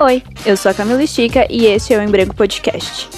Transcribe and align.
Oi, 0.00 0.22
eu 0.46 0.56
sou 0.56 0.70
a 0.70 0.74
Camila 0.74 1.02
Estica 1.02 1.44
e 1.50 1.66
este 1.66 1.92
é 1.92 1.98
o 1.98 2.02
Embrego 2.02 2.32
Podcast. 2.32 3.08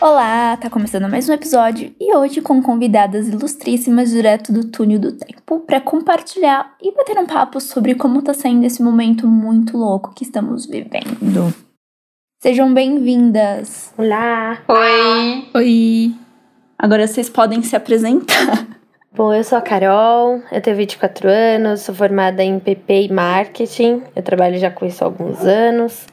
Olá, 0.00 0.56
tá 0.56 0.70
começando 0.70 1.06
mais 1.10 1.28
um 1.28 1.34
episódio 1.34 1.94
e 2.00 2.16
hoje 2.16 2.40
com 2.40 2.62
convidadas 2.62 3.28
ilustríssimas 3.28 4.08
direto 4.08 4.54
do 4.54 4.64
túnel 4.70 4.98
do 4.98 5.12
tempo 5.12 5.60
para 5.60 5.82
compartilhar 5.82 6.74
e 6.80 6.94
bater 6.94 7.18
um 7.18 7.26
papo 7.26 7.60
sobre 7.60 7.94
como 7.94 8.22
tá 8.22 8.32
sendo 8.32 8.64
esse 8.64 8.82
momento 8.82 9.28
muito 9.28 9.76
louco 9.76 10.14
que 10.14 10.24
estamos 10.24 10.64
vivendo. 10.64 11.52
Sejam 12.44 12.74
bem-vindas. 12.74 13.94
Olá. 13.96 14.58
Oi. 14.68 15.48
Oi. 15.54 16.14
Agora 16.78 17.06
vocês 17.06 17.30
podem 17.30 17.62
se 17.62 17.74
apresentar. 17.74 18.66
Bom, 19.16 19.32
eu 19.32 19.42
sou 19.42 19.56
a 19.56 19.62
Carol, 19.62 20.42
eu 20.52 20.60
tenho 20.60 20.76
24 20.76 21.26
anos, 21.26 21.80
sou 21.80 21.94
formada 21.94 22.44
em 22.44 22.58
PP 22.58 23.04
e 23.04 23.10
Marketing, 23.10 24.02
eu 24.14 24.22
trabalho 24.22 24.58
já 24.58 24.70
com 24.70 24.84
isso 24.84 25.02
há 25.02 25.06
alguns 25.06 25.40
anos 25.40 26.06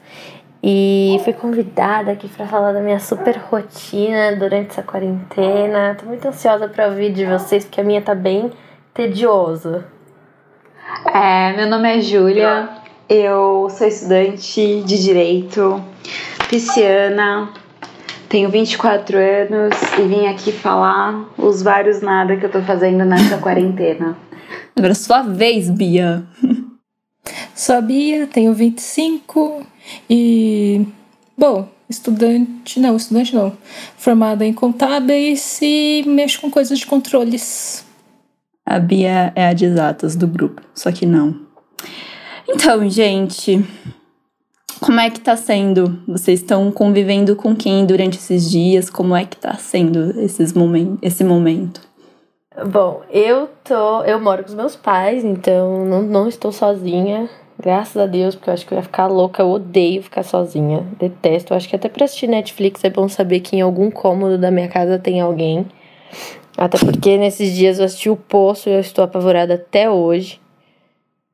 e 0.62 1.20
fui 1.22 1.34
convidada 1.34 2.12
aqui 2.12 2.26
para 2.28 2.46
falar 2.46 2.72
da 2.72 2.80
minha 2.80 2.98
super 2.98 3.36
rotina 3.36 4.34
durante 4.34 4.70
essa 4.70 4.82
quarentena. 4.82 5.98
Tô 6.00 6.06
muito 6.06 6.26
ansiosa 6.26 6.66
para 6.66 6.86
ouvir 6.86 7.12
de 7.12 7.26
vocês, 7.26 7.66
porque 7.66 7.82
a 7.82 7.84
minha 7.84 8.00
tá 8.00 8.14
bem 8.14 8.50
tediosa. 8.94 9.84
É, 11.12 11.52
meu 11.58 11.66
nome 11.66 11.94
é 11.94 12.00
Júlia, 12.00 12.70
eu 13.08 13.68
sou 13.70 13.86
estudante 13.86 14.82
de 14.82 15.02
Direito, 15.02 15.82
pisciana, 16.48 17.52
tenho 18.28 18.48
24 18.48 19.18
anos 19.18 19.76
e 19.98 20.02
vim 20.08 20.26
aqui 20.26 20.52
falar 20.52 21.28
os 21.36 21.62
vários 21.62 22.00
nada 22.00 22.36
que 22.36 22.46
eu 22.46 22.50
tô 22.50 22.62
fazendo 22.62 23.04
nessa 23.04 23.36
quarentena. 23.38 24.16
Agora 24.74 24.92
é 24.92 24.94
sua 24.94 25.22
vez, 25.22 25.68
Bia. 25.68 26.24
Sou 27.54 27.76
a 27.76 27.80
Bia, 27.80 28.26
tenho 28.26 28.52
25 28.54 29.64
e. 30.08 30.86
Bom, 31.36 31.68
estudante. 31.88 32.80
Não, 32.80 32.96
estudante 32.96 33.34
não. 33.34 33.56
Formada 33.96 34.44
em 34.44 34.52
contábeis 34.52 35.60
e 35.62 36.02
mexo 36.06 36.40
com 36.40 36.50
coisas 36.50 36.78
de 36.78 36.86
controles. 36.86 37.84
A 38.64 38.78
Bia 38.78 39.32
é 39.36 39.46
a 39.46 39.52
de 39.52 39.66
exatas 39.66 40.16
do 40.16 40.26
grupo, 40.26 40.62
só 40.74 40.90
que 40.90 41.04
não. 41.04 41.42
Então, 42.54 42.88
gente, 42.88 43.64
como 44.80 45.00
é 45.00 45.08
que 45.08 45.20
tá 45.20 45.36
sendo? 45.36 45.98
Vocês 46.06 46.40
estão 46.40 46.70
convivendo 46.70 47.34
com 47.34 47.56
quem 47.56 47.86
durante 47.86 48.18
esses 48.18 48.50
dias? 48.50 48.90
Como 48.90 49.16
é 49.16 49.24
que 49.24 49.36
tá 49.36 49.54
sendo 49.54 50.20
esses 50.20 50.52
momen 50.52 50.98
esse 51.00 51.24
momento? 51.24 51.80
Bom, 52.66 53.00
eu 53.10 53.48
tô. 53.64 54.02
Eu 54.02 54.20
moro 54.20 54.42
com 54.42 54.50
os 54.50 54.54
meus 54.54 54.76
pais, 54.76 55.24
então 55.24 55.86
não, 55.86 56.02
não 56.02 56.28
estou 56.28 56.52
sozinha. 56.52 57.28
Graças 57.58 57.96
a 57.96 58.06
Deus, 58.06 58.34
porque 58.34 58.50
eu 58.50 58.54
acho 58.54 58.66
que 58.66 58.74
eu 58.74 58.76
ia 58.76 58.82
ficar 58.82 59.06
louca. 59.06 59.42
Eu 59.42 59.50
odeio 59.50 60.02
ficar 60.02 60.22
sozinha. 60.22 60.86
Detesto. 60.98 61.52
Eu 61.52 61.56
acho 61.56 61.68
que 61.68 61.76
até 61.76 61.88
pra 61.88 62.04
assistir 62.04 62.26
Netflix 62.26 62.84
é 62.84 62.90
bom 62.90 63.08
saber 63.08 63.40
que 63.40 63.56
em 63.56 63.62
algum 63.62 63.90
cômodo 63.90 64.36
da 64.36 64.50
minha 64.50 64.68
casa 64.68 64.98
tem 64.98 65.20
alguém. 65.20 65.66
Até 66.58 66.76
porque 66.78 67.16
nesses 67.16 67.54
dias 67.54 67.78
eu 67.78 67.86
assisti 67.86 68.10
o 68.10 68.16
Poço 68.16 68.68
e 68.68 68.72
eu 68.72 68.80
estou 68.80 69.04
apavorada 69.04 69.54
até 69.54 69.88
hoje. 69.88 70.41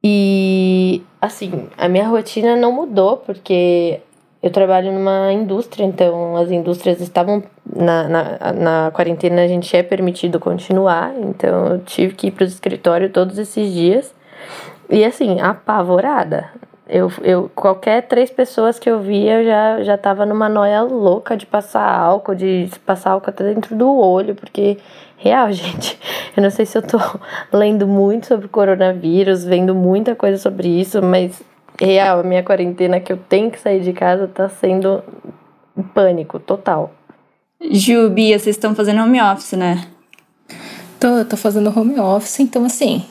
E 0.02 1.02
assim, 1.20 1.68
a 1.76 1.88
minha 1.88 2.06
rotina 2.06 2.54
não 2.56 2.72
mudou, 2.72 3.16
porque 3.18 4.00
eu 4.42 4.50
trabalho 4.50 4.92
numa 4.92 5.32
indústria, 5.32 5.84
então 5.84 6.36
as 6.36 6.50
indústrias 6.50 7.00
estavam 7.00 7.42
na, 7.66 8.08
na, 8.08 8.52
na 8.52 8.90
quarentena, 8.92 9.42
a 9.42 9.48
gente 9.48 9.76
é 9.76 9.82
permitido 9.82 10.38
continuar, 10.38 11.12
então 11.18 11.66
eu 11.66 11.78
tive 11.80 12.14
que 12.14 12.28
ir 12.28 12.30
para 12.30 12.44
o 12.44 12.46
escritório 12.46 13.10
todos 13.10 13.36
esses 13.38 13.72
dias. 13.72 14.14
E 14.88 15.04
assim, 15.04 15.40
apavorada. 15.40 16.50
Eu, 16.88 17.12
eu, 17.22 17.50
qualquer 17.54 18.02
três 18.08 18.30
pessoas 18.30 18.78
que 18.78 18.88
eu 18.88 19.00
via, 19.00 19.42
eu 19.42 19.44
já, 19.44 19.82
já 19.82 19.98
tava 19.98 20.24
numa 20.24 20.48
noia 20.48 20.80
louca 20.82 21.36
de 21.36 21.44
passar 21.44 21.86
álcool, 21.86 22.34
de 22.34 22.70
passar 22.86 23.10
álcool 23.10 23.28
até 23.28 23.44
dentro 23.44 23.76
do 23.76 23.94
olho, 23.94 24.34
porque 24.34 24.78
real, 25.18 25.50
gente. 25.52 25.98
Eu 26.36 26.42
não 26.42 26.50
sei 26.50 26.64
se 26.64 26.78
eu 26.78 26.82
tô 26.82 26.98
lendo 27.52 27.86
muito 27.86 28.26
sobre 28.26 28.48
coronavírus, 28.48 29.44
vendo 29.44 29.74
muita 29.74 30.14
coisa 30.14 30.38
sobre 30.38 30.68
isso, 30.68 31.02
mas 31.02 31.42
real, 31.80 32.20
a 32.20 32.22
minha 32.22 32.42
quarentena 32.42 33.00
que 33.00 33.12
eu 33.12 33.16
tenho 33.16 33.50
que 33.50 33.60
sair 33.60 33.80
de 33.80 33.92
casa 33.92 34.26
tá 34.26 34.48
sendo 34.48 35.02
pânico 35.94 36.38
total. 36.38 36.92
Ju, 37.70 38.08
Bia, 38.10 38.38
vocês 38.38 38.56
estão 38.56 38.74
fazendo 38.74 39.02
home 39.02 39.20
office, 39.20 39.52
né? 39.52 39.84
Tô, 40.98 41.24
tô 41.24 41.36
fazendo 41.36 41.76
home 41.76 41.98
office, 41.98 42.40
então 42.40 42.64
assim. 42.64 43.04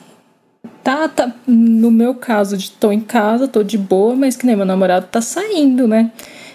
Tá, 0.84 1.07
tá. 1.09 1.34
No 1.45 1.91
meu 1.91 2.16
caso, 2.16 2.57
de 2.57 2.72
tô 2.72 2.91
em 2.91 3.01
casa, 3.01 3.47
tô 3.47 3.62
de 3.62 3.78
boa, 3.78 4.16
mas 4.16 4.38
que 4.38 4.45
nem 4.45 4.56
meu 4.56 4.66
namorado 4.66 5.07
tá 5.07 5.22
saindo, 5.22 5.88
né? 5.88 6.12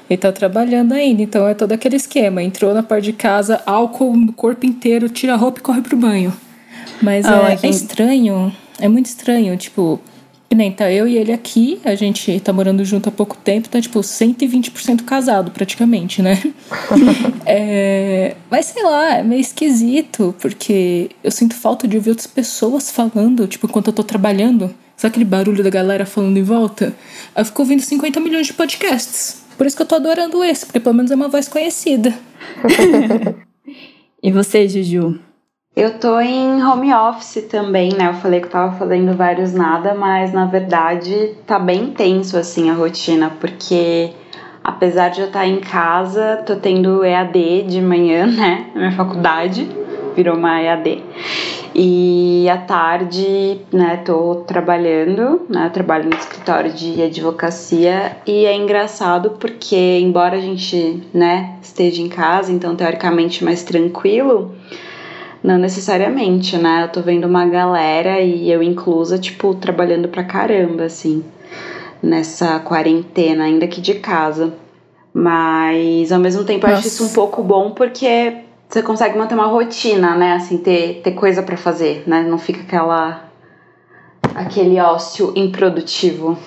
Ele 0.08 0.18
tá 0.18 0.30
trabalhando 0.30 0.92
ainda, 0.92 1.22
então 1.22 1.48
é 1.48 1.54
todo 1.54 1.72
aquele 1.72 1.96
esquema. 1.96 2.42
Entrou 2.42 2.74
na 2.74 2.82
parte 2.82 3.04
de 3.04 3.12
casa, 3.12 3.62
álcool 3.64 4.16
no 4.16 4.32
corpo 4.32 4.66
inteiro, 4.66 5.08
tira 5.08 5.34
a 5.34 5.36
roupa 5.36 5.60
e 5.60 5.62
corre 5.62 5.80
pro 5.80 5.96
banho. 5.96 6.32
Mas 7.00 7.24
Ah, 7.24 7.56
é, 7.62 7.66
é 7.66 7.70
estranho, 7.70 8.52
é 8.78 8.88
muito 8.88 9.06
estranho, 9.06 9.56
tipo, 9.56 10.00
que 10.52 10.54
nem 10.54 10.70
tá 10.70 10.92
eu 10.92 11.08
e 11.08 11.16
ele 11.16 11.32
aqui, 11.32 11.80
a 11.82 11.94
gente 11.94 12.38
tá 12.40 12.52
morando 12.52 12.84
junto 12.84 13.08
há 13.08 13.12
pouco 13.12 13.34
tempo, 13.34 13.70
tá 13.70 13.80
tipo 13.80 13.98
120% 14.00 15.02
casado 15.02 15.50
praticamente, 15.50 16.20
né? 16.20 16.38
é, 17.46 18.36
mas 18.50 18.66
sei 18.66 18.82
lá, 18.82 19.16
é 19.16 19.22
meio 19.22 19.40
esquisito, 19.40 20.34
porque 20.38 21.08
eu 21.24 21.30
sinto 21.30 21.54
falta 21.54 21.88
de 21.88 21.96
ouvir 21.96 22.10
outras 22.10 22.26
pessoas 22.26 22.90
falando, 22.90 23.46
tipo, 23.46 23.66
enquanto 23.66 23.86
eu 23.86 23.92
tô 23.94 24.04
trabalhando. 24.04 24.74
Sabe 24.94 25.12
aquele 25.12 25.24
barulho 25.24 25.64
da 25.64 25.70
galera 25.70 26.04
falando 26.04 26.36
em 26.36 26.42
volta? 26.42 26.94
Eu 27.34 27.44
fico 27.46 27.62
ouvindo 27.62 27.80
50 27.80 28.20
milhões 28.20 28.46
de 28.46 28.52
podcasts. 28.52 29.41
Por 29.56 29.66
isso 29.66 29.76
que 29.76 29.82
eu 29.82 29.86
tô 29.86 29.94
adorando 29.96 30.42
esse, 30.42 30.66
porque 30.66 30.80
pelo 30.80 30.94
menos 30.94 31.10
é 31.10 31.14
uma 31.14 31.28
voz 31.28 31.48
conhecida. 31.48 32.12
E 34.24 34.30
você, 34.30 34.68
Juju? 34.68 35.18
Eu 35.74 35.98
tô 35.98 36.20
em 36.20 36.62
home 36.62 36.94
office 36.94 37.44
também, 37.50 37.92
né? 37.92 38.08
Eu 38.08 38.14
falei 38.14 38.38
que 38.38 38.46
eu 38.46 38.50
tava 38.50 38.78
fazendo 38.78 39.16
vários 39.16 39.52
nada, 39.52 39.94
mas 39.94 40.32
na 40.32 40.44
verdade 40.44 41.34
tá 41.44 41.58
bem 41.58 41.90
tenso 41.90 42.36
assim 42.36 42.70
a 42.70 42.74
rotina, 42.74 43.32
porque 43.40 44.12
apesar 44.62 45.08
de 45.08 45.22
eu 45.22 45.26
estar 45.26 45.44
em 45.44 45.58
casa, 45.58 46.36
tô 46.46 46.54
tendo 46.54 47.04
EAD 47.04 47.62
de 47.62 47.80
manhã, 47.80 48.26
né? 48.30 48.70
Na 48.74 48.80
minha 48.80 48.92
faculdade, 48.92 49.68
virou 50.14 50.36
uma 50.36 50.60
EAD. 50.60 51.02
E 51.74 52.46
à 52.50 52.58
tarde, 52.58 53.60
né, 53.72 53.96
tô 54.04 54.44
trabalhando, 54.46 55.42
né? 55.48 55.70
Trabalho 55.72 56.10
no 56.10 56.16
escritório 56.16 56.70
de 56.70 57.02
advocacia 57.02 58.16
e 58.26 58.44
é 58.44 58.54
engraçado 58.54 59.30
porque 59.40 59.98
embora 59.98 60.36
a 60.36 60.40
gente, 60.40 61.02
né, 61.14 61.56
esteja 61.62 62.02
em 62.02 62.08
casa, 62.08 62.52
então 62.52 62.76
teoricamente 62.76 63.42
mais 63.42 63.62
tranquilo, 63.62 64.54
não 65.42 65.56
necessariamente, 65.56 66.58
né? 66.58 66.84
Eu 66.84 66.88
tô 66.88 67.00
vendo 67.00 67.26
uma 67.26 67.46
galera 67.46 68.20
e 68.20 68.50
eu 68.50 68.62
inclusa, 68.62 69.18
tipo, 69.18 69.54
trabalhando 69.54 70.08
pra 70.08 70.22
caramba, 70.22 70.84
assim, 70.84 71.24
nessa 72.02 72.60
quarentena, 72.60 73.44
ainda 73.44 73.64
aqui 73.64 73.80
de 73.80 73.94
casa. 73.94 74.52
Mas 75.14 76.12
ao 76.12 76.20
mesmo 76.20 76.44
tempo 76.44 76.66
eu 76.66 76.74
acho 76.74 76.84
Nossa. 76.84 76.88
isso 76.88 77.04
um 77.04 77.14
pouco 77.14 77.42
bom 77.42 77.70
porque 77.70 78.42
você 78.72 78.82
consegue 78.82 79.18
manter 79.18 79.34
uma 79.34 79.46
rotina, 79.46 80.16
né? 80.16 80.32
Assim, 80.32 80.56
ter, 80.56 81.02
ter 81.02 81.12
coisa 81.12 81.42
pra 81.42 81.58
fazer, 81.58 82.04
né? 82.06 82.22
Não 82.22 82.38
fica 82.38 82.62
aquela. 82.62 83.24
aquele 84.34 84.80
ócio 84.80 85.30
improdutivo. 85.36 86.38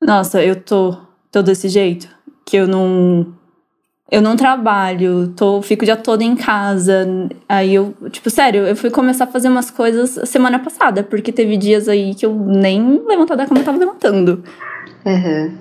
Nossa, 0.00 0.40
eu 0.42 0.54
tô, 0.54 0.96
tô 1.30 1.42
desse 1.42 1.68
jeito. 1.68 2.08
Que 2.46 2.56
eu 2.56 2.68
não. 2.68 3.34
Eu 4.08 4.20
não 4.20 4.36
trabalho, 4.36 5.28
tô, 5.28 5.62
fico 5.62 5.82
o 5.82 5.86
dia 5.86 5.96
todo 5.96 6.20
em 6.20 6.36
casa. 6.36 7.08
Aí 7.48 7.74
eu, 7.74 7.94
tipo, 8.10 8.28
sério, 8.28 8.66
eu 8.66 8.76
fui 8.76 8.90
começar 8.90 9.24
a 9.24 9.26
fazer 9.26 9.48
umas 9.48 9.70
coisas 9.70 10.28
semana 10.28 10.58
passada, 10.58 11.02
porque 11.02 11.32
teve 11.32 11.56
dias 11.56 11.88
aí 11.88 12.14
que 12.14 12.26
eu 12.26 12.34
nem 12.34 13.02
levantar 13.06 13.36
da 13.36 13.46
cama 13.46 13.60
eu 13.60 13.64
tava 13.64 13.78
levantando. 13.78 14.44
Uhum. 15.06 15.56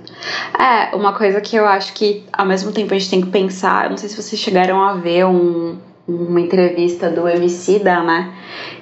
É, 0.59 0.93
uma 0.93 1.13
coisa 1.13 1.39
que 1.39 1.55
eu 1.55 1.65
acho 1.65 1.93
que 1.93 2.25
ao 2.33 2.45
mesmo 2.45 2.73
tempo 2.73 2.93
a 2.93 2.99
gente 2.99 3.09
tem 3.09 3.21
que 3.21 3.29
pensar, 3.29 3.85
eu 3.85 3.91
não 3.91 3.97
sei 3.97 4.09
se 4.09 4.21
vocês 4.21 4.39
chegaram 4.39 4.83
a 4.83 4.95
ver 4.95 5.25
um, 5.25 5.77
uma 6.11 6.41
entrevista 6.41 7.09
do 7.09 7.27
Emicida, 7.27 8.01
né? 8.03 8.33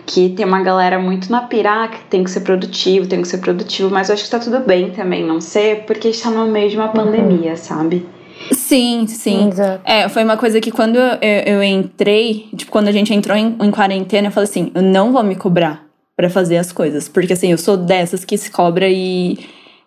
Que 0.06 0.30
tem 0.30 0.46
uma 0.46 0.62
galera 0.62 1.00
muito 1.00 1.32
na 1.32 1.42
pira, 1.42 1.84
ah, 1.84 1.88
que 1.88 2.00
tem 2.06 2.24
que 2.24 2.32
ser 2.32 2.42
produtivo, 2.42 3.08
tem 3.08 3.22
que 3.22 3.28
ser 3.28 3.38
produtivo, 3.38 3.90
mas 3.90 4.10
eu 4.10 4.16
acho 4.16 4.24
que 4.24 4.30
tá 4.30 4.40
tudo 4.40 4.60
bem 4.60 4.92
também 4.92 5.24
não 5.26 5.40
ser, 5.40 5.84
porque 5.86 6.08
a 6.08 6.12
gente 6.12 6.24
tá 6.24 6.32
no 6.32 6.48
meio 6.48 6.70
de 6.70 6.78
uma 6.78 6.90
pandemia, 6.90 7.56
sabe? 7.56 8.06
Sim, 8.52 9.06
sim. 9.08 9.50
Exato. 9.50 9.82
É, 9.86 10.08
foi 10.10 10.24
uma 10.24 10.38
coisa 10.38 10.60
que 10.62 10.72
quando 10.72 10.98
eu, 10.98 11.18
eu 11.46 11.64
entrei, 11.64 12.48
tipo, 12.56 12.72
quando 12.72 12.88
a 12.88 12.92
gente 12.92 13.14
entrou 13.14 13.38
em, 13.38 13.56
em 13.62 13.72
quarentena, 13.72 14.28
eu 14.28 14.32
falei 14.32 14.50
assim, 14.50 14.72
eu 14.74 14.82
não 14.82 15.12
vou 15.12 15.24
me 15.24 15.36
cobrar 15.36 15.86
pra 16.16 16.30
fazer 16.30 16.58
as 16.58 16.72
coisas. 16.72 17.08
Porque 17.08 17.34
assim, 17.34 17.52
eu 17.52 17.58
sou 17.58 17.78
dessas 17.78 18.26
que 18.26 18.38
se 18.38 18.50
cobra 18.52 18.88
e 18.90 19.38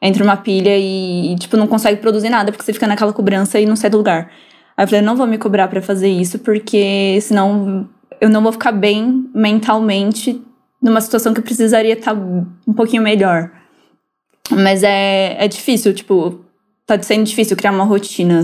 entra 0.00 0.25
uma 0.25 0.37
pilha 0.37 0.77
e, 0.77 1.37
tipo, 1.38 1.56
não 1.56 1.67
consegue 1.67 2.00
produzir 2.00 2.29
nada, 2.29 2.50
porque 2.50 2.65
você 2.65 2.73
fica 2.73 2.87
naquela 2.87 3.12
cobrança 3.12 3.61
e 3.61 3.67
não 3.67 3.77
sai 3.77 3.88
do 3.88 3.99
lugar. 3.99 4.31
Aí 4.77 4.85
eu 4.85 4.89
falei, 4.89 5.03
não 5.03 5.17
vou 5.17 5.27
me 5.27 5.39
cobrar 5.39 5.69
para 5.69 5.83
fazer 5.83 6.09
isso, 6.09 6.39
porque 6.39 7.19
senão 7.21 7.89
eu 8.21 8.29
não 8.29 8.43
vou 8.43 8.53
ficar 8.53 8.73
bem 8.73 9.29
mentalmente 9.35 10.41
numa 10.81 11.01
situação 11.01 11.33
que 11.33 11.41
eu 11.41 11.45
precisaria 11.45 11.93
estar 11.93 12.15
um 12.15 12.73
pouquinho 12.75 13.03
melhor. 13.03 13.51
Mas 14.51 14.83
é, 14.83 15.37
é 15.39 15.49
difícil, 15.49 15.95
tipo, 15.95 16.45
tá 16.87 17.01
sendo 17.03 17.25
difícil 17.25 17.57
criar 17.57 17.73
uma 17.73 17.85
rotina. 17.85 18.43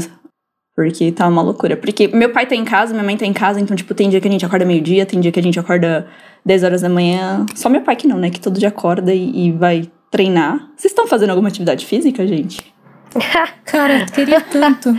Porque 0.75 1.11
tá 1.11 1.27
uma 1.27 1.43
loucura. 1.43 1.77
Porque 1.77 2.07
meu 2.07 2.31
pai 2.31 2.47
tá 2.47 2.55
em 2.55 2.65
casa, 2.65 2.93
minha 2.93 3.05
mãe 3.05 3.17
tá 3.17 3.27
em 3.27 3.33
casa, 3.33 3.61
então, 3.61 3.77
tipo, 3.77 3.95
tem 3.95 4.09
dia 4.09 4.21
que 4.21 4.29
a 4.29 4.31
gente 4.31 4.47
acorda 4.47 4.65
meio-dia, 4.65 5.05
tem 5.05 5.19
dia 5.19 5.33
que 5.33 5.41
a 5.41 5.43
gente 5.43 5.59
acorda 5.59 6.07
10 6.47 6.63
horas 6.63 6.83
da 6.83 6.89
manhã. 6.89 7.45
Só 7.55 7.69
meu 7.69 7.81
pai 7.81 7.97
que 7.97 8.07
não, 8.07 8.17
né? 8.17 8.31
Que 8.31 8.41
todo 8.41 8.59
dia 8.59 8.69
acorda 8.69 9.13
e, 9.13 9.49
e 9.49 9.53
vai 9.53 9.91
treinar. 10.11 10.71
Vocês 10.77 10.93
estão 10.93 11.07
fazendo 11.07 11.31
alguma 11.31 11.49
atividade 11.49 11.85
física, 11.85 12.25
gente? 12.27 12.73
Cara, 13.65 14.07
queria 14.07 14.41
tanto. 14.41 14.95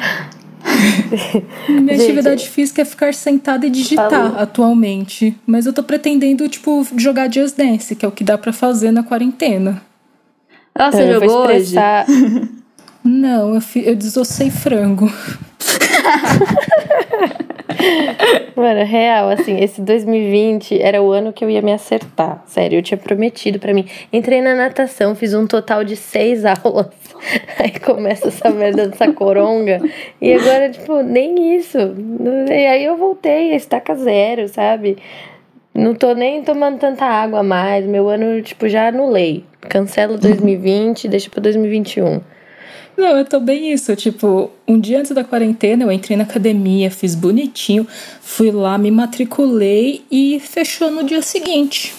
Minha 1.68 1.98
Gente, 1.98 2.04
atividade 2.04 2.50
física 2.50 2.82
é 2.82 2.86
ficar 2.86 3.14
sentada 3.14 3.66
e 3.66 3.70
digitar 3.70 4.10
falou. 4.10 4.38
atualmente. 4.38 5.36
Mas 5.46 5.66
eu 5.66 5.74
tô 5.74 5.84
pretendendo, 5.84 6.48
tipo, 6.48 6.86
jogar 6.98 7.32
Just 7.32 7.58
Dance, 7.58 7.96
que 7.96 8.06
é 8.06 8.08
o 8.08 8.12
que 8.12 8.24
dá 8.24 8.38
para 8.38 8.54
fazer 8.54 8.92
na 8.92 9.04
quarentena. 9.04 9.82
Ah, 10.74 10.92
você 10.92 11.04
então, 11.04 11.20
jogou 11.20 11.48
hoje? 11.48 11.76
Não, 13.04 13.56
eu, 13.56 13.62
fi, 13.62 13.86
eu 13.86 13.96
desossei 13.96 14.50
frango. 14.50 15.12
Mano, 18.56 18.84
real, 18.84 19.30
assim, 19.30 19.58
esse 19.60 19.82
2020 19.82 20.82
era 20.82 21.02
o 21.02 21.12
ano 21.12 21.32
que 21.32 21.44
eu 21.46 21.50
ia 21.50 21.62
me 21.62 21.72
acertar. 21.72 22.44
Sério, 22.46 22.80
eu 22.80 22.84
tinha 22.84 22.98
prometido 22.98 23.58
para 23.58 23.74
mim. 23.74 23.86
Entrei 24.12 24.42
na 24.42 24.54
natação, 24.54 25.16
fiz 25.16 25.34
um 25.34 25.48
total 25.48 25.84
de 25.84 25.96
seis 25.96 26.44
aulas. 26.46 26.88
Aí 27.60 27.80
começa 27.80 28.30
essa 28.30 28.50
merda 28.50 28.88
dessa 28.88 29.12
coronga. 29.14 29.82
E 30.22 30.34
agora, 30.34 30.70
tipo, 30.70 31.02
nem 31.02 31.56
isso. 31.56 31.78
E 32.50 32.66
aí 32.66 32.86
eu 32.86 32.98
voltei, 32.98 33.56
estaca 33.56 33.96
zero, 33.96 34.48
sabe? 34.48 34.98
Não 35.74 35.94
tô 35.94 36.14
nem 36.14 36.44
tomando 36.44 36.80
tanta 36.80 37.06
água 37.06 37.44
mais. 37.44 37.86
Meu 37.86 38.10
ano, 38.10 38.42
tipo, 38.42 38.68
já 38.68 38.88
anulei. 38.88 39.46
Cancelo 39.62 40.18
2020, 40.18 41.08
deixa 41.08 41.30
pra 41.30 41.42
2021. 41.42 42.22
Não, 42.98 43.18
eu 43.18 43.24
tô 43.24 43.40
bem 43.40 43.72
isso. 43.72 43.96
Tipo, 43.96 44.52
um 44.68 44.80
dia 44.80 45.00
antes 45.00 45.12
da 45.12 45.24
quarentena 45.24 45.84
eu 45.84 45.92
entrei 45.92 46.18
na 46.18 46.24
academia, 46.24 46.92
fiz 46.92 47.16
bonitinho, 47.16 47.88
fui 48.22 48.52
lá, 48.52 48.78
me 48.78 48.92
matriculei 48.92 50.04
e 50.12 50.40
fechou 50.40 50.92
no 50.92 51.04
dia 51.04 51.22
seguinte. 51.22 51.94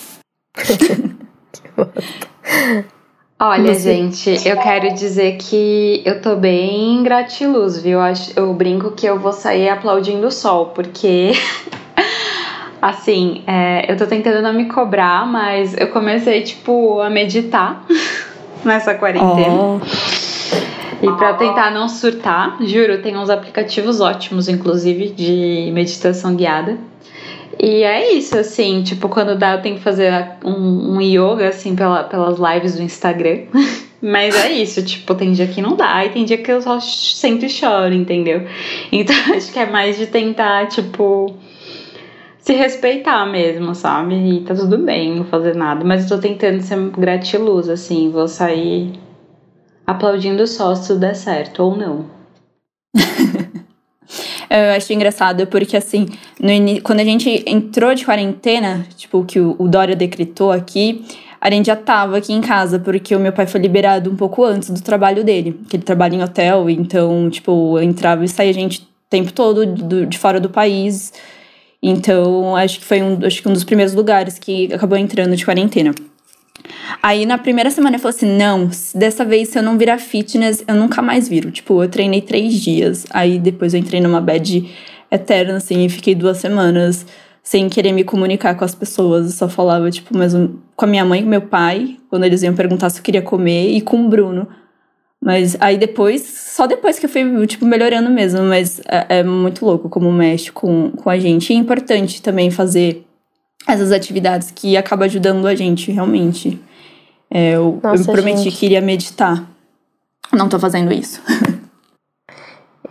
Olha, 3.43 3.75
Você... 3.75 3.95
gente, 3.95 4.47
eu 4.47 4.59
quero 4.59 4.93
dizer 4.93 5.39
que 5.39 6.03
eu 6.05 6.21
tô 6.21 6.37
bem 6.37 7.03
gratiluz, 7.03 7.83
viu? 7.83 7.99
Eu, 8.37 8.53
brinco 8.53 8.91
que 8.91 9.07
eu 9.07 9.19
vou 9.19 9.33
sair 9.33 9.71
aplaudindo 9.71 10.27
o 10.27 10.31
sol, 10.31 10.67
porque. 10.75 11.33
assim, 12.83 13.43
é, 13.47 13.91
eu 13.91 13.97
tô 13.97 14.05
tentando 14.07 14.43
não 14.43 14.53
me 14.53 14.67
cobrar, 14.67 15.27
mas 15.27 15.75
eu 15.75 15.89
comecei, 15.89 16.43
tipo, 16.43 17.01
a 17.01 17.09
meditar 17.09 17.83
nessa 18.63 18.95
quarentena. 18.95 19.49
Oh. 19.49 19.81
E 21.03 21.11
para 21.17 21.33
tentar 21.33 21.71
não 21.71 21.89
surtar, 21.89 22.59
juro, 22.61 23.01
tem 23.01 23.17
uns 23.17 23.31
aplicativos 23.31 24.03
ótimos, 24.03 24.51
inclusive, 24.51 25.09
de 25.09 25.71
meditação 25.73 26.37
guiada. 26.37 26.77
E 27.63 27.83
é 27.83 28.15
isso, 28.15 28.39
assim, 28.39 28.83
tipo, 28.83 29.07
quando 29.07 29.37
dá, 29.37 29.57
eu 29.57 29.61
tenho 29.61 29.77
que 29.77 29.83
fazer 29.83 30.11
um, 30.43 30.97
um 30.97 31.01
yoga, 31.01 31.49
assim, 31.49 31.77
pela, 31.77 32.05
pelas 32.05 32.39
lives 32.39 32.77
do 32.77 32.83
Instagram. 32.83 33.43
Mas 34.01 34.35
é 34.35 34.51
isso, 34.51 34.83
tipo, 34.83 35.15
tem 35.15 35.33
dia 35.33 35.47
que 35.47 35.61
não 35.61 35.77
dá, 35.77 36.03
e 36.07 36.09
tem 36.09 36.25
dia 36.25 36.39
que 36.39 36.51
eu 36.51 36.63
só 36.63 36.81
sempre 36.81 37.51
choro, 37.51 37.93
entendeu? 37.93 38.47
Então 38.91 39.15
acho 39.37 39.53
que 39.53 39.59
é 39.59 39.67
mais 39.67 39.99
de 39.99 40.07
tentar, 40.07 40.69
tipo, 40.69 41.35
se 42.39 42.55
respeitar 42.55 43.27
mesmo, 43.27 43.75
sabe? 43.75 44.15
E 44.15 44.41
tá 44.41 44.55
tudo 44.55 44.79
bem 44.79 45.17
não 45.17 45.25
fazer 45.25 45.55
nada. 45.55 45.85
Mas 45.85 46.05
eu 46.11 46.17
tô 46.17 46.23
tentando 46.23 46.63
ser 46.63 46.79
gratiluz, 46.93 47.69
assim, 47.69 48.11
vou 48.11 48.27
sair 48.27 48.91
aplaudindo 49.87 50.47
só 50.47 50.75
se 50.75 50.89
tudo 50.89 51.01
der 51.01 51.15
certo 51.15 51.63
ou 51.63 51.77
não. 51.77 52.07
eu 54.51 54.73
acho 54.77 54.93
engraçado 54.93 55.47
porque, 55.47 55.77
assim, 55.77 56.07
no 56.41 56.81
quando 56.83 56.99
a 56.99 57.05
gente 57.05 57.45
entrou 57.47 57.95
de 57.95 58.05
quarentena, 58.05 58.85
tipo, 58.97 59.25
que 59.25 59.39
o, 59.39 59.69
Dória 59.69 59.95
decretou 59.95 60.51
aqui, 60.51 61.05
a 61.41 61.49
gente 61.49 61.67
já 61.67 61.77
tava 61.77 62.17
aqui 62.19 62.33
em 62.33 62.41
casa, 62.41 62.79
porque 62.81 63.15
o 63.15 63.21
meu 63.21 63.33
pai 63.33 63.47
foi 63.47 63.61
liberado 63.61 64.11
um 64.11 64.17
pouco 64.17 64.45
antes 64.45 64.69
do 64.71 64.83
trabalho 64.83 65.23
dele, 65.23 65.61
que 65.69 65.77
ele 65.77 65.85
trabalha 65.85 66.17
em 66.17 66.23
hotel, 66.23 66.69
então, 66.69 67.31
tipo, 67.31 67.79
entrava 67.79 68.25
e 68.25 68.29
saía 68.29 68.53
gente 68.53 68.81
o 68.81 68.87
tempo 69.09 69.33
todo 69.33 69.65
do, 69.65 70.05
de 70.05 70.19
fora 70.19 70.41
do 70.41 70.51
país. 70.51 71.13
Então, 71.81 72.57
acho 72.57 72.81
que 72.81 72.85
foi 72.85 73.01
um, 73.03 73.25
acho 73.25 73.41
que 73.41 73.49
um 73.49 73.53
dos 73.53 73.65
primeiros 73.65 73.95
lugares 73.95 74.39
que 74.39 74.73
acabou 74.75 74.99
entrando 74.99 75.37
de 75.37 75.45
quarentena. 75.45 75.95
Aí 77.03 77.25
na 77.25 77.39
primeira 77.39 77.71
semana 77.71 77.97
eu 77.97 78.01
falei 78.01 78.17
assim: 78.17 78.37
não, 78.37 78.71
dessa 78.95 79.25
vez 79.25 79.49
se 79.49 79.59
eu 79.59 79.63
não 79.63 79.79
virar 79.79 79.99
fitness, 79.99 80.63
eu 80.67 80.75
nunca 80.75 81.01
mais 81.01 81.29
viro. 81.29 81.51
Tipo, 81.51 81.83
eu 81.83 81.89
treinei 81.89 82.21
três 82.21 82.55
dias. 82.55 83.07
Aí 83.11 83.39
depois 83.39 83.75
eu 83.75 83.81
entrei 83.81 84.01
numa 84.01 84.21
bad 84.21 84.69
eterna, 85.11 85.57
assim, 85.57 85.85
e 85.85 85.89
fiquei 85.89 86.15
duas 86.15 86.39
semanas 86.39 87.07
sem 87.43 87.69
querer 87.69 87.93
me 87.93 88.05
comunicar 88.05 88.55
com 88.55 88.65
as 88.65 88.75
pessoas. 88.75 89.27
Eu 89.27 89.33
só 89.33 89.49
falava, 89.49 89.91
tipo, 89.91 90.17
um, 90.17 90.59
com 90.77 90.85
a 90.85 90.89
minha 90.89 91.05
mãe 91.05 91.21
e 91.21 91.23
com 91.23 91.29
meu 91.29 91.43
pai, 91.43 91.97
quando 92.09 92.25
eles 92.25 92.43
iam 92.43 92.55
perguntar 92.55 92.91
se 92.91 92.99
eu 92.99 93.03
queria 93.03 93.23
comer, 93.23 93.71
e 93.71 93.81
com 93.81 94.05
o 94.05 94.09
Bruno. 94.09 94.47
Mas 95.23 95.57
aí 95.61 95.77
depois, 95.77 96.23
só 96.23 96.67
depois 96.67 96.99
que 96.99 97.07
eu 97.07 97.11
fui, 97.11 97.47
tipo, 97.47 97.67
melhorando 97.67 98.11
mesmo. 98.11 98.43
Mas 98.43 98.81
é, 98.87 99.19
é 99.21 99.23
muito 99.25 99.65
louco 99.65 99.89
como 99.89 100.13
mexe 100.13 100.53
com, 100.53 100.91
com 100.91 101.11
a 101.11 101.19
gente. 101.19 101.53
E 101.53 101.57
é 101.57 101.59
importante 101.59 102.23
também 102.23 102.51
fazer 102.51 103.05
essas 103.67 103.93
atividades 103.93 104.51
que 104.51 104.77
acabam 104.77 105.07
ajudando 105.07 105.47
a 105.47 105.55
gente, 105.55 105.91
realmente. 105.91 106.59
É, 107.31 107.53
eu, 107.53 107.79
Nossa, 107.83 108.03
eu 108.03 108.13
prometi 108.13 108.43
gente. 108.43 108.57
que 108.57 108.67
iria 108.67 108.81
meditar. 108.81 109.49
Não 110.33 110.49
tô 110.49 110.59
fazendo 110.59 110.93
isso. 110.93 111.21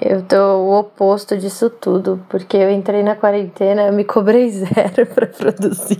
Eu 0.01 0.21
tô 0.21 0.37
o 0.37 0.79
oposto 0.79 1.37
disso 1.37 1.69
tudo, 1.69 2.25
porque 2.29 2.55
eu 2.55 2.71
entrei 2.71 3.03
na 3.03 3.17
quarentena, 3.17 3.87
eu 3.87 3.91
me 3.91 4.05
cobrei 4.05 4.47
zero 4.49 5.05
para 5.13 5.27
produzir. 5.27 5.99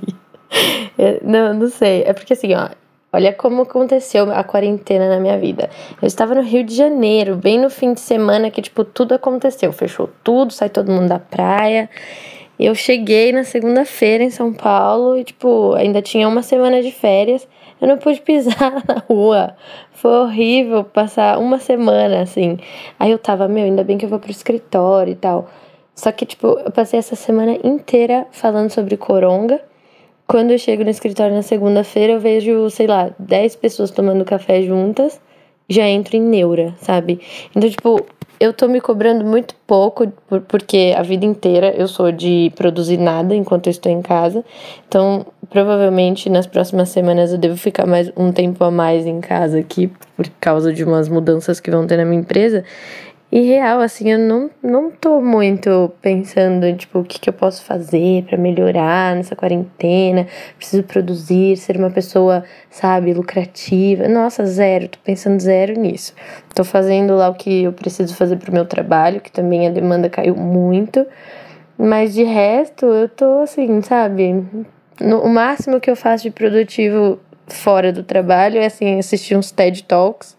Eu, 0.98 1.20
não, 1.22 1.54
não 1.54 1.70
sei. 1.70 2.04
É 2.04 2.14
porque 2.14 2.32
assim, 2.32 2.54
ó, 2.54 2.70
olha 3.12 3.34
como 3.34 3.64
aconteceu 3.64 4.32
a 4.32 4.42
quarentena 4.42 5.10
na 5.10 5.20
minha 5.20 5.38
vida. 5.38 5.70
Eu 6.02 6.08
estava 6.08 6.34
no 6.34 6.42
Rio 6.42 6.64
de 6.64 6.74
Janeiro, 6.74 7.36
bem 7.36 7.60
no 7.60 7.70
fim 7.70 7.94
de 7.94 8.00
semana 8.00 8.50
que, 8.50 8.62
tipo, 8.62 8.86
tudo 8.86 9.14
aconteceu. 9.16 9.74
Fechou 9.74 10.10
tudo, 10.24 10.54
sai 10.54 10.70
todo 10.70 10.90
mundo 10.90 11.10
da 11.10 11.20
praia. 11.20 11.90
Eu 12.58 12.74
cheguei 12.76 13.34
na 13.34 13.44
segunda-feira 13.44 14.24
em 14.24 14.30
São 14.30 14.54
Paulo 14.54 15.18
e, 15.18 15.26
tipo, 15.26 15.74
ainda 15.74 16.02
tinha 16.02 16.26
uma 16.26 16.42
semana 16.42 16.82
de 16.82 16.92
férias. 16.92 17.46
Eu 17.82 17.88
não 17.88 17.98
pude 17.98 18.22
pisar 18.22 18.74
na 18.88 19.04
rua. 19.08 19.56
Foi 19.92 20.12
horrível 20.12 20.84
passar 20.84 21.40
uma 21.40 21.60
semana 21.60 22.22
assim. 22.22 22.58
Aí 23.00 23.12
eu 23.12 23.18
tava, 23.18 23.48
meu, 23.48 23.64
ainda 23.64 23.84
bem 23.84 23.98
que 23.98 24.06
eu 24.06 24.10
vou 24.10 24.20
pro 24.20 24.32
escritório 24.32 25.12
e 25.12 25.16
tal. 25.16 25.50
Só 25.96 26.12
que, 26.12 26.26
tipo, 26.26 26.48
eu 26.48 26.72
passei 26.72 26.98
essa 27.00 27.16
semana 27.16 27.58
inteira 27.64 28.26
falando 28.32 28.70
sobre 28.70 28.96
coronga. 28.96 29.62
Quando 30.28 30.52
eu 30.52 30.58
chego 30.58 30.84
no 30.84 30.90
escritório 30.90 31.36
na 31.36 31.42
segunda-feira, 31.42 32.14
eu 32.14 32.20
vejo, 32.20 32.70
sei 32.70 32.88
lá, 32.88 33.12
10 33.18 33.56
pessoas 33.58 33.92
tomando 33.92 34.24
café 34.24 34.62
juntas. 34.62 35.20
Já 35.68 35.88
entro 35.88 36.16
em 36.16 36.22
neura, 36.22 36.74
sabe? 36.80 37.20
Então, 37.56 37.70
tipo, 37.70 38.06
eu 38.40 38.54
tô 38.54 38.68
me 38.68 38.80
cobrando 38.80 39.26
muito 39.26 39.54
pouco, 39.68 40.12
porque 40.48 40.94
a 40.98 41.02
vida 41.02 41.26
inteira 41.26 41.74
eu 41.76 41.88
sou 41.88 42.12
de 42.12 42.52
produzir 42.56 42.98
nada 42.98 43.36
enquanto 43.36 43.68
eu 43.68 43.72
estou 43.72 43.92
em 43.92 44.02
casa. 44.02 44.46
Então, 44.88 45.26
provavelmente 45.50 46.30
nas 46.30 46.48
próximas 46.48 46.90
semanas 46.90 47.34
eu 47.34 47.38
devo 47.38 47.58
ficar 47.58 47.86
mais 47.86 48.12
um 48.16 48.32
tempo 48.32 48.64
a 48.64 48.72
mais 48.72 49.06
em 49.06 49.20
casa 49.20 49.60
aqui, 49.60 49.92
por 50.16 50.28
causa 50.40 50.72
de 50.72 50.84
umas 50.84 51.10
mudanças 51.10 51.60
que 51.60 51.70
vão 51.70 51.86
ter 51.86 51.98
na 51.98 52.06
minha 52.06 52.22
empresa. 52.22 52.64
E 53.32 53.42
real, 53.42 53.80
assim, 53.80 54.12
eu 54.12 54.18
não, 54.18 54.50
não 54.62 54.90
tô 54.90 55.22
muito 55.22 55.92
pensando, 56.02 56.76
tipo, 56.76 56.98
o 56.98 57.04
que, 57.04 57.20
que 57.20 57.30
eu 57.30 57.34
posso 57.34 57.64
fazer 57.64 58.24
para 58.24 58.40
melhorar 58.40 59.16
nessa 59.16 59.36
quarentena. 59.36 60.26
Preciso 60.58 60.82
produzir, 60.82 61.56
ser 61.56 61.78
uma 61.78 61.92
pessoa, 61.92 62.44
sabe, 62.72 63.14
lucrativa. 63.14 64.08
Nossa, 64.08 64.48
zero, 64.48 64.88
tô 64.88 64.98
pensando 65.04 65.40
zero 65.40 65.80
nisso. 65.80 66.16
Tô 66.56 66.64
fazendo 66.64 67.16
lá 67.16 67.30
o 67.30 67.36
que 67.36 67.66
eu 67.66 67.72
preciso 67.72 68.16
fazer 68.16 68.38
pro 68.38 68.52
meu 68.52 68.66
trabalho, 68.66 69.22
que 69.22 69.32
também 69.32 69.68
a 69.68 69.70
demanda 69.70 70.10
caiu 70.10 70.36
muito. 70.36 71.06
Mas 71.78 72.16
de 72.16 72.24
resto, 72.24 72.88
eu 72.88 73.08
tô 73.08 73.42
assim, 73.42 73.80
sabe? 73.84 74.44
No, 75.00 75.22
o 75.22 75.30
máximo 75.30 75.80
que 75.80 75.92
eu 75.92 75.96
faço 75.96 76.24
de 76.24 76.32
produtivo 76.32 77.20
fora 77.48 77.94
do 77.94 78.02
trabalho 78.02 78.58
é 78.58 78.66
assim, 78.66 78.98
assistir 78.98 79.38
uns 79.38 79.52
TED 79.52 79.84
Talks 79.84 80.39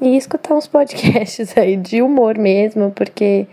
e 0.00 0.16
escutar 0.16 0.54
uns 0.54 0.66
podcasts 0.66 1.56
aí 1.58 1.76
de 1.76 2.02
humor 2.02 2.38
mesmo, 2.38 2.90
porque, 2.92 3.46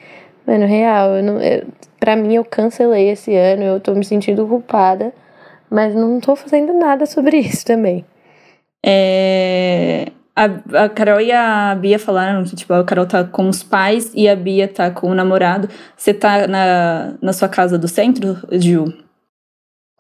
mano, 0.45 0.65
real, 0.65 1.15
eu 1.17 1.23
não, 1.23 1.41
eu, 1.41 1.67
pra 1.99 2.15
mim 2.15 2.35
eu 2.35 2.45
cancelei 2.45 3.09
esse 3.09 3.35
ano, 3.35 3.63
eu 3.63 3.79
tô 3.79 3.93
me 3.93 4.05
sentindo 4.05 4.47
culpada, 4.47 5.13
mas 5.69 5.93
não 5.93 6.19
tô 6.19 6.35
fazendo 6.35 6.73
nada 6.73 7.05
sobre 7.05 7.37
isso 7.39 7.65
também. 7.65 8.05
É, 8.85 10.07
a, 10.35 10.83
a 10.83 10.89
Carol 10.89 11.19
e 11.19 11.31
a 11.31 11.75
Bia 11.75 11.97
falaram 11.97 12.43
que, 12.43 12.55
tipo, 12.55 12.71
a 12.73 12.83
Carol 12.83 13.07
tá 13.07 13.23
com 13.23 13.49
os 13.49 13.63
pais 13.63 14.11
e 14.13 14.29
a 14.29 14.35
Bia 14.35 14.67
tá 14.67 14.91
com 14.91 15.09
o 15.09 15.15
namorado. 15.15 15.67
Você 15.95 16.13
tá 16.13 16.47
na, 16.47 17.15
na 17.21 17.33
sua 17.33 17.49
casa 17.49 17.77
do 17.77 17.87
centro, 17.87 18.37
Gil? 18.51 19.06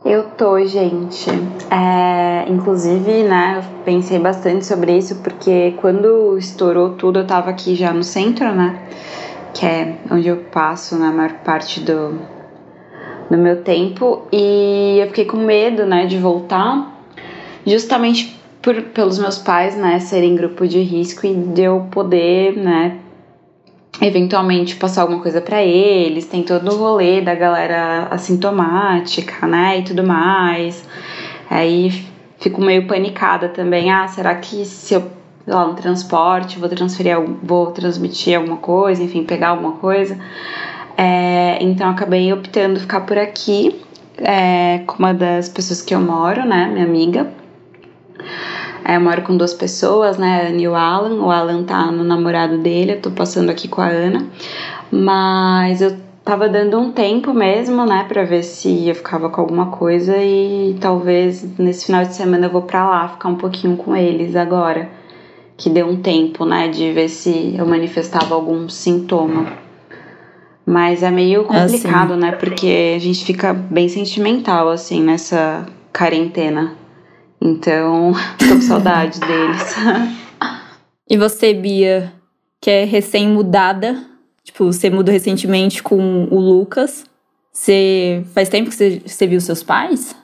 Eu 0.05 0.29
tô, 0.29 0.63
gente. 0.63 1.27
É, 1.71 2.45
inclusive, 2.47 3.23
né, 3.23 3.57
eu 3.57 3.83
pensei 3.83 4.19
bastante 4.19 4.63
sobre 4.63 4.95
isso, 4.95 5.15
porque 5.23 5.73
quando 5.81 6.37
estourou 6.37 6.91
tudo, 6.91 7.19
eu 7.19 7.27
tava 7.27 7.49
aqui 7.49 7.73
já 7.73 7.91
no 7.91 8.03
centro, 8.03 8.53
né? 8.53 8.79
Que 9.55 9.65
é 9.65 9.97
onde 10.11 10.27
eu 10.27 10.37
passo 10.37 10.97
na 10.97 11.11
maior 11.11 11.33
parte 11.43 11.79
do, 11.79 12.19
do 13.29 13.37
meu 13.37 13.63
tempo. 13.63 14.27
E 14.31 14.99
eu 15.01 15.07
fiquei 15.07 15.25
com 15.25 15.37
medo, 15.37 15.83
né, 15.83 16.05
de 16.05 16.17
voltar, 16.19 17.03
justamente 17.65 18.39
por, 18.61 18.79
pelos 18.83 19.17
meus 19.17 19.39
pais, 19.39 19.75
né, 19.75 19.99
serem 19.99 20.35
grupo 20.35 20.67
de 20.67 20.79
risco 20.79 21.25
e 21.25 21.33
de 21.33 21.63
eu 21.63 21.87
poder, 21.91 22.55
né, 22.55 22.99
eventualmente 24.01 24.75
passar 24.75 25.01
alguma 25.01 25.21
coisa 25.21 25.41
para 25.41 25.61
eles, 25.63 26.25
tem 26.25 26.43
todo 26.43 26.71
o 26.71 26.77
rolê 26.77 27.21
da 27.21 27.33
galera 27.33 28.07
assintomática, 28.11 29.47
né, 29.47 29.79
e 29.79 29.83
tudo 29.83 30.03
mais. 30.03 30.87
Aí 31.49 32.05
fico 32.39 32.61
meio 32.61 32.87
panicada 32.87 33.49
também. 33.49 33.91
Ah, 33.91 34.07
será 34.07 34.35
que 34.35 34.65
se 34.65 34.93
eu 34.93 35.11
lá 35.45 35.65
no 35.65 35.75
transporte 35.75 36.59
vou 36.59 36.69
transferir, 36.69 37.17
vou 37.41 37.67
transmitir 37.71 38.37
alguma 38.37 38.57
coisa, 38.57 39.01
enfim, 39.01 39.23
pegar 39.23 39.49
alguma 39.49 39.73
coisa? 39.73 40.17
É, 40.97 41.57
então 41.61 41.89
acabei 41.89 42.31
optando 42.33 42.79
ficar 42.79 43.01
por 43.01 43.17
aqui 43.17 43.79
é, 44.17 44.79
com 44.79 44.97
uma 44.97 45.13
das 45.13 45.47
pessoas 45.47 45.81
que 45.81 45.93
eu 45.93 45.99
moro, 45.99 46.45
né, 46.45 46.67
minha 46.67 46.85
amiga. 46.85 47.31
Eu 48.87 49.01
moro 49.01 49.21
com 49.21 49.35
duas 49.35 49.53
pessoas, 49.53 50.17
né? 50.17 50.41
A 50.41 50.47
Ana 50.47 50.61
e 50.61 50.67
o 50.67 50.75
Alan. 50.75 51.21
O 51.21 51.29
Alan 51.29 51.63
tá 51.63 51.91
no 51.91 52.03
namorado 52.03 52.57
dele, 52.57 52.93
eu 52.93 53.01
tô 53.01 53.11
passando 53.11 53.49
aqui 53.49 53.67
com 53.67 53.81
a 53.81 53.87
Ana. 53.87 54.25
Mas 54.89 55.81
eu 55.81 55.97
tava 56.23 56.47
dando 56.49 56.77
um 56.77 56.91
tempo 56.91 57.33
mesmo, 57.33 57.85
né, 57.85 58.05
pra 58.07 58.23
ver 58.23 58.43
se 58.43 58.89
eu 58.89 58.95
ficava 58.95 59.29
com 59.29 59.39
alguma 59.39 59.67
coisa 59.67 60.17
e 60.17 60.75
talvez 60.79 61.45
nesse 61.57 61.85
final 61.85 62.03
de 62.03 62.13
semana 62.13 62.47
eu 62.47 62.49
vou 62.49 62.63
pra 62.63 62.87
lá 62.87 63.07
ficar 63.07 63.29
um 63.29 63.35
pouquinho 63.35 63.77
com 63.77 63.95
eles 63.95 64.35
agora. 64.35 64.89
Que 65.55 65.69
deu 65.69 65.87
um 65.87 66.01
tempo, 66.01 66.45
né, 66.45 66.67
de 66.67 66.91
ver 66.91 67.09
se 67.09 67.55
eu 67.57 67.65
manifestava 67.65 68.35
algum 68.35 68.69
sintoma. 68.69 69.47
Mas 70.65 71.01
é 71.01 71.09
meio 71.09 71.45
complicado, 71.45 72.11
assim. 72.11 72.21
né, 72.21 72.31
porque 72.33 72.93
a 72.95 72.99
gente 72.99 73.25
fica 73.25 73.53
bem 73.53 73.87
sentimental, 73.89 74.69
assim, 74.69 75.01
nessa 75.01 75.65
quarentena. 75.97 76.73
Então, 77.41 78.13
tô 78.37 78.47
com 78.47 78.61
saudade 78.61 79.19
deles. 79.19 79.75
e 81.09 81.17
você, 81.17 81.53
Bia, 81.53 82.13
que 82.61 82.69
é 82.69 82.83
recém-mudada, 82.83 84.03
tipo, 84.43 84.65
você 84.65 84.89
mudou 84.89 85.13
recentemente 85.13 85.81
com 85.81 86.25
o 86.25 86.39
Lucas. 86.39 87.05
Você 87.51 88.23
faz 88.33 88.49
tempo 88.49 88.69
que 88.69 88.75
você, 88.75 89.01
você 89.05 89.25
viu 89.25 89.41
seus 89.41 89.63
pais? 89.63 90.15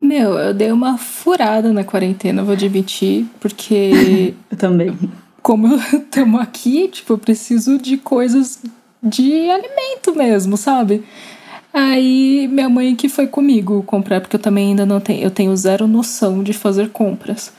Meu, 0.00 0.38
eu 0.38 0.54
dei 0.54 0.72
uma 0.72 0.96
furada 0.96 1.72
na 1.72 1.84
quarentena, 1.84 2.42
vou 2.42 2.54
admitir, 2.54 3.26
porque. 3.38 4.34
eu 4.50 4.56
também. 4.56 4.96
Como 5.42 5.74
estamos 5.76 6.40
aqui, 6.40 6.88
tipo, 6.88 7.14
eu 7.14 7.18
preciso 7.18 7.78
de 7.78 7.96
coisas 7.96 8.62
de 9.02 9.48
alimento 9.48 10.14
mesmo, 10.14 10.56
sabe? 10.56 11.02
Aí 11.72 12.48
minha 12.48 12.68
mãe 12.68 12.96
que 12.96 13.08
foi 13.08 13.28
comigo 13.28 13.82
comprar, 13.84 14.20
porque 14.20 14.34
eu 14.34 14.40
também 14.40 14.70
ainda 14.70 14.84
não 14.84 15.00
tenho, 15.00 15.22
eu 15.22 15.30
tenho 15.30 15.56
zero 15.56 15.86
noção 15.86 16.42
de 16.42 16.52
fazer 16.52 16.90
compras. 16.90 17.52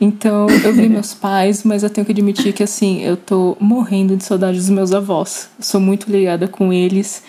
Então 0.00 0.46
eu 0.64 0.72
vi 0.72 0.88
meus 0.90 1.12
pais, 1.12 1.62
mas 1.62 1.82
eu 1.82 1.90
tenho 1.90 2.04
que 2.04 2.12
admitir 2.12 2.54
que 2.54 2.62
assim, 2.62 3.02
eu 3.02 3.16
tô 3.16 3.56
morrendo 3.60 4.16
de 4.16 4.24
saudade 4.24 4.56
dos 4.56 4.70
meus 4.70 4.92
avós. 4.92 5.50
Eu 5.58 5.64
sou 5.64 5.80
muito 5.80 6.10
ligada 6.10 6.48
com 6.48 6.72
eles. 6.72 7.22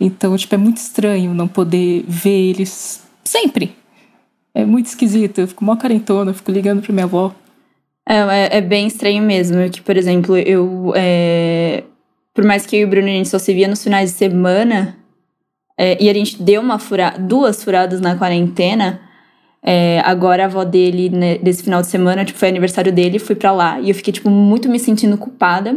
Então, 0.00 0.36
tipo, 0.36 0.54
é 0.54 0.58
muito 0.58 0.78
estranho 0.78 1.32
não 1.32 1.48
poder 1.48 2.04
ver 2.06 2.50
eles 2.50 3.02
sempre. 3.24 3.74
É 4.54 4.64
muito 4.64 4.86
esquisito. 4.86 5.40
Eu 5.40 5.48
fico 5.48 5.64
mó 5.64 5.76
carentona, 5.76 6.30
eu 6.30 6.34
fico 6.34 6.50
ligando 6.50 6.82
pra 6.82 6.92
minha 6.92 7.04
avó. 7.04 7.34
É, 8.08 8.16
é, 8.16 8.56
é 8.58 8.60
bem 8.60 8.86
estranho 8.86 9.22
mesmo. 9.22 9.68
Que, 9.70 9.80
por 9.80 9.96
exemplo, 9.96 10.36
eu. 10.36 10.92
É... 10.96 11.84
Por 12.34 12.44
mais 12.44 12.66
que 12.66 12.76
eu 12.76 12.80
e 12.80 12.84
o 12.84 12.88
Bruno 12.88 13.08
a 13.08 13.10
gente 13.10 13.28
só 13.28 13.38
se 13.38 13.54
via 13.54 13.68
nos 13.68 13.82
finais 13.82 14.12
de 14.12 14.18
semana, 14.18 14.96
é, 15.78 16.02
e 16.02 16.08
a 16.08 16.14
gente 16.14 16.42
deu 16.42 16.60
uma 16.60 16.78
fura, 16.78 17.14
duas 17.18 17.62
furadas 17.62 18.00
na 18.00 18.16
quarentena. 18.16 19.00
É, 19.62 20.00
agora 20.04 20.44
a 20.44 20.46
avó 20.46 20.64
dele, 20.64 21.10
né, 21.10 21.38
desse 21.38 21.62
final 21.62 21.82
de 21.82 21.88
semana, 21.88 22.24
tipo, 22.24 22.38
foi 22.38 22.48
aniversário 22.48 22.92
dele, 22.92 23.18
fui 23.18 23.34
para 23.34 23.52
lá. 23.52 23.80
E 23.80 23.90
eu 23.90 23.94
fiquei, 23.94 24.12
tipo, 24.12 24.30
muito 24.30 24.68
me 24.68 24.78
sentindo 24.78 25.18
culpada. 25.18 25.76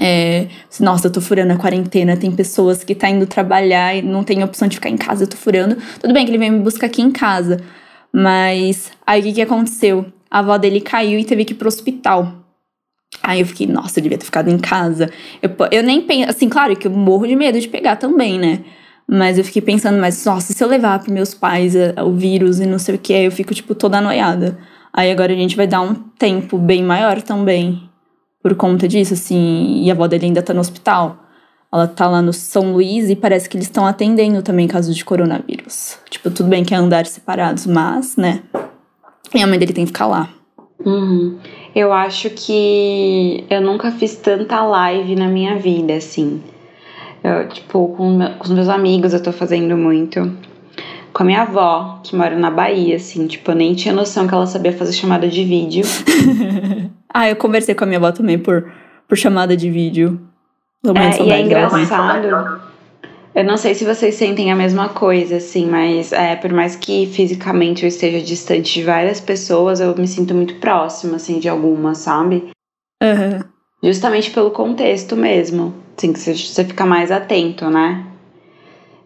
É, 0.00 0.46
nossa, 0.80 1.06
eu 1.06 1.12
tô 1.12 1.20
furando 1.20 1.52
a 1.52 1.56
quarentena, 1.56 2.16
tem 2.16 2.32
pessoas 2.32 2.82
que 2.82 2.94
tá 2.94 3.10
indo 3.10 3.26
trabalhar 3.26 3.94
e 3.94 4.00
não 4.00 4.24
tem 4.24 4.42
opção 4.42 4.66
de 4.66 4.76
ficar 4.76 4.88
em 4.88 4.96
casa, 4.96 5.24
eu 5.24 5.28
tô 5.28 5.36
furando. 5.36 5.76
Tudo 6.00 6.14
bem 6.14 6.24
que 6.24 6.30
ele 6.30 6.38
veio 6.38 6.52
me 6.52 6.60
buscar 6.60 6.86
aqui 6.86 7.02
em 7.02 7.10
casa, 7.10 7.60
mas 8.10 8.90
aí 9.06 9.20
o 9.20 9.24
que, 9.24 9.32
que 9.34 9.42
aconteceu? 9.42 10.06
A 10.30 10.38
avó 10.38 10.56
dele 10.56 10.80
caiu 10.80 11.18
e 11.18 11.24
teve 11.24 11.44
que 11.44 11.52
ir 11.52 11.56
pro 11.56 11.68
hospital. 11.68 12.32
Aí 13.22 13.40
eu 13.40 13.46
fiquei, 13.46 13.66
nossa, 13.66 13.98
eu 13.98 14.02
devia 14.02 14.16
ter 14.16 14.24
ficado 14.24 14.48
em 14.48 14.58
casa. 14.58 15.10
Eu, 15.42 15.50
eu 15.70 15.82
nem 15.82 16.00
penso, 16.00 16.30
assim, 16.30 16.48
claro 16.48 16.74
que 16.74 16.86
eu 16.86 16.90
morro 16.90 17.26
de 17.26 17.36
medo 17.36 17.60
de 17.60 17.68
pegar 17.68 17.96
também, 17.96 18.38
né? 18.38 18.60
Mas 19.08 19.38
eu 19.38 19.44
fiquei 19.44 19.60
pensando, 19.60 19.98
mas 19.98 20.24
nossa, 20.24 20.52
se 20.52 20.62
eu 20.62 20.68
levar 20.68 20.98
para 21.00 21.12
meus 21.12 21.34
pais 21.34 21.74
eh, 21.74 21.94
o 22.02 22.12
vírus 22.12 22.60
e 22.60 22.66
não 22.66 22.78
sei 22.78 22.94
o 22.94 22.98
que, 22.98 23.12
eu 23.12 23.30
fico, 23.30 23.54
tipo, 23.54 23.74
toda 23.74 23.98
anoiada. 23.98 24.58
Aí 24.92 25.10
agora 25.10 25.32
a 25.32 25.36
gente 25.36 25.56
vai 25.56 25.66
dar 25.66 25.80
um 25.80 25.94
tempo 25.94 26.58
bem 26.58 26.82
maior 26.82 27.20
também 27.22 27.88
por 28.42 28.54
conta 28.54 28.88
disso, 28.88 29.14
assim. 29.14 29.82
E 29.82 29.90
a 29.90 29.94
avó 29.94 30.06
dele 30.06 30.26
ainda 30.26 30.42
tá 30.42 30.52
no 30.52 30.60
hospital. 30.60 31.16
Ela 31.72 31.86
tá 31.86 32.06
lá 32.08 32.20
no 32.20 32.32
São 32.32 32.72
Luís 32.72 33.08
e 33.08 33.16
parece 33.16 33.48
que 33.48 33.56
eles 33.56 33.66
estão 33.66 33.86
atendendo 33.86 34.42
também 34.42 34.68
casos 34.68 34.94
de 34.94 35.04
coronavírus. 35.04 35.98
Tipo, 36.10 36.30
tudo 36.30 36.48
bem 36.48 36.64
que 36.64 36.74
é 36.74 36.76
andar 36.76 37.06
separados, 37.06 37.66
mas, 37.66 38.16
né? 38.16 38.42
E 39.34 39.42
a 39.42 39.46
mãe 39.46 39.58
dele 39.58 39.72
tem 39.72 39.84
que 39.84 39.92
ficar 39.92 40.06
lá. 40.06 40.28
Uhum. 40.84 41.38
Eu 41.74 41.92
acho 41.92 42.28
que 42.30 43.44
eu 43.48 43.60
nunca 43.62 43.90
fiz 43.92 44.16
tanta 44.16 44.62
live 44.62 45.16
na 45.16 45.28
minha 45.28 45.56
vida, 45.56 45.94
assim. 45.94 46.42
Eu, 47.22 47.48
tipo, 47.48 47.88
com, 47.96 48.18
com 48.38 48.44
os 48.44 48.50
meus 48.50 48.68
amigos 48.68 49.14
eu 49.14 49.22
tô 49.22 49.32
fazendo 49.32 49.76
muito. 49.76 50.32
Com 51.12 51.22
a 51.22 51.26
minha 51.26 51.42
avó, 51.42 52.00
que 52.02 52.16
mora 52.16 52.36
na 52.36 52.50
Bahia, 52.50 52.96
assim, 52.96 53.26
tipo, 53.26 53.50
eu 53.50 53.54
nem 53.54 53.74
tinha 53.74 53.94
noção 53.94 54.26
que 54.26 54.34
ela 54.34 54.46
sabia 54.46 54.72
fazer 54.72 54.92
chamada 54.92 55.28
de 55.28 55.44
vídeo. 55.44 55.84
ah, 57.12 57.28
eu 57.28 57.36
conversei 57.36 57.74
com 57.74 57.84
a 57.84 57.86
minha 57.86 57.98
avó 57.98 58.10
também 58.12 58.38
por, 58.38 58.72
por 59.06 59.16
chamada 59.16 59.56
de 59.56 59.70
vídeo. 59.70 60.20
É, 60.84 61.22
e 61.22 61.30
é 61.30 61.40
engraçado. 61.40 62.60
Eu 63.34 63.44
não 63.44 63.56
sei 63.56 63.74
se 63.74 63.84
vocês 63.84 64.14
sentem 64.14 64.52
a 64.52 64.56
mesma 64.56 64.90
coisa, 64.90 65.36
assim, 65.36 65.66
mas 65.66 66.12
é, 66.12 66.36
por 66.36 66.52
mais 66.52 66.76
que 66.76 67.06
fisicamente 67.06 67.82
eu 67.82 67.88
esteja 67.88 68.20
distante 68.20 68.74
de 68.74 68.84
várias 68.84 69.20
pessoas, 69.20 69.80
eu 69.80 69.96
me 69.96 70.06
sinto 70.06 70.34
muito 70.34 70.56
próxima, 70.56 71.16
assim, 71.16 71.38
de 71.38 71.48
algumas, 71.48 71.98
sabe? 71.98 72.50
Uhum. 73.02 73.51
Justamente 73.82 74.30
pelo 74.30 74.50
contexto 74.50 75.16
mesmo. 75.16 75.74
Assim, 75.96 76.12
que 76.12 76.18
você, 76.18 76.64
fica 76.64 76.86
mais 76.86 77.10
atento, 77.10 77.68
né? 77.68 78.06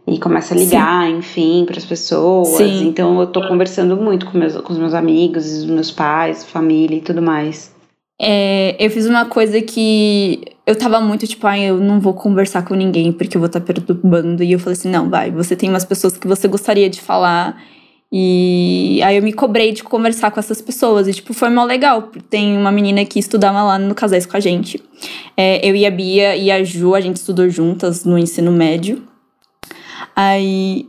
E 0.07 0.19
começa 0.19 0.55
a 0.55 0.57
ligar, 0.57 1.07
Sim. 1.07 1.17
enfim, 1.17 1.65
para 1.67 1.79
as 1.79 1.85
pessoas. 1.85 2.49
Sim. 2.49 2.89
Então 2.89 3.19
eu 3.21 3.27
tô 3.27 3.47
conversando 3.49 3.97
muito 3.97 4.27
com, 4.27 4.39
meus, 4.39 4.57
com 4.57 4.73
os 4.73 4.79
meus 4.79 4.95
amigos, 4.95 5.47
os 5.47 5.65
meus 5.65 5.91
pais, 5.91 6.45
família 6.45 6.97
e 6.97 7.01
tudo 7.01 7.21
mais. 7.21 7.75
É, 8.21 8.77
eu 8.79 8.91
fiz 8.91 9.07
uma 9.07 9.27
coisa 9.27 9.61
que 9.61 10.43
eu 10.65 10.77
tava 10.77 11.01
muito 11.01 11.27
tipo, 11.27 11.47
ah, 11.47 11.59
eu 11.59 11.79
não 11.79 12.01
vou 12.01 12.15
conversar 12.15 12.65
com 12.65 12.75
ninguém 12.75 13.13
porque 13.13 13.37
eu 13.37 13.41
vou 13.41 13.47
estar 13.47 13.61
tá 13.61 13.67
perturbando. 13.67 14.43
E 14.43 14.53
eu 14.53 14.59
falei 14.59 14.75
assim: 14.75 14.91
não, 14.91 15.11
vai, 15.11 15.31
você 15.31 15.57
tem 15.57 15.69
umas 15.69 15.85
pessoas 15.85 16.17
que 16.17 16.29
você 16.29 16.47
gostaria 16.47 16.89
de 16.89 17.01
falar 17.01 17.61
e 18.19 19.03
aí 19.03 19.19
eu 19.19 19.23
me 19.23 19.31
cobrei 19.31 19.73
de 19.73 19.85
conversar 19.85 20.31
com 20.31 20.41
essas 20.41 20.63
pessoas. 20.63 21.07
E, 21.07 21.13
tipo, 21.13 21.35
foi 21.35 21.51
mó 21.51 21.65
legal. 21.65 22.11
Tem 22.31 22.57
uma 22.57 22.73
menina 22.73 23.05
que 23.05 23.19
estudava 23.19 23.63
lá 23.63 23.79
no 23.79 23.95
Casais 23.95 24.25
com 24.25 24.39
a 24.39 24.41
gente. 24.41 24.83
É, 25.37 25.61
eu 25.69 25.77
e 25.77 25.85
a 25.85 25.91
Bia 25.91 26.35
e 26.35 26.51
a 26.51 26.65
Ju, 26.65 26.95
a 26.95 27.01
gente 27.03 27.17
estudou 27.17 27.47
juntas 27.51 28.07
no 28.07 28.17
ensino 28.17 28.51
médio. 28.51 29.03
Aí 30.17 30.89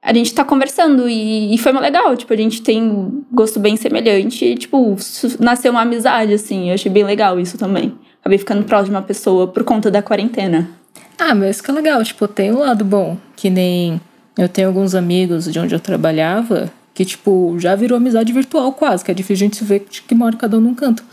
a 0.00 0.14
gente 0.14 0.32
tá 0.32 0.44
conversando 0.44 1.08
e, 1.08 1.52
e 1.52 1.58
foi 1.58 1.72
mó 1.72 1.80
legal. 1.80 2.16
Tipo, 2.16 2.32
a 2.32 2.36
gente 2.36 2.62
tem 2.62 3.24
gosto 3.32 3.58
bem 3.58 3.74
semelhante. 3.74 4.44
E, 4.44 4.54
tipo, 4.54 4.94
nasceu 5.40 5.72
uma 5.72 5.80
amizade, 5.80 6.32
assim. 6.32 6.68
Eu 6.68 6.74
achei 6.74 6.92
bem 6.92 7.02
legal 7.02 7.40
isso 7.40 7.58
também. 7.58 7.92
Acabei 8.20 8.38
ficando 8.38 8.62
próximo 8.62 8.92
de 8.92 8.96
uma 8.98 9.02
pessoa 9.02 9.48
por 9.48 9.64
conta 9.64 9.90
da 9.90 10.00
quarentena. 10.00 10.70
Ah, 11.18 11.34
mas 11.34 11.60
que 11.60 11.72
legal. 11.72 12.04
Tipo, 12.04 12.28
tem 12.28 12.52
um 12.52 12.60
lado 12.60 12.84
bom. 12.84 13.16
Que 13.34 13.50
nem 13.50 14.00
eu 14.38 14.48
tenho 14.48 14.68
alguns 14.68 14.94
amigos 14.94 15.52
de 15.52 15.58
onde 15.58 15.74
eu 15.74 15.80
trabalhava 15.80 16.72
que, 16.94 17.04
tipo, 17.04 17.56
já 17.58 17.74
virou 17.74 17.96
amizade 17.96 18.32
virtual 18.32 18.72
quase, 18.72 19.04
que 19.04 19.10
é 19.10 19.14
difícil 19.14 19.46
a 19.46 19.48
gente 19.48 19.56
se 19.56 19.64
ver 19.64 19.80
que 19.80 20.14
mora 20.14 20.36
cada 20.36 20.56
um 20.56 20.60
num 20.60 20.74
canto. 20.74 21.04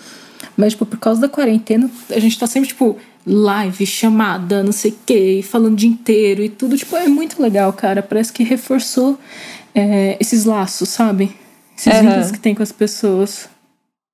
Mas, 0.55 0.74
tipo, 0.74 0.86
por 0.86 1.00
causa 1.00 1.22
da 1.22 1.27
quarentena, 1.27 1.89
a 2.12 2.20
gente 2.20 2.39
tá 2.39 2.48
sempre, 2.48 2.70
tipo, 2.70 2.98
live, 3.25 3.86
chamada, 3.86 4.63
não 4.63 4.72
sei 4.72 4.91
o 4.91 4.98
quê, 5.05 5.44
falando 5.44 5.74
o 5.74 5.75
dia 5.75 5.89
inteiro 5.89 6.44
e 6.44 6.50
tudo. 6.50 6.77
Tipo, 6.77 6.96
é 6.96 7.08
muito 7.08 7.41
legal, 7.41 7.74
cara. 7.74 8.03
Parece 8.03 8.32
que 8.32 8.44
reforçou 8.44 9.20
é, 9.74 10.17
esses 10.20 10.46
laços, 10.46 10.89
sabe? 10.89 11.36
Esses 11.75 11.94
uhum. 11.94 12.01
vínculos 12.01 12.32
que 12.32 12.39
tem 12.39 12.55
com 12.55 12.63
as 12.63 12.72
pessoas. 12.72 13.50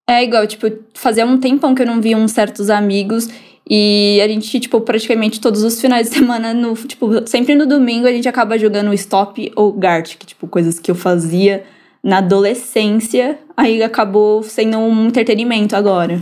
É 0.09 0.23
igual, 0.23 0.47
tipo, 0.47 0.67
fazia 0.93 1.25
um 1.25 1.37
tempão 1.37 1.75
que 1.75 1.81
eu 1.81 1.85
não 1.85 2.01
via 2.01 2.17
uns 2.17 2.31
certos 2.31 2.69
amigos. 2.69 3.29
E 3.69 4.19
a 4.23 4.27
gente, 4.27 4.59
tipo, 4.59 4.81
praticamente 4.81 5.39
todos 5.39 5.63
os 5.63 5.79
finais 5.79 6.09
de 6.09 6.15
semana, 6.15 6.53
no, 6.53 6.73
tipo, 6.73 7.27
sempre 7.27 7.55
no 7.55 7.65
domingo, 7.65 8.07
a 8.07 8.11
gente 8.11 8.27
acaba 8.27 8.57
jogando 8.57 8.93
Stop 8.93 9.51
ou 9.55 9.71
Gartic, 9.71 10.25
tipo, 10.25 10.47
coisas 10.47 10.79
que 10.79 10.89
eu 10.89 10.95
fazia 10.95 11.63
na 12.03 12.17
adolescência, 12.17 13.37
aí 13.55 13.81
acabou 13.83 14.41
sendo 14.43 14.79
um 14.79 15.07
entretenimento 15.07 15.75
agora. 15.75 16.21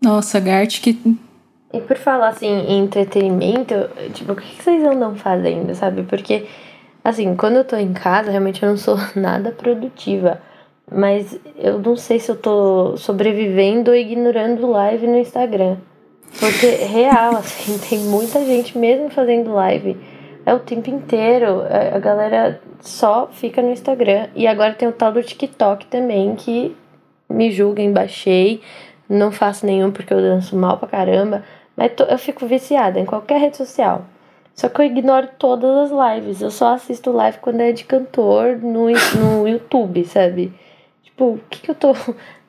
Nossa, 0.00 0.38
Gartic. 0.38 0.96
E 1.72 1.80
por 1.80 1.96
falar 1.96 2.28
assim 2.28 2.46
em 2.46 2.78
entretenimento, 2.78 3.74
tipo, 4.14 4.32
o 4.32 4.36
que 4.36 4.62
vocês 4.62 4.82
andam 4.84 5.14
fazendo, 5.16 5.74
sabe? 5.74 6.04
Porque, 6.04 6.46
assim, 7.04 7.34
quando 7.36 7.56
eu 7.56 7.64
tô 7.64 7.76
em 7.76 7.92
casa, 7.92 8.30
realmente 8.30 8.62
eu 8.62 8.70
não 8.70 8.76
sou 8.76 8.96
nada 9.14 9.50
produtiva. 9.50 10.40
Mas 10.90 11.38
eu 11.58 11.78
não 11.78 11.96
sei 11.96 12.18
se 12.18 12.30
eu 12.30 12.36
tô 12.36 12.96
sobrevivendo 12.96 13.90
ou 13.90 13.96
ignorando 13.96 14.70
live 14.70 15.06
no 15.06 15.18
Instagram. 15.18 15.76
Porque, 16.38 16.66
real, 16.66 17.36
assim, 17.36 17.78
tem 17.88 17.98
muita 18.00 18.44
gente 18.44 18.76
mesmo 18.76 19.10
fazendo 19.10 19.52
live. 19.52 19.96
É 20.44 20.54
o 20.54 20.58
tempo 20.58 20.88
inteiro. 20.90 21.62
A 21.94 21.98
galera 21.98 22.60
só 22.80 23.28
fica 23.32 23.60
no 23.62 23.70
Instagram. 23.70 24.28
E 24.34 24.46
agora 24.46 24.74
tem 24.74 24.88
o 24.88 24.92
tal 24.92 25.12
do 25.12 25.22
TikTok 25.22 25.86
também, 25.86 26.34
que 26.36 26.76
me 27.28 27.50
julguem, 27.50 27.92
baixei. 27.92 28.62
Não 29.08 29.32
faço 29.32 29.66
nenhum 29.66 29.90
porque 29.90 30.12
eu 30.12 30.20
danço 30.20 30.56
mal 30.56 30.78
pra 30.78 30.88
caramba. 30.88 31.44
Mas 31.76 31.92
tô, 31.92 32.04
eu 32.04 32.18
fico 32.18 32.46
viciada 32.46 32.98
em 32.98 33.04
qualquer 33.04 33.40
rede 33.40 33.56
social. 33.56 34.04
Só 34.54 34.68
que 34.68 34.80
eu 34.80 34.86
ignoro 34.86 35.28
todas 35.38 35.92
as 35.92 36.16
lives. 36.16 36.40
Eu 36.42 36.50
só 36.50 36.74
assisto 36.74 37.12
live 37.12 37.38
quando 37.38 37.60
é 37.60 37.72
de 37.72 37.84
cantor 37.84 38.58
no, 38.58 38.88
no 38.90 39.46
YouTube, 39.46 40.04
sabe? 40.04 40.52
Tipo, 41.04 41.34
o 41.34 41.40
que, 41.48 41.60
que 41.60 41.70
eu 41.70 41.74
tô. 41.74 41.94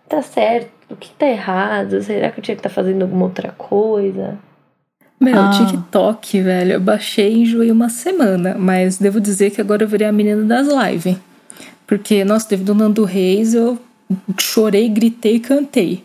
Tá 0.09 0.23
certo? 0.23 0.71
O 0.89 0.95
que 0.95 1.11
tá 1.11 1.27
errado? 1.27 2.01
Será 2.01 2.31
que 2.31 2.39
eu 2.39 2.43
tinha 2.43 2.55
que 2.55 2.59
estar 2.59 2.69
tá 2.69 2.75
fazendo 2.75 3.03
alguma 3.03 3.25
outra 3.25 3.51
coisa? 3.51 4.37
Meu, 5.19 5.37
ah. 5.37 5.49
TikTok, 5.49 6.41
velho, 6.41 6.73
eu 6.73 6.79
baixei 6.79 7.33
e 7.33 7.41
enjoei 7.41 7.71
uma 7.71 7.89
semana, 7.89 8.55
mas 8.57 8.97
devo 8.97 9.19
dizer 9.19 9.51
que 9.51 9.59
agora 9.59 9.83
eu 9.83 9.87
virei 9.87 10.07
a 10.07 10.11
menina 10.11 10.43
das 10.43 10.67
lives. 10.67 11.17
Porque, 11.85 12.23
nossa, 12.23 12.47
devido 12.47 12.69
ao 12.69 12.75
Nando 12.75 13.03
Reis, 13.03 13.53
eu 13.53 13.77
chorei, 14.39 14.87
gritei 14.87 15.35
e 15.35 15.39
cantei. 15.39 16.03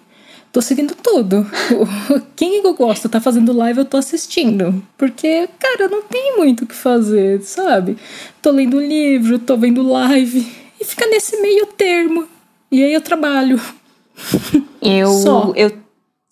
Tô 0.51 0.61
seguindo 0.61 0.95
tudo. 0.95 1.47
Quem 2.37 2.63
eu 2.65 2.75
gosto 2.75 3.09
tá 3.09 3.21
fazendo 3.21 3.53
live, 3.53 3.81
eu 3.81 3.85
tô 3.85 3.97
assistindo. 3.97 4.83
Porque, 4.97 5.49
cara, 5.59 5.89
não 5.89 6.03
tem 6.03 6.37
muito 6.37 6.65
o 6.65 6.67
que 6.67 6.75
fazer, 6.75 7.43
sabe? 7.43 7.97
Tô 8.41 8.51
lendo 8.51 8.81
livro, 8.81 9.39
tô 9.39 9.57
vendo 9.57 9.83
live. 9.83 10.47
E 10.81 10.85
fica 10.85 11.07
nesse 11.07 11.41
meio 11.41 11.67
termo. 11.67 12.27
E 12.71 12.83
aí 12.83 12.93
eu 12.93 13.01
trabalho. 13.01 13.61
Eu, 14.85 15.09
só. 15.09 15.53
eu, 15.57 15.73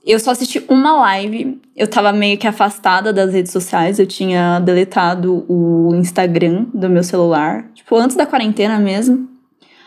eu 0.04 0.20
só 0.20 0.32
assisti 0.32 0.62
uma 0.68 1.00
live. 1.00 1.60
Eu 1.74 1.88
tava 1.88 2.12
meio 2.12 2.36
que 2.36 2.46
afastada 2.46 3.12
das 3.12 3.32
redes 3.32 3.50
sociais. 3.50 3.98
Eu 3.98 4.06
tinha 4.06 4.60
deletado 4.60 5.44
o 5.48 5.94
Instagram 5.94 6.66
do 6.74 6.88
meu 6.88 7.02
celular. 7.02 7.64
Tipo, 7.74 7.96
antes 7.96 8.14
da 8.14 8.26
quarentena 8.26 8.78
mesmo. 8.78 9.28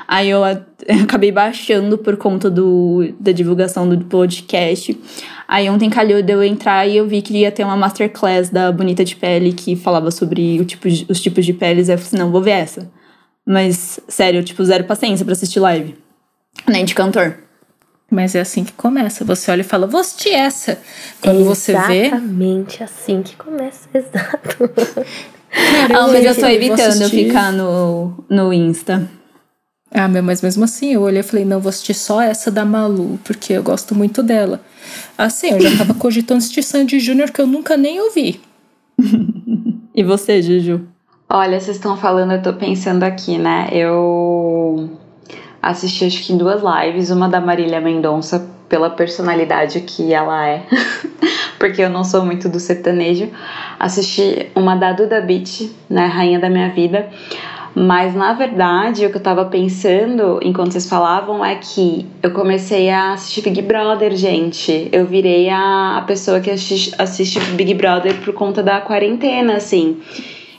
Aí 0.07 0.29
eu 0.29 0.43
acabei 0.43 1.31
baixando 1.31 1.97
por 1.97 2.17
conta 2.17 2.49
do, 2.49 3.13
da 3.19 3.31
divulgação 3.31 3.87
do 3.87 4.03
podcast. 4.05 4.99
Aí 5.47 5.69
ontem 5.69 5.89
calhou 5.89 6.21
de 6.23 6.33
eu 6.33 6.43
entrar 6.43 6.87
e 6.87 6.97
eu 6.97 7.07
vi 7.07 7.21
que 7.21 7.37
ia 7.37 7.51
ter 7.51 7.63
uma 7.63 7.77
masterclass 7.77 8.49
da 8.49 8.71
Bonita 8.71 9.05
de 9.05 9.15
Pele 9.15 9.53
que 9.53 9.75
falava 9.75 10.09
sobre 10.09 10.59
o 10.59 10.65
tipo, 10.65 10.87
os 10.87 11.21
tipos 11.21 11.45
de 11.45 11.53
peles. 11.53 11.87
Aí 11.87 11.95
eu 11.95 11.99
falei 11.99 12.07
assim, 12.07 12.17
não, 12.17 12.31
vou 12.31 12.41
ver 12.41 12.51
essa. 12.51 12.91
Mas, 13.45 13.99
sério, 14.07 14.43
tipo, 14.43 14.65
zero 14.65 14.85
paciência 14.85 15.23
para 15.23 15.33
assistir 15.33 15.59
live. 15.59 15.95
Nem 16.67 16.83
de 16.83 16.95
cantor. 16.95 17.44
Mas 18.09 18.35
é 18.35 18.41
assim 18.41 18.63
que 18.63 18.73
começa. 18.73 19.25
Você 19.25 19.51
olha 19.51 19.61
e 19.61 19.63
fala, 19.63 19.87
vou 19.87 19.99
assistir 19.99 20.29
essa. 20.29 20.79
Quando 21.21 21.43
você 21.43 21.73
vê. 21.87 22.07
Exatamente 22.07 22.83
assim 22.83 23.21
que 23.21 23.35
começa, 23.35 23.89
exato. 23.93 24.69
Cara, 25.49 26.03
ah, 26.03 26.07
mas 26.07 26.25
eu 26.25 26.35
tô 26.35 26.47
evitando 26.47 27.09
ficar 27.09 27.51
no, 27.51 28.25
no 28.29 28.53
Insta. 28.53 29.09
Ah, 29.91 30.09
meu, 30.09 30.21
mas 30.21 30.41
mesmo 30.41 30.65
assim, 30.65 30.91
eu 30.91 31.01
olhei 31.01 31.21
e 31.21 31.23
falei, 31.23 31.45
não, 31.45 31.61
vou 31.61 31.69
assistir 31.69 31.93
só 31.93 32.21
essa 32.21 32.51
da 32.51 32.65
Malu, 32.65 33.17
porque 33.23 33.53
eu 33.53 33.63
gosto 33.63 33.95
muito 33.95 34.21
dela. 34.21 34.59
Assim, 35.17 35.51
eu 35.51 35.61
já 35.61 35.77
tava 35.77 35.93
cogitando 35.95 36.39
assistir 36.39 36.63
Sandy 36.63 36.99
Júnior, 36.99 37.31
que 37.31 37.39
eu 37.39 37.47
nunca 37.47 37.77
nem 37.77 38.01
ouvi. 38.01 38.41
e 39.95 40.03
você, 40.03 40.41
Juju? 40.41 40.85
Olha, 41.29 41.59
vocês 41.59 41.77
estão 41.77 41.95
falando, 41.95 42.33
eu 42.33 42.41
tô 42.41 42.53
pensando 42.53 43.03
aqui, 43.03 43.37
né? 43.37 43.69
Eu 43.71 44.34
assisti 45.65 46.05
acho 46.05 46.23
que 46.23 46.33
duas 46.33 46.61
lives, 46.61 47.09
uma 47.09 47.27
da 47.27 47.41
Marília 47.41 47.81
Mendonça 47.81 48.47
pela 48.69 48.89
personalidade 48.89 49.81
que 49.81 50.13
ela 50.13 50.47
é, 50.47 50.63
porque 51.59 51.81
eu 51.81 51.89
não 51.89 52.03
sou 52.03 52.23
muito 52.23 52.47
do 52.47 52.59
sertanejo. 52.59 53.29
Assisti 53.79 54.49
uma 54.55 54.75
da 54.75 54.91
Duda 54.91 55.21
Beat, 55.21 55.69
né, 55.89 56.05
Rainha 56.05 56.39
da 56.39 56.49
Minha 56.49 56.69
Vida. 56.69 57.09
Mas 57.75 58.15
na 58.15 58.31
verdade, 58.33 59.05
o 59.05 59.09
que 59.09 59.17
eu 59.17 59.21
tava 59.21 59.45
pensando 59.45 60.39
enquanto 60.41 60.71
vocês 60.71 60.87
falavam 60.87 61.43
é 61.43 61.55
que 61.55 62.05
eu 62.23 62.31
comecei 62.31 62.89
a 62.89 63.13
assistir 63.13 63.41
Big 63.41 63.61
Brother, 63.63 64.15
gente. 64.15 64.87
Eu 64.91 65.05
virei 65.05 65.49
a, 65.49 65.97
a 65.97 66.01
pessoa 66.03 66.39
que 66.39 66.49
assiste, 66.49 66.95
assiste 66.97 67.39
Big 67.51 67.73
Brother 67.73 68.15
por 68.21 68.33
conta 68.33 68.63
da 68.63 68.79
quarentena, 68.79 69.57
assim. 69.57 69.97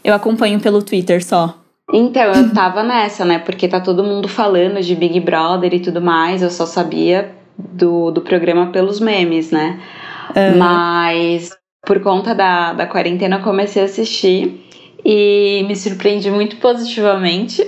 Eu 0.04 0.12
acompanho 0.12 0.60
pelo 0.60 0.82
Twitter 0.82 1.24
só. 1.24 1.65
Então, 1.92 2.32
eu 2.32 2.52
tava 2.52 2.82
nessa, 2.82 3.24
né? 3.24 3.38
Porque 3.38 3.68
tá 3.68 3.80
todo 3.80 4.02
mundo 4.02 4.28
falando 4.28 4.80
de 4.80 4.94
Big 4.94 5.20
Brother 5.20 5.72
e 5.72 5.80
tudo 5.80 6.00
mais. 6.00 6.42
Eu 6.42 6.50
só 6.50 6.66
sabia 6.66 7.34
do, 7.56 8.10
do 8.10 8.20
programa 8.20 8.72
pelos 8.72 9.00
memes, 9.00 9.50
né? 9.50 9.80
Uhum. 10.34 10.58
Mas 10.58 11.56
por 11.86 12.00
conta 12.00 12.34
da, 12.34 12.72
da 12.72 12.86
quarentena 12.86 13.36
eu 13.36 13.42
comecei 13.42 13.82
a 13.82 13.84
assistir 13.84 14.66
e 15.04 15.64
me 15.68 15.76
surpreendi 15.76 16.30
muito 16.30 16.56
positivamente. 16.56 17.62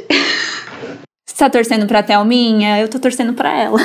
Você 1.24 1.36
tá 1.44 1.48
torcendo 1.48 1.86
pra 1.86 2.02
Thelminha? 2.02 2.80
Eu 2.80 2.88
tô 2.88 2.98
torcendo 2.98 3.32
pra 3.32 3.56
ela. 3.56 3.78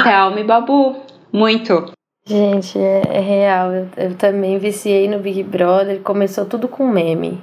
Thelma 0.00 0.38
e 0.38 0.44
Babu, 0.44 0.96
muito. 1.32 1.92
Gente, 2.24 2.78
é, 2.78 3.02
é 3.08 3.20
real. 3.20 3.72
Eu, 3.72 3.88
eu 3.96 4.14
também 4.14 4.58
viciei 4.58 5.08
no 5.08 5.18
Big 5.18 5.42
Brother. 5.42 6.00
Começou 6.00 6.44
tudo 6.44 6.68
com 6.68 6.86
meme. 6.86 7.42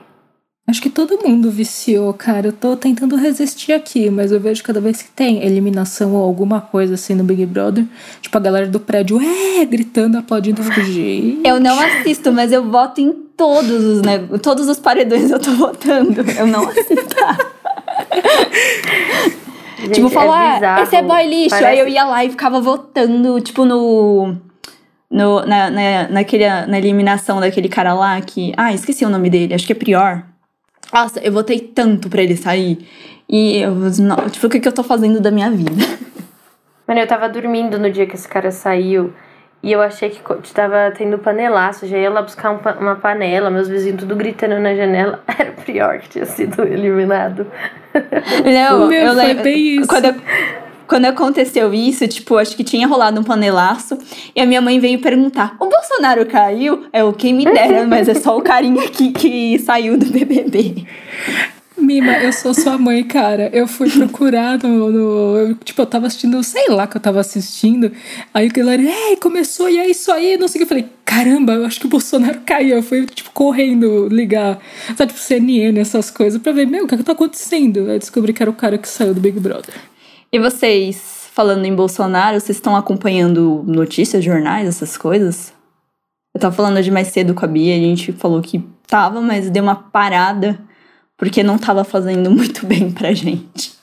Acho 0.70 0.82
que 0.82 0.90
todo 0.90 1.18
mundo 1.26 1.50
viciou, 1.50 2.14
cara. 2.14 2.48
Eu 2.48 2.52
tô 2.52 2.76
tentando 2.76 3.16
resistir 3.16 3.72
aqui, 3.72 4.10
mas 4.10 4.34
eu 4.34 4.40
vejo 4.40 4.62
cada 4.62 4.82
vez 4.82 5.02
que 5.02 5.10
tem 5.10 5.42
eliminação 5.42 6.14
ou 6.14 6.22
alguma 6.22 6.60
coisa 6.60 6.96
assim 6.96 7.16
no 7.16 7.24
Big 7.24 7.46
Brother, 7.46 7.86
tipo 8.20 8.38
a 8.38 8.42
galera 8.42 8.68
do 8.68 8.78
prédio, 8.78 9.18
é, 9.22 9.64
gritando, 9.64 10.18
aplaudindo, 10.18 10.62
fugir. 10.62 11.40
Eu 11.46 11.62
não 11.62 11.80
assisto, 11.80 12.34
mas 12.34 12.52
eu 12.52 12.70
voto 12.70 13.00
em 13.00 13.14
todos 13.14 13.82
os, 13.82 14.02
né, 14.02 14.20
todos 14.42 14.68
os 14.68 14.78
paredões 14.78 15.32
eu 15.32 15.40
tô 15.40 15.52
votando. 15.52 16.20
Eu 16.38 16.48
não 16.48 16.68
assisto. 16.68 16.98
Gente, 19.80 19.94
tipo, 19.94 20.10
falar, 20.10 20.62
é 20.62 20.66
ah, 20.66 20.84
esse 20.84 20.98
é 20.98 21.02
boy 21.02 21.28
lixo. 21.28 21.52
Parece... 21.52 21.66
Aí 21.66 21.80
eu 21.80 21.88
ia 21.88 22.04
lá 22.04 22.26
e 22.26 22.30
ficava 22.30 22.60
votando, 22.60 23.40
tipo, 23.40 23.64
no. 23.64 24.36
no 25.10 25.46
na, 25.46 25.70
na, 25.70 26.10
naquele, 26.10 26.50
na 26.66 26.78
eliminação 26.78 27.40
daquele 27.40 27.70
cara 27.70 27.94
lá 27.94 28.20
que. 28.20 28.52
Ah, 28.58 28.74
esqueci 28.74 29.06
o 29.06 29.10
nome 29.10 29.30
dele, 29.30 29.54
acho 29.54 29.66
que 29.66 29.72
é 29.72 29.76
Prior. 29.76 30.26
Nossa, 30.94 31.20
eu 31.20 31.32
votei 31.32 31.60
tanto 31.60 32.10
pra 32.10 32.22
ele 32.22 32.36
sair. 32.36 32.88
E 33.30 33.60
eu, 33.60 33.76
não, 33.76 34.30
tipo, 34.30 34.48
o 34.48 34.50
que, 34.50 34.60
que 34.60 34.68
eu 34.68 34.72
tô 34.72 34.84
fazendo 34.84 35.20
da 35.20 35.30
minha 35.30 35.52
vida? 35.52 35.72
Mano, 36.88 37.02
eu 37.02 37.08
tava 37.08 37.28
dormindo 37.28 37.78
no 37.78 37.92
dia 37.92 38.06
que 38.06 38.16
esse 38.16 38.28
cara 38.28 38.52
saiu. 38.52 39.14
E 39.62 39.72
eu 39.72 39.82
achei 39.82 40.10
que 40.10 40.54
tava 40.54 40.94
tendo 40.96 41.18
panelaço. 41.18 41.86
Já 41.88 41.98
ia 41.98 42.10
lá 42.10 42.22
buscar 42.22 42.52
um, 42.52 42.60
uma 42.80 42.96
panela, 42.96 43.50
meus 43.50 43.68
vizinhos 43.68 44.00
tudo 44.00 44.16
gritando 44.16 44.60
na 44.60 44.74
janela. 44.74 45.22
Era 45.38 45.52
o 45.52 45.54
Prior 45.56 46.00
que 46.00 46.10
tinha 46.10 46.26
sido 46.26 46.64
eliminado. 46.64 47.48
Não, 48.46 48.88
Meu, 48.88 49.08
eu 49.08 49.14
lembro. 49.14 49.44
Quando 49.88 50.06
eu, 50.06 50.16
quando 50.88 51.06
aconteceu 51.06 51.74
isso, 51.74 52.08
tipo, 52.08 52.38
acho 52.38 52.56
que 52.56 52.64
tinha 52.64 52.88
rolado 52.88 53.20
um 53.20 53.24
panelaço. 53.24 53.98
E 54.36 54.42
a 54.42 54.46
minha 54.46 54.62
mãe 54.62 54.80
veio 54.80 55.00
perguntar: 55.00 55.56
o 55.60 55.68
Bolsonaro 55.68 56.26
caiu? 56.26 56.86
É 56.94 57.04
o 57.04 57.14
quem 57.14 57.34
me 57.34 57.46
dera, 57.46 57.86
mas 57.88 58.08
é 58.08 58.14
só 58.14 58.38
o 58.38 58.42
carinha 58.42 58.84
aqui 58.84 59.12
que 59.12 59.60
saiu 59.60 59.98
do 59.98 60.06
BBB. 60.06 60.86
Mima, 61.78 62.14
eu 62.14 62.34
sou 62.34 62.56
sua 62.56 62.76
mãe, 62.76 63.04
cara. 63.04 63.52
Eu 63.54 63.68
fui 63.68 63.90
procurar 63.90 64.58
no, 64.64 64.92
no. 64.92 65.38
eu, 65.38 65.56
tipo, 65.56 65.80
eu 65.80 65.86
tava 65.86 66.08
assistindo, 66.08 66.44
sei 66.44 66.70
lá 66.70 66.88
que 66.88 66.98
eu 66.98 67.02
tava 67.02 67.20
assistindo. 67.20 67.92
Aí 68.34 68.48
o 68.48 68.52
galera, 68.52 68.82
ei, 68.82 69.16
começou, 69.18 69.70
e 69.70 69.78
é 69.78 69.88
isso 69.88 70.12
aí, 70.12 70.38
não 70.38 70.48
sei 70.48 70.60
o 70.60 70.60
que. 70.60 70.64
Eu 70.64 70.68
falei, 70.68 70.90
caramba, 71.06 71.54
eu 71.54 71.66
acho 71.66 71.80
que 71.80 71.86
o 71.86 71.90
Bolsonaro 71.90 72.42
caiu. 72.44 72.78
Eu 72.78 72.84
fui, 72.84 73.06
tipo, 73.06 73.30
correndo 73.32 74.08
ligar, 74.08 74.60
sabe, 74.98 75.14
tipo, 75.14 75.24
CNN, 75.24 75.80
essas 75.80 76.10
coisas, 76.10 76.42
pra 76.42 76.52
ver, 76.52 76.66
meu, 76.66 76.86
o 76.86 76.88
que, 76.88 76.96
é 76.96 76.98
que 76.98 77.04
tá 77.04 77.12
acontecendo? 77.12 77.92
Aí 77.92 78.00
descobri 78.00 78.34
que 78.34 78.42
era 78.42 78.50
o 78.50 78.56
cara 78.56 78.78
que 78.80 78.88
saiu 78.88 79.14
do 79.14 79.22
Big 79.22 79.40
Brother. 79.40 79.76
E 80.32 80.40
vocês, 80.40 81.30
falando 81.34 81.66
em 81.66 81.76
Bolsonaro, 81.76 82.40
vocês 82.40 82.58
estão 82.58 82.76
acompanhando 82.76 83.64
notícias, 83.66 84.24
jornais, 84.24 84.68
essas 84.68 84.98
coisas? 84.98 85.54
Eu 86.34 86.42
tava 86.42 86.56
falando 86.56 86.82
de 86.82 86.92
mais 86.92 87.08
cedo 87.08 87.34
com 87.34 87.46
a 87.46 87.48
Bia, 87.48 87.76
a 87.76 87.80
gente 87.80 88.12
falou 88.12 88.42
que 88.42 88.64
tava, 88.86 89.22
mas 89.22 89.50
deu 89.50 89.64
uma 89.64 89.76
parada 89.76 90.60
porque 91.18 91.42
não 91.42 91.58
tava 91.58 91.84
fazendo 91.84 92.30
muito 92.32 92.66
bem 92.66 92.92
pra 92.92 93.14
gente. 93.14 93.74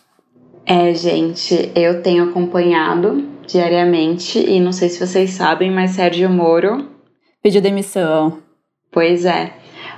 É, 0.66 0.94
gente, 0.94 1.70
eu 1.74 2.02
tenho 2.02 2.30
acompanhado 2.30 3.28
diariamente. 3.46 4.38
E 4.38 4.61
não 4.61 4.72
sei 4.72 4.88
se 4.88 5.04
vocês 5.04 5.30
sabem, 5.30 5.70
mas 5.70 5.92
Sérgio 5.92 6.30
Moro 6.30 6.88
pediu 7.42 7.61
demissão. 7.61 8.38
Pois 8.90 9.24
é. 9.24 9.52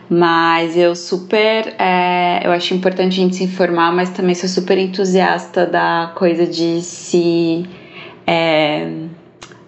Mas 0.08 0.76
eu 0.76 0.94
super. 0.94 1.74
É, 1.78 2.40
eu 2.44 2.52
acho 2.52 2.74
importante 2.74 3.20
a 3.20 3.22
gente 3.24 3.36
se 3.36 3.44
informar, 3.44 3.92
mas 3.92 4.10
também 4.10 4.34
sou 4.34 4.48
super 4.48 4.78
entusiasta 4.78 5.66
da 5.66 6.12
coisa 6.14 6.46
de 6.46 6.80
se. 6.80 7.66
É, 8.26 8.88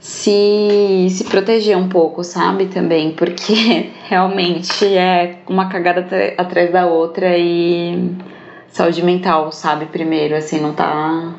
se, 0.00 1.08
se 1.10 1.24
proteger 1.24 1.76
um 1.76 1.88
pouco, 1.88 2.24
sabe? 2.24 2.66
Também, 2.66 3.12
porque 3.12 3.90
realmente 4.08 4.86
é 4.86 5.40
uma 5.48 5.68
cagada 5.68 6.06
atrás 6.38 6.72
da 6.72 6.86
outra 6.86 7.36
e 7.36 8.16
saúde 8.68 9.02
mental, 9.02 9.52
sabe? 9.52 9.86
Primeiro, 9.86 10.34
assim, 10.34 10.60
não 10.60 10.72
tá. 10.72 11.34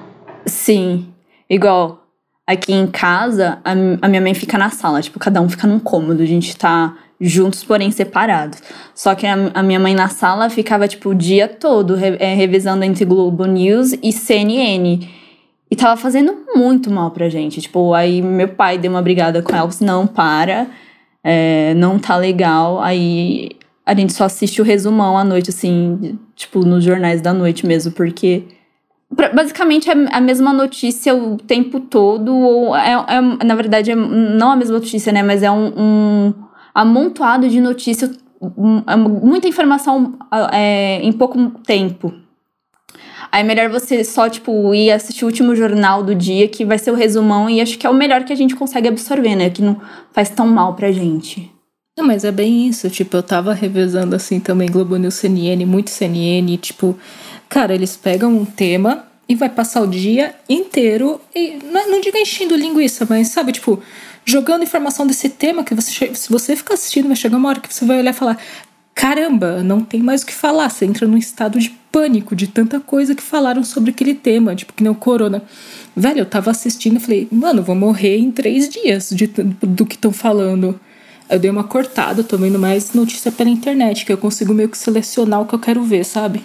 Sim. 0.46 1.08
Igual 1.50 2.04
aqui 2.46 2.74
em 2.74 2.86
casa, 2.86 3.60
a, 3.64 3.72
a 3.72 4.08
minha 4.08 4.22
mãe 4.22 4.34
fica 4.34 4.58
na 4.58 4.70
sala, 4.70 5.02
tipo, 5.02 5.20
cada 5.20 5.42
um 5.42 5.50
fica 5.50 5.66
num 5.66 5.80
cômodo, 5.80 6.22
a 6.22 6.26
gente 6.26 6.56
tá 6.58 6.96
juntos, 7.20 7.64
porém 7.64 7.92
separados. 7.92 8.62
Só 8.96 9.14
que 9.14 9.28
a, 9.28 9.52
a, 9.54 9.62
minha 9.62 9.80
mãe 9.80 9.94
na 9.94 10.08
sala 10.08 10.50
ficava, 10.50 10.88
tipo, 10.88 11.10
o 11.10 11.16
dia 11.16 11.48
todo 11.48 11.96
re, 11.96 12.16
é, 12.20 12.34
revisando 12.34 12.84
entre 12.84 13.04
Globo 13.06 13.46
News 13.46 13.94
e 14.02 14.12
CNN. 14.12 15.08
E 15.72 15.76
tava 15.76 15.98
fazendo 15.98 16.36
muito 16.56 16.90
mal 16.90 17.12
pra 17.12 17.30
gente. 17.30 17.62
Tipo, 17.62 17.94
aí 17.94 18.22
meu 18.22 18.48
pai 18.50 18.78
deu 18.78 18.90
uma 18.90 19.02
brigada 19.02 19.42
com 19.42 19.56
ela, 19.56 19.70
não, 19.82 20.08
para, 20.08 20.68
é, 21.24 21.74
não 21.76 22.00
tá 22.00 22.16
legal. 22.16 22.82
Aí 22.82 23.52
a 23.86 23.94
gente 23.94 24.14
só 24.14 24.26
assiste 24.26 24.62
o 24.62 24.64
resumão 24.64 25.18
à 25.18 25.24
noite, 25.24 25.50
assim, 25.50 26.18
tipo, 26.36 26.60
nos 26.60 26.84
jornais 26.84 27.22
da 27.22 27.34
noite 27.34 27.66
mesmo, 27.66 27.92
porque 27.92 28.44
basicamente 29.34 29.90
é 29.90 29.94
a 30.12 30.22
mesma 30.22 30.54
notícia 30.54 31.16
o 31.16 31.38
tempo 31.38 31.80
todo, 31.80 32.34
ou 32.34 32.76
é, 32.76 32.92
é 32.92 33.22
na 33.44 33.56
verdade, 33.56 33.92
é, 33.92 33.96
não 33.96 34.52
a 34.52 34.56
mesma 34.56 34.78
notícia, 34.78 35.12
né, 35.12 35.24
mas 35.24 35.42
é 35.42 35.50
um, 35.50 35.74
um 35.76 36.34
amontoado 36.80 37.50
de 37.50 37.60
notícias, 37.60 38.18
é 38.88 38.96
muita 38.96 39.50
informação 39.50 40.18
é, 40.54 41.02
em 41.04 41.12
pouco 41.12 41.38
tempo. 41.66 42.14
Aí 43.30 43.42
é 43.42 43.44
melhor 43.44 43.70
você 43.70 44.02
só, 44.04 44.30
tipo, 44.30 44.74
ir 44.74 44.90
assistir 44.92 45.26
o 45.26 45.28
último 45.28 45.54
jornal 45.56 46.02
do 46.02 46.16
dia, 46.16 46.48
que 46.48 46.64
vai 46.64 46.80
ser 46.80 46.92
o 46.92 46.96
resumão, 46.96 47.50
e 47.50 47.60
acho 47.60 47.78
que 47.78 47.86
é 47.86 47.90
o 47.90 47.94
melhor 47.94 48.24
que 48.24 48.32
a 48.32 48.36
gente 48.36 48.56
consegue 48.56 48.88
absorver, 48.88 49.36
né? 49.36 49.50
Que 49.50 49.62
não 49.62 49.80
faz 50.14 50.30
tão 50.30 50.48
mal 50.48 50.74
pra 50.74 50.90
gente. 50.90 51.52
Não, 51.98 52.08
mas 52.08 52.24
é 52.24 52.32
bem 52.32 52.70
isso. 52.70 52.90
Tipo, 52.90 53.18
eu 53.18 53.24
tava 53.24 53.54
revezando 53.54 54.16
assim 54.16 54.40
também 54.40 54.72
Globo 54.72 54.96
News 54.96 55.16
CNN, 55.16 55.66
muito 55.66 55.90
CNN, 55.90 56.58
tipo, 56.58 56.98
cara, 57.50 57.76
eles 57.76 57.98
pegam 57.98 58.34
um 58.34 58.46
tema 58.46 59.04
e 59.28 59.36
vai 59.36 59.50
passar 59.50 59.82
o 59.82 59.88
dia 59.88 60.34
inteiro 60.48 61.20
e 61.36 61.60
não, 61.72 61.92
não 61.92 62.02
digo 62.02 62.18
enchendo 62.18 62.56
linguiça, 62.56 63.06
mas 63.08 63.28
sabe, 63.28 63.52
tipo, 63.52 63.80
jogando 64.26 64.64
informação 64.64 65.06
desse 65.08 65.30
tema 65.30 65.64
que 65.64 65.74
você, 65.74 66.14
se 66.14 66.30
você 66.30 66.56
ficar 66.56 66.76
assistindo, 66.76 67.08
vai 67.08 67.16
chegar 67.16 67.38
uma 67.38 67.50
hora 67.50 67.60
que 67.60 67.74
você 67.74 67.86
vai 67.86 68.00
olhar 68.00 68.12
e 68.12 68.14
falar: 68.14 68.38
caramba, 68.94 69.64
não 69.64 69.82
tem 69.82 70.02
mais 70.02 70.24
o 70.24 70.26
que 70.26 70.34
falar. 70.34 70.70
Você 70.70 70.86
entra 70.86 71.08
num 71.08 71.18
estado 71.18 71.60
de 71.60 71.70
pânico 71.92 72.36
de 72.36 72.48
tanta 72.48 72.80
coisa 72.80 73.16
que 73.16 73.24
falaram 73.24 73.64
sobre 73.64 73.92
aquele 73.92 74.14
tema, 74.14 74.56
tipo 74.56 74.74
que 74.74 74.84
nem 74.84 74.92
o 74.92 74.96
corona. 74.96 75.42
Velho, 75.96 76.20
eu 76.20 76.26
tava 76.26 76.52
assistindo 76.52 76.98
e 76.98 77.00
falei, 77.00 77.28
mano, 77.32 77.64
vou 77.64 77.76
morrer 77.76 78.18
em 78.18 78.32
três 78.32 78.70
dias 78.70 79.10
de, 79.10 79.28
do 79.28 79.86
que 79.86 79.96
estão 79.96 80.12
falando. 80.12 80.80
Eu 81.30 81.40
dei 81.40 81.50
uma 81.50 81.64
cortada, 81.64 82.24
tô 82.24 82.38
vendo 82.38 82.58
mais 82.58 82.94
notícia 82.94 83.32
pela 83.32 83.50
internet, 83.50 84.06
que 84.06 84.12
eu 84.12 84.18
consigo 84.18 84.54
meio 84.54 84.70
que 84.70 84.78
selecionar 84.78 85.42
o 85.42 85.46
que 85.46 85.54
eu 85.54 85.60
quero 85.60 85.84
ver, 85.84 86.04
sabe? 86.04 86.44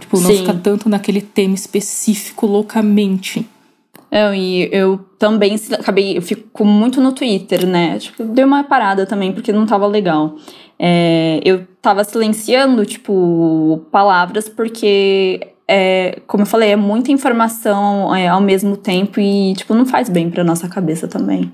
Tipo, 0.00 0.20
não 0.20 0.30
Sim. 0.30 0.38
ficar 0.38 0.54
tanto 0.54 0.88
naquele 0.88 1.20
tema 1.20 1.54
específico 1.54 2.46
loucamente. 2.46 3.46
Eu, 4.14 4.32
e 4.32 4.68
eu 4.70 5.00
também 5.18 5.56
acabei, 5.72 6.16
eu 6.16 6.22
fico 6.22 6.64
muito 6.64 7.00
no 7.00 7.10
Twitter, 7.10 7.66
né? 7.66 7.98
Tipo, 7.98 8.22
dei 8.22 8.44
uma 8.44 8.62
parada 8.62 9.04
também, 9.04 9.32
porque 9.32 9.52
não 9.52 9.66
tava 9.66 9.88
legal. 9.88 10.36
É, 10.78 11.40
eu 11.44 11.66
tava 11.82 12.04
silenciando, 12.04 12.86
tipo, 12.86 13.84
palavras, 13.90 14.48
porque, 14.48 15.48
é, 15.66 16.20
como 16.28 16.44
eu 16.44 16.46
falei, 16.46 16.70
é 16.70 16.76
muita 16.76 17.10
informação 17.10 18.14
é, 18.14 18.28
ao 18.28 18.40
mesmo 18.40 18.76
tempo 18.76 19.18
e, 19.18 19.52
tipo, 19.54 19.74
não 19.74 19.84
faz 19.84 20.08
bem 20.08 20.30
pra 20.30 20.44
nossa 20.44 20.68
cabeça 20.68 21.08
também. 21.08 21.52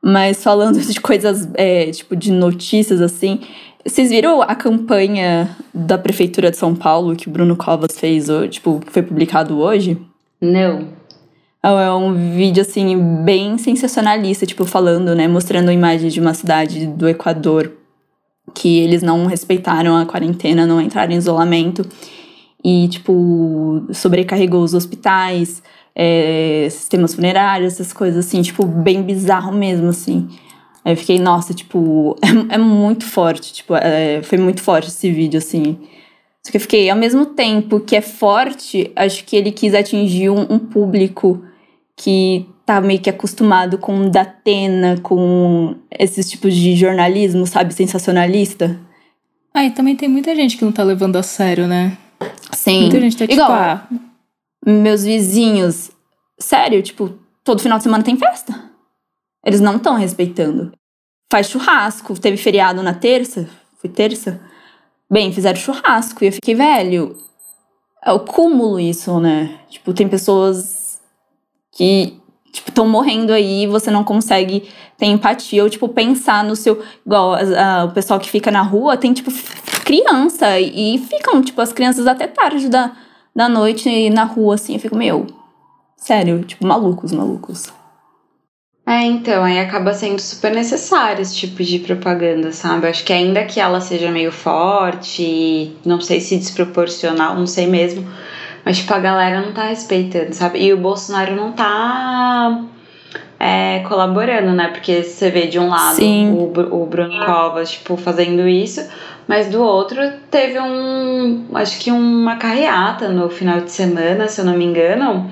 Mas 0.00 0.44
falando 0.44 0.78
de 0.78 1.00
coisas, 1.00 1.48
é, 1.54 1.90
tipo, 1.90 2.14
de 2.14 2.30
notícias, 2.30 3.00
assim, 3.00 3.40
vocês 3.84 4.10
viram 4.10 4.40
a 4.42 4.54
campanha 4.54 5.56
da 5.74 5.98
Prefeitura 5.98 6.52
de 6.52 6.56
São 6.56 6.72
Paulo 6.72 7.16
que 7.16 7.26
o 7.26 7.32
Bruno 7.32 7.56
Covas 7.56 7.98
fez, 7.98 8.28
tipo, 8.48 8.78
que 8.78 8.92
foi 8.92 9.02
publicado 9.02 9.58
hoje? 9.58 9.98
Não. 10.40 11.04
É 11.68 11.92
um 11.92 12.14
vídeo, 12.36 12.62
assim, 12.62 12.96
bem 13.24 13.58
sensacionalista, 13.58 14.46
tipo, 14.46 14.64
falando, 14.64 15.16
né? 15.16 15.26
Mostrando 15.26 15.68
a 15.68 15.72
imagem 15.72 16.08
de 16.10 16.20
uma 16.20 16.32
cidade 16.32 16.86
do 16.86 17.08
Equador 17.08 17.72
que 18.54 18.78
eles 18.78 19.02
não 19.02 19.26
respeitaram 19.26 19.96
a 19.96 20.06
quarentena, 20.06 20.64
não 20.64 20.80
entraram 20.80 21.12
em 21.12 21.16
isolamento. 21.16 21.84
E, 22.64 22.86
tipo, 22.86 23.84
sobrecarregou 23.92 24.62
os 24.62 24.74
hospitais, 24.74 25.60
é, 25.92 26.68
sistemas 26.70 27.14
funerários, 27.14 27.72
essas 27.72 27.92
coisas, 27.92 28.24
assim, 28.24 28.42
tipo, 28.42 28.64
bem 28.64 29.02
bizarro 29.02 29.52
mesmo, 29.52 29.88
assim. 29.88 30.28
Aí 30.84 30.92
eu 30.92 30.96
fiquei, 30.96 31.18
nossa, 31.18 31.52
tipo, 31.52 32.16
é, 32.50 32.54
é 32.54 32.58
muito 32.58 33.04
forte, 33.04 33.52
tipo, 33.52 33.74
é, 33.74 34.22
foi 34.22 34.38
muito 34.38 34.62
forte 34.62 34.86
esse 34.86 35.10
vídeo, 35.10 35.38
assim. 35.38 35.78
Só 36.44 36.52
que 36.52 36.58
eu 36.58 36.60
fiquei, 36.60 36.88
ao 36.88 36.96
mesmo 36.96 37.26
tempo 37.26 37.80
que 37.80 37.96
é 37.96 38.00
forte, 38.00 38.92
acho 38.94 39.24
que 39.24 39.34
ele 39.34 39.50
quis 39.50 39.74
atingir 39.74 40.30
um, 40.30 40.46
um 40.48 40.60
público 40.60 41.42
que 41.96 42.46
tá 42.66 42.80
meio 42.80 43.00
que 43.00 43.08
acostumado 43.08 43.78
com 43.78 44.10
Datena, 44.10 45.00
com 45.00 45.76
esses 45.90 46.28
tipos 46.28 46.54
de 46.54 46.76
jornalismo, 46.76 47.46
sabe, 47.46 47.72
sensacionalista. 47.72 48.78
Ah, 49.54 49.64
e 49.64 49.70
também 49.70 49.96
tem 49.96 50.08
muita 50.08 50.34
gente 50.36 50.58
que 50.58 50.64
não 50.64 50.72
tá 50.72 50.82
levando 50.82 51.16
a 51.16 51.22
sério, 51.22 51.66
né? 51.66 51.96
Sim. 52.52 52.82
Muita 52.82 53.00
gente 53.00 53.16
tá 53.16 53.26
tipo, 53.26 53.40
Igual, 53.40 53.50
ah, 53.50 53.88
meus 54.66 55.04
vizinhos, 55.04 55.90
sério, 56.38 56.82
tipo, 56.82 57.14
todo 57.42 57.62
final 57.62 57.78
de 57.78 57.84
semana 57.84 58.04
tem 58.04 58.16
festa. 58.16 58.70
Eles 59.44 59.60
não 59.60 59.76
estão 59.76 59.94
respeitando. 59.94 60.72
Faz 61.30 61.48
churrasco, 61.48 62.18
teve 62.20 62.36
feriado 62.36 62.82
na 62.82 62.92
terça, 62.92 63.48
foi 63.78 63.88
terça? 63.88 64.40
Bem, 65.10 65.32
fizeram 65.32 65.58
churrasco 65.58 66.22
e 66.22 66.26
eu 66.26 66.32
fiquei, 66.32 66.54
velho, 66.54 67.16
é 68.04 68.12
o 68.12 68.20
cúmulo 68.20 68.78
isso, 68.78 69.18
né? 69.20 69.60
Tipo, 69.70 69.94
tem 69.94 70.08
pessoas 70.08 70.85
que 71.76 72.18
tipo, 72.56 72.70
estão 72.70 72.88
morrendo 72.88 73.32
aí 73.32 73.64
e 73.64 73.66
você 73.66 73.90
não 73.90 74.02
consegue 74.02 74.68
ter 74.96 75.06
empatia 75.06 75.62
ou, 75.62 75.68
tipo, 75.68 75.88
pensar 75.88 76.42
no 76.42 76.56
seu. 76.56 76.82
Igual 77.04 77.34
a, 77.34 77.40
a, 77.40 77.84
o 77.84 77.90
pessoal 77.92 78.18
que 78.18 78.30
fica 78.30 78.50
na 78.50 78.62
rua 78.62 78.96
tem, 78.96 79.12
tipo, 79.12 79.30
criança 79.84 80.58
e 80.58 80.98
ficam, 80.98 81.42
tipo, 81.42 81.60
as 81.60 81.72
crianças 81.72 82.06
até 82.06 82.26
tarde 82.26 82.68
da, 82.68 82.92
da 83.34 83.48
noite 83.48 84.08
na 84.10 84.24
rua, 84.24 84.54
assim. 84.54 84.74
Eu 84.74 84.80
fico, 84.80 84.96
meu, 84.96 85.26
sério, 85.96 86.42
tipo, 86.44 86.66
malucos, 86.66 87.12
malucos. 87.12 87.70
É, 88.88 89.02
então, 89.02 89.42
aí 89.42 89.58
acaba 89.58 89.92
sendo 89.92 90.20
super 90.20 90.54
necessário 90.54 91.20
esse 91.20 91.34
tipo 91.34 91.62
de 91.62 91.80
propaganda, 91.80 92.52
sabe? 92.52 92.86
Acho 92.86 93.04
que 93.04 93.12
ainda 93.12 93.44
que 93.44 93.58
ela 93.58 93.80
seja 93.80 94.12
meio 94.12 94.30
forte, 94.30 95.76
não 95.84 96.00
sei 96.00 96.20
se 96.20 96.36
desproporcional, 96.36 97.34
não 97.34 97.48
sei 97.48 97.66
mesmo 97.66 98.06
mas, 98.66 98.78
tipo, 98.78 98.92
a 98.92 98.98
galera 98.98 99.40
não 99.40 99.52
tá 99.52 99.62
respeitando, 99.68 100.32
sabe? 100.32 100.60
E 100.60 100.72
o 100.72 100.76
Bolsonaro 100.76 101.36
não 101.36 101.52
tá 101.52 102.64
é, 103.38 103.78
colaborando, 103.88 104.50
né? 104.50 104.66
Porque 104.72 105.04
você 105.04 105.30
vê 105.30 105.46
de 105.46 105.56
um 105.56 105.68
lado 105.68 106.02
o, 106.02 106.82
o 106.82 106.84
Bruno 106.84 107.24
Covas, 107.24 107.70
tipo, 107.70 107.96
fazendo 107.96 108.48
isso, 108.48 108.84
mas 109.28 109.48
do 109.48 109.62
outro 109.62 110.00
teve 110.32 110.58
um. 110.58 111.46
Acho 111.54 111.78
que 111.78 111.92
uma 111.92 112.34
carreata 112.38 113.08
no 113.08 113.30
final 113.30 113.60
de 113.60 113.70
semana, 113.70 114.26
se 114.26 114.40
eu 114.40 114.44
não 114.44 114.58
me 114.58 114.64
engano, 114.64 115.30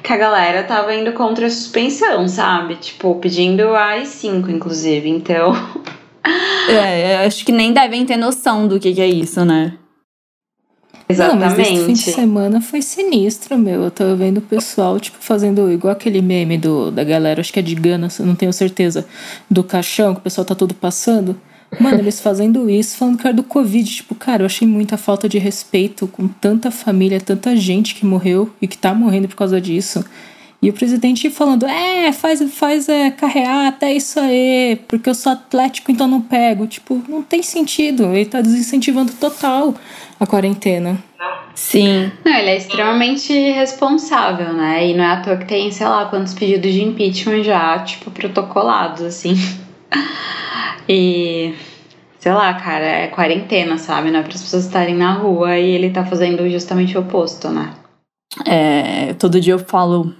que 0.00 0.12
a 0.12 0.16
galera 0.16 0.62
tava 0.62 0.94
indo 0.94 1.10
contra 1.14 1.46
a 1.46 1.50
suspensão, 1.50 2.28
sabe? 2.28 2.76
Tipo, 2.76 3.16
pedindo 3.16 3.74
a 3.74 3.86
AI-5, 3.86 4.50
inclusive. 4.50 5.08
Então. 5.08 5.52
é, 6.70 7.26
acho 7.26 7.44
que 7.44 7.50
nem 7.50 7.72
devem 7.72 8.06
ter 8.06 8.16
noção 8.16 8.68
do 8.68 8.78
que, 8.78 8.94
que 8.94 9.00
é 9.00 9.08
isso, 9.08 9.44
né? 9.44 9.72
Exatamente. 11.08 11.40
Não, 11.40 11.56
mas 11.56 11.58
esse 11.58 11.86
fim 11.86 11.92
de 11.94 12.12
semana 12.12 12.60
foi 12.60 12.82
sinistro, 12.82 13.56
meu. 13.56 13.84
Eu 13.84 13.90
tava 13.90 14.14
vendo 14.14 14.38
o 14.38 14.42
pessoal, 14.42 15.00
tipo, 15.00 15.16
fazendo 15.20 15.72
igual 15.72 15.92
aquele 15.92 16.20
meme 16.20 16.58
do, 16.58 16.90
da 16.90 17.02
galera, 17.02 17.40
acho 17.40 17.52
que 17.52 17.58
é 17.58 17.62
de 17.62 17.74
Gana, 17.74 18.08
não 18.20 18.34
tenho 18.34 18.52
certeza, 18.52 19.06
do 19.50 19.64
caixão, 19.64 20.14
que 20.14 20.20
o 20.20 20.22
pessoal 20.22 20.44
tá 20.44 20.54
todo 20.54 20.74
passando. 20.74 21.40
Mano, 21.80 21.98
eles 21.98 22.20
fazendo 22.20 22.68
isso, 22.68 22.96
falando 22.96 23.18
que 23.18 23.26
era 23.26 23.34
do 23.34 23.42
Covid. 23.42 23.90
Tipo, 23.90 24.14
cara, 24.14 24.42
eu 24.42 24.46
achei 24.46 24.66
muita 24.66 24.96
falta 24.96 25.28
de 25.28 25.38
respeito 25.38 26.06
com 26.06 26.28
tanta 26.28 26.70
família, 26.70 27.20
tanta 27.20 27.56
gente 27.56 27.94
que 27.94 28.06
morreu 28.06 28.50
e 28.60 28.66
que 28.66 28.76
tá 28.76 28.94
morrendo 28.94 29.28
por 29.28 29.36
causa 29.36 29.60
disso. 29.60 30.04
E 30.60 30.70
o 30.70 30.72
presidente 30.72 31.30
falando, 31.30 31.66
é, 31.66 32.12
faz, 32.12 32.42
faz 32.52 32.88
é, 32.88 33.12
carreata, 33.12 33.86
é 33.86 33.94
isso 33.94 34.18
aí, 34.18 34.80
porque 34.88 35.08
eu 35.08 35.14
sou 35.14 35.32
atlético, 35.32 35.92
então 35.92 36.08
não 36.08 36.20
pego. 36.20 36.66
Tipo, 36.66 37.00
não 37.08 37.22
tem 37.22 37.42
sentido. 37.42 38.06
Ele 38.06 38.26
tá 38.26 38.40
desincentivando 38.40 39.12
total 39.12 39.74
a 40.18 40.26
quarentena. 40.26 40.98
Sim. 41.54 42.10
Não, 42.24 42.32
ele 42.32 42.50
é 42.50 42.56
extremamente 42.56 43.32
responsável, 43.32 44.52
né? 44.52 44.88
E 44.88 44.94
não 44.94 45.04
é 45.04 45.12
à 45.12 45.20
toa 45.20 45.36
que 45.36 45.46
tem, 45.46 45.70
sei 45.70 45.86
lá, 45.86 46.06
quantos 46.06 46.34
pedidos 46.34 46.72
de 46.72 46.82
impeachment 46.82 47.42
já, 47.44 47.78
tipo, 47.80 48.10
protocolados, 48.10 49.02
assim. 49.02 49.34
E 50.90 51.54
sei 52.18 52.32
lá, 52.32 52.54
cara, 52.54 52.84
é 52.84 53.06
quarentena, 53.08 53.76
sabe? 53.76 54.10
Não 54.10 54.20
é 54.20 54.22
para 54.22 54.32
as 54.32 54.42
pessoas 54.42 54.64
estarem 54.64 54.94
na 54.94 55.12
rua 55.12 55.58
e 55.58 55.70
ele 55.70 55.90
tá 55.90 56.04
fazendo 56.04 56.48
justamente 56.48 56.96
o 56.96 57.02
oposto, 57.02 57.50
né? 57.50 57.74
É, 58.46 59.12
todo 59.14 59.40
dia 59.40 59.52
eu 59.52 59.58
falo, 59.58 60.14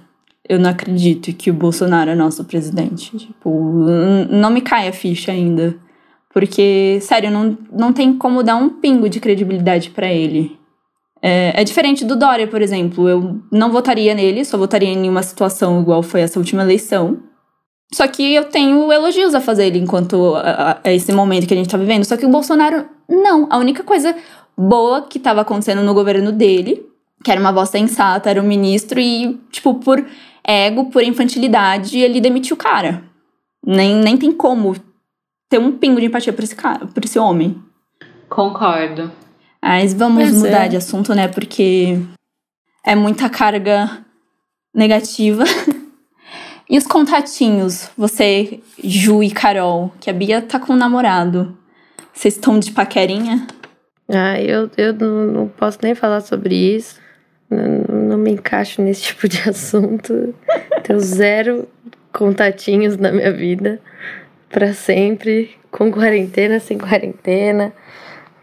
eu 0.49 0.59
não 0.59 0.71
acredito 0.71 1.31
que 1.31 1.51
o 1.51 1.53
Bolsonaro 1.53 2.09
é 2.09 2.15
nosso 2.15 2.43
presidente. 2.43 3.15
Tipo, 3.15 3.51
não 4.31 4.49
me 4.49 4.61
cai 4.61 4.87
a 4.87 4.91
ficha 4.91 5.31
ainda. 5.31 5.77
Porque, 6.33 6.97
sério, 7.01 7.29
não, 7.29 7.55
não 7.71 7.93
tem 7.93 8.17
como 8.17 8.41
dar 8.41 8.55
um 8.55 8.69
pingo 8.69 9.07
de 9.07 9.19
credibilidade 9.19 9.91
para 9.91 10.11
ele. 10.11 10.57
É, 11.21 11.61
é, 11.61 11.63
diferente 11.63 12.03
do 12.03 12.15
Dória, 12.15 12.47
por 12.47 12.63
exemplo. 12.63 13.07
Eu 13.07 13.39
não 13.51 13.71
votaria 13.71 14.15
nele, 14.15 14.43
só 14.43 14.57
votaria 14.57 14.89
em 14.89 15.07
uma 15.07 15.21
situação 15.21 15.81
igual 15.81 16.01
foi 16.01 16.21
essa 16.21 16.39
última 16.39 16.63
eleição. 16.63 17.19
Só 17.93 18.07
que 18.07 18.33
eu 18.33 18.45
tenho 18.45 18.91
elogios 18.91 19.35
a 19.35 19.41
fazer 19.41 19.67
ele 19.67 19.79
enquanto 19.79 20.35
a, 20.35 20.79
a 20.83 20.91
esse 20.91 21.11
momento 21.11 21.47
que 21.47 21.53
a 21.53 21.57
gente 21.57 21.69
tá 21.69 21.77
vivendo. 21.77 22.05
Só 22.05 22.17
que 22.17 22.25
o 22.25 22.29
Bolsonaro, 22.29 22.85
não. 23.07 23.47
A 23.51 23.57
única 23.59 23.83
coisa 23.83 24.15
boa 24.57 25.03
que 25.03 25.19
tava 25.19 25.41
acontecendo 25.41 25.83
no 25.83 25.93
governo 25.93 26.31
dele, 26.31 26.85
que 27.23 27.31
era 27.31 27.39
uma 27.39 27.51
voz 27.51 27.69
sensata, 27.69 28.29
era 28.29 28.41
o 28.41 28.45
ministro, 28.45 28.99
e, 28.99 29.39
tipo, 29.51 29.75
por 29.75 30.03
ego, 30.49 30.85
por 30.85 31.03
infantilidade, 31.03 31.99
ele 31.99 32.19
demitiu 32.19 32.55
o 32.55 32.59
cara. 32.59 33.03
Nem, 33.65 33.95
nem 33.95 34.17
tem 34.17 34.31
como 34.31 34.75
ter 35.49 35.59
um 35.59 35.71
pingo 35.71 35.99
de 35.99 36.07
empatia 36.07 36.33
por 36.33 36.43
esse 36.43 36.55
cara, 36.55 36.87
por 36.87 37.03
esse 37.03 37.19
homem. 37.19 37.61
Concordo. 38.29 39.11
Mas 39.61 39.93
vamos 39.93 40.31
mudar 40.31 40.65
é. 40.65 40.69
de 40.69 40.77
assunto, 40.77 41.13
né? 41.13 41.27
Porque 41.27 41.99
é 42.85 42.95
muita 42.95 43.29
carga 43.29 44.05
negativa. 44.73 45.43
E 46.71 46.77
os 46.77 46.85
contatinhos, 46.85 47.89
você, 47.97 48.59
Ju 48.83 49.23
e 49.23 49.31
Carol, 49.31 49.91
que 49.99 50.07
a 50.07 50.13
Bia 50.13 50.39
tá 50.39 50.59
com 50.59 50.73
um 50.73 50.75
namorado. 50.75 51.57
Vocês 52.13 52.35
estão 52.35 52.59
de 52.59 52.71
paquerinha? 52.71 53.47
Ah, 54.07 54.39
eu, 54.39 54.69
eu 54.77 54.93
não, 54.93 55.25
não 55.25 55.47
posso 55.47 55.79
nem 55.81 55.95
falar 55.95 56.21
sobre 56.21 56.53
isso. 56.53 56.99
Não, 57.49 57.98
não 58.09 58.17
me 58.17 58.31
encaixo 58.31 58.81
nesse 58.81 59.03
tipo 59.13 59.27
de 59.27 59.49
assunto. 59.49 60.33
Tenho 60.83 60.99
zero 60.99 61.67
contatinhos 62.11 62.97
na 62.97 63.11
minha 63.11 63.31
vida. 63.31 63.79
para 64.49 64.73
sempre. 64.73 65.55
Com 65.71 65.91
quarentena, 65.91 66.59
sem 66.59 66.77
quarentena. 66.79 67.71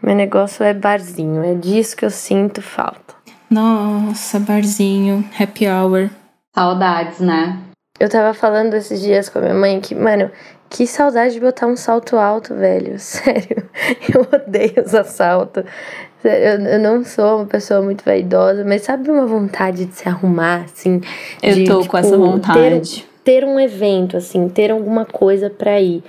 Meu 0.01 0.15
negócio 0.15 0.63
é 0.63 0.73
barzinho. 0.73 1.43
É 1.43 1.53
disso 1.53 1.95
que 1.97 2.05
eu 2.05 2.09
sinto 2.09 2.61
falta. 2.61 3.15
Nossa, 3.49 4.39
barzinho, 4.39 5.23
happy 5.39 5.67
hour. 5.67 6.09
Saudades, 6.55 7.19
né? 7.19 7.59
Eu 7.99 8.09
tava 8.09 8.33
falando 8.33 8.73
esses 8.75 9.01
dias 9.01 9.27
com 9.27 9.39
a 9.39 9.41
minha 9.41 9.53
mãe 9.53 9.79
que, 9.81 9.93
mano, 9.95 10.31
que 10.69 10.85
saudade 10.87 11.33
de 11.33 11.39
botar 11.39 11.67
um 11.67 11.75
salto 11.75 12.15
alto, 12.17 12.55
velho. 12.55 12.97
Sério. 12.99 13.69
Eu 14.13 14.21
odeio 14.31 14.83
usar 14.85 15.03
salto. 15.03 15.65
Eu, 16.23 16.31
eu 16.31 16.79
não 16.79 17.03
sou 17.05 17.37
uma 17.37 17.45
pessoa 17.45 17.81
muito 17.81 18.03
vaidosa, 18.03 18.63
mas 18.65 18.81
sabe 18.81 19.09
uma 19.09 19.25
vontade 19.25 19.85
de 19.85 19.93
se 19.93 20.07
arrumar, 20.07 20.65
assim? 20.65 21.01
Eu 21.41 21.53
de, 21.53 21.63
tô 21.65 21.79
tipo, 21.81 21.91
com 21.91 21.97
essa 21.97 22.17
vontade. 22.17 23.05
Ter, 23.23 23.41
ter 23.41 23.45
um 23.45 23.59
evento, 23.59 24.17
assim, 24.17 24.49
ter 24.49 24.71
alguma 24.71 25.05
coisa 25.05 25.49
pra 25.49 25.79
ir. 25.79 26.03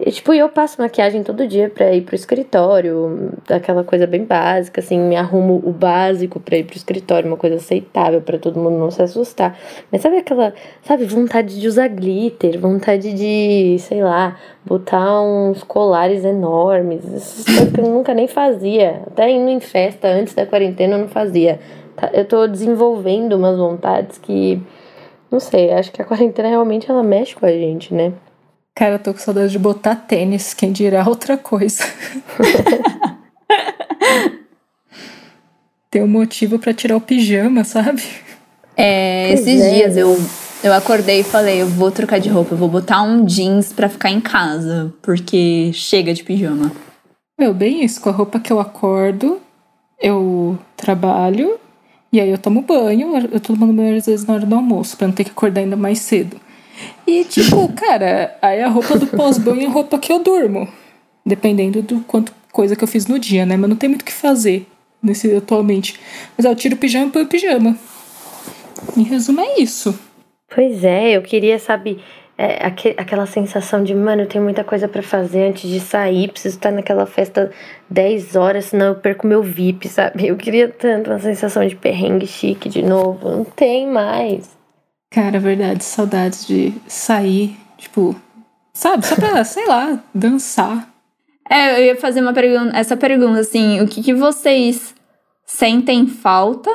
E, 0.00 0.12
tipo, 0.12 0.32
eu 0.32 0.48
passo 0.48 0.80
maquiagem 0.80 1.24
todo 1.24 1.44
dia 1.44 1.68
pra 1.68 1.92
ir 1.92 2.02
pro 2.02 2.14
escritório, 2.14 3.32
aquela 3.50 3.82
coisa 3.82 4.06
bem 4.06 4.24
básica, 4.24 4.80
assim, 4.80 4.96
me 4.96 5.16
arrumo 5.16 5.60
o 5.64 5.72
básico 5.72 6.38
pra 6.38 6.56
ir 6.56 6.64
pro 6.64 6.76
escritório, 6.76 7.26
uma 7.28 7.36
coisa 7.36 7.56
aceitável 7.56 8.20
para 8.20 8.38
todo 8.38 8.60
mundo 8.60 8.78
não 8.78 8.92
se 8.92 9.02
assustar. 9.02 9.58
Mas 9.90 10.00
sabe 10.00 10.18
aquela, 10.18 10.54
sabe, 10.82 11.04
vontade 11.04 11.60
de 11.60 11.66
usar 11.66 11.88
glitter, 11.88 12.60
vontade 12.60 13.12
de, 13.12 13.76
sei 13.80 14.00
lá, 14.00 14.38
botar 14.64 15.20
uns 15.20 15.64
colares 15.64 16.24
enormes, 16.24 17.04
essas 17.04 17.44
coisas 17.44 17.72
que 17.72 17.80
eu 17.80 17.88
nunca 17.88 18.14
nem 18.14 18.28
fazia. 18.28 19.02
Até 19.08 19.28
indo 19.28 19.50
em 19.50 19.58
festa 19.58 20.06
antes 20.06 20.32
da 20.32 20.46
quarentena 20.46 20.94
eu 20.94 21.00
não 21.00 21.08
fazia. 21.08 21.58
Tá, 21.96 22.08
eu 22.12 22.24
tô 22.24 22.46
desenvolvendo 22.46 23.32
umas 23.32 23.58
vontades 23.58 24.16
que, 24.16 24.62
não 25.28 25.40
sei, 25.40 25.72
acho 25.72 25.90
que 25.90 26.00
a 26.00 26.04
quarentena 26.04 26.48
realmente 26.48 26.88
ela 26.88 27.02
mexe 27.02 27.34
com 27.34 27.44
a 27.44 27.50
gente, 27.50 27.92
né? 27.92 28.12
Cara, 28.78 28.94
eu 28.94 28.98
tô 29.00 29.12
com 29.12 29.18
saudade 29.18 29.50
de 29.50 29.58
botar 29.58 29.96
tênis, 29.96 30.54
quem 30.54 30.70
dirá 30.70 31.04
outra 31.04 31.36
coisa. 31.36 31.82
Tem 35.90 36.00
um 36.00 36.06
motivo 36.06 36.60
para 36.60 36.72
tirar 36.72 36.96
o 36.96 37.00
pijama, 37.00 37.64
sabe? 37.64 38.04
É, 38.76 39.32
esses 39.32 39.60
é. 39.60 39.74
dias 39.74 39.96
eu, 39.96 40.16
eu 40.62 40.72
acordei 40.72 41.18
e 41.18 41.24
falei, 41.24 41.60
eu 41.60 41.66
vou 41.66 41.90
trocar 41.90 42.20
de 42.20 42.28
roupa, 42.28 42.54
eu 42.54 42.56
vou 42.56 42.68
botar 42.68 43.02
um 43.02 43.24
jeans 43.24 43.72
para 43.72 43.88
ficar 43.88 44.10
em 44.10 44.20
casa, 44.20 44.94
porque 45.02 45.72
chega 45.72 46.14
de 46.14 46.22
pijama. 46.22 46.70
Meu, 47.36 47.52
bem 47.52 47.84
isso, 47.84 48.00
com 48.00 48.10
a 48.10 48.12
roupa 48.12 48.38
que 48.38 48.52
eu 48.52 48.60
acordo, 48.60 49.40
eu 50.00 50.56
trabalho, 50.76 51.58
e 52.12 52.20
aí 52.20 52.30
eu 52.30 52.38
tomo 52.38 52.62
banho, 52.62 53.16
eu 53.16 53.40
tô 53.40 53.54
tomando 53.54 53.72
banho 53.72 53.96
às 53.96 54.06
vezes 54.06 54.24
na 54.24 54.34
hora 54.34 54.46
do 54.46 54.54
almoço, 54.54 54.96
pra 54.96 55.08
não 55.08 55.14
ter 55.14 55.24
que 55.24 55.32
acordar 55.32 55.62
ainda 55.62 55.74
mais 55.74 55.98
cedo. 55.98 56.40
E, 57.06 57.24
tipo, 57.24 57.72
cara, 57.72 58.36
aí 58.42 58.60
a 58.60 58.68
roupa 58.68 58.98
do 58.98 59.06
pós-banho 59.06 59.62
é 59.62 59.66
a 59.66 59.70
roupa 59.70 59.98
que 59.98 60.12
eu 60.12 60.18
durmo. 60.18 60.68
Dependendo 61.24 61.82
do 61.82 62.00
quanto 62.00 62.32
coisa 62.52 62.74
que 62.74 62.82
eu 62.82 62.88
fiz 62.88 63.06
no 63.06 63.18
dia, 63.18 63.46
né? 63.46 63.56
Mas 63.56 63.68
não 63.68 63.76
tem 63.76 63.88
muito 63.88 64.02
o 64.02 64.04
que 64.04 64.12
fazer 64.12 64.66
nesse 65.02 65.34
atualmente. 65.34 65.98
Mas 66.36 66.44
eu 66.44 66.54
tiro 66.56 66.74
o 66.74 66.78
pijama 66.78 67.06
e 67.06 67.10
põe 67.10 67.22
o 67.22 67.26
pijama. 67.26 67.76
Em 68.96 69.02
resumo, 69.02 69.40
é 69.40 69.60
isso. 69.60 69.98
Pois 70.54 70.82
é, 70.82 71.16
eu 71.16 71.22
queria, 71.22 71.58
sabe, 71.58 72.00
é, 72.36 72.64
aqu 72.64 72.94
aquela 72.96 73.26
sensação 73.26 73.82
de, 73.82 73.94
mano, 73.94 74.22
eu 74.22 74.26
tenho 74.26 74.44
muita 74.44 74.64
coisa 74.64 74.88
para 74.88 75.02
fazer 75.02 75.48
antes 75.48 75.68
de 75.68 75.80
sair, 75.80 76.28
preciso 76.28 76.56
estar 76.56 76.70
naquela 76.70 77.04
festa 77.04 77.50
10 77.90 78.36
horas, 78.36 78.66
senão 78.66 78.86
eu 78.86 78.94
perco 78.94 79.26
meu 79.26 79.42
VIP, 79.42 79.88
sabe? 79.88 80.26
Eu 80.26 80.36
queria 80.36 80.68
tanto 80.68 81.10
uma 81.10 81.18
sensação 81.18 81.66
de 81.66 81.76
perrengue 81.76 82.26
chique 82.26 82.68
de 82.68 82.82
novo. 82.82 83.28
Não 83.30 83.44
tem 83.44 83.86
mais. 83.86 84.57
Cara, 85.10 85.40
verdade, 85.40 85.82
saudades 85.84 86.46
de 86.46 86.74
sair, 86.86 87.56
tipo, 87.78 88.14
sabe, 88.74 89.06
só 89.06 89.14
pra, 89.14 89.42
sei 89.44 89.66
lá, 89.66 90.02
dançar. 90.14 90.92
É, 91.48 91.80
eu 91.80 91.84
ia 91.86 91.96
fazer 91.96 92.20
uma 92.20 92.34
pergunta, 92.34 92.76
essa 92.76 92.96
pergunta, 92.96 93.40
assim, 93.40 93.80
o 93.80 93.88
que, 93.88 94.02
que 94.02 94.12
vocês 94.12 94.94
sentem 95.46 96.06
falta, 96.06 96.70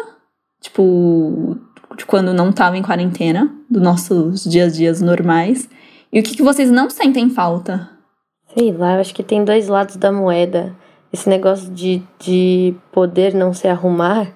tipo, 0.59 1.57
de 1.95 2.05
quando 2.05 2.33
não 2.33 2.51
tava 2.51 2.75
em 2.75 2.81
quarentena, 2.81 3.53
dos 3.69 3.81
nossos 3.81 4.43
dias 4.43 4.73
a 4.73 4.75
dias 4.75 5.01
normais, 5.01 5.69
e 6.11 6.19
o 6.19 6.23
que, 6.23 6.35
que 6.35 6.43
vocês 6.43 6.71
não 6.71 6.89
sentem 6.89 7.29
falta? 7.29 7.89
Sei 8.55 8.71
lá, 8.71 8.95
eu 8.95 9.01
acho 9.01 9.13
que 9.13 9.23
tem 9.23 9.43
dois 9.43 9.67
lados 9.67 9.95
da 9.95 10.11
moeda. 10.11 10.75
Esse 11.11 11.27
negócio 11.27 11.71
de, 11.71 12.03
de 12.19 12.75
poder 12.91 13.33
não 13.33 13.53
se 13.53 13.67
arrumar 13.67 14.27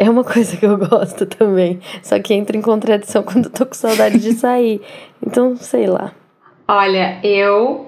é 0.00 0.08
uma 0.08 0.24
coisa 0.24 0.56
que 0.56 0.64
eu 0.64 0.78
gosto 0.78 1.26
também. 1.26 1.78
Só 2.02 2.18
que 2.18 2.32
entra 2.32 2.56
em 2.56 2.62
contradição 2.62 3.22
quando 3.22 3.44
eu 3.44 3.50
tô 3.50 3.66
com 3.66 3.74
saudade 3.74 4.18
de 4.18 4.32
sair. 4.32 4.80
Então, 5.24 5.54
sei 5.56 5.86
lá. 5.86 6.12
Olha, 6.66 7.20
eu, 7.22 7.86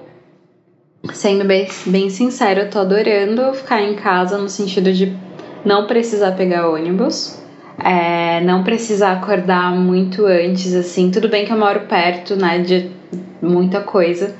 sendo 1.11 1.43
bem, 1.43 1.67
bem 1.87 2.11
sincero, 2.11 2.61
eu 2.61 2.69
tô 2.69 2.77
adorando 2.77 3.51
ficar 3.55 3.81
em 3.81 3.95
casa 3.95 4.37
no 4.37 4.47
sentido 4.47 4.93
de 4.93 5.11
não 5.65 5.87
precisar 5.87 6.33
pegar 6.33 6.69
ônibus. 6.69 7.41
É, 7.83 8.39
não 8.41 8.63
precisar 8.63 9.13
acordar 9.13 9.75
muito 9.75 10.27
antes, 10.27 10.75
assim. 10.75 11.09
Tudo 11.09 11.27
bem 11.27 11.47
que 11.47 11.51
eu 11.51 11.57
moro 11.57 11.87
perto, 11.87 12.35
né, 12.35 12.59
de 12.59 12.91
muita 13.41 13.81
coisa, 13.81 14.35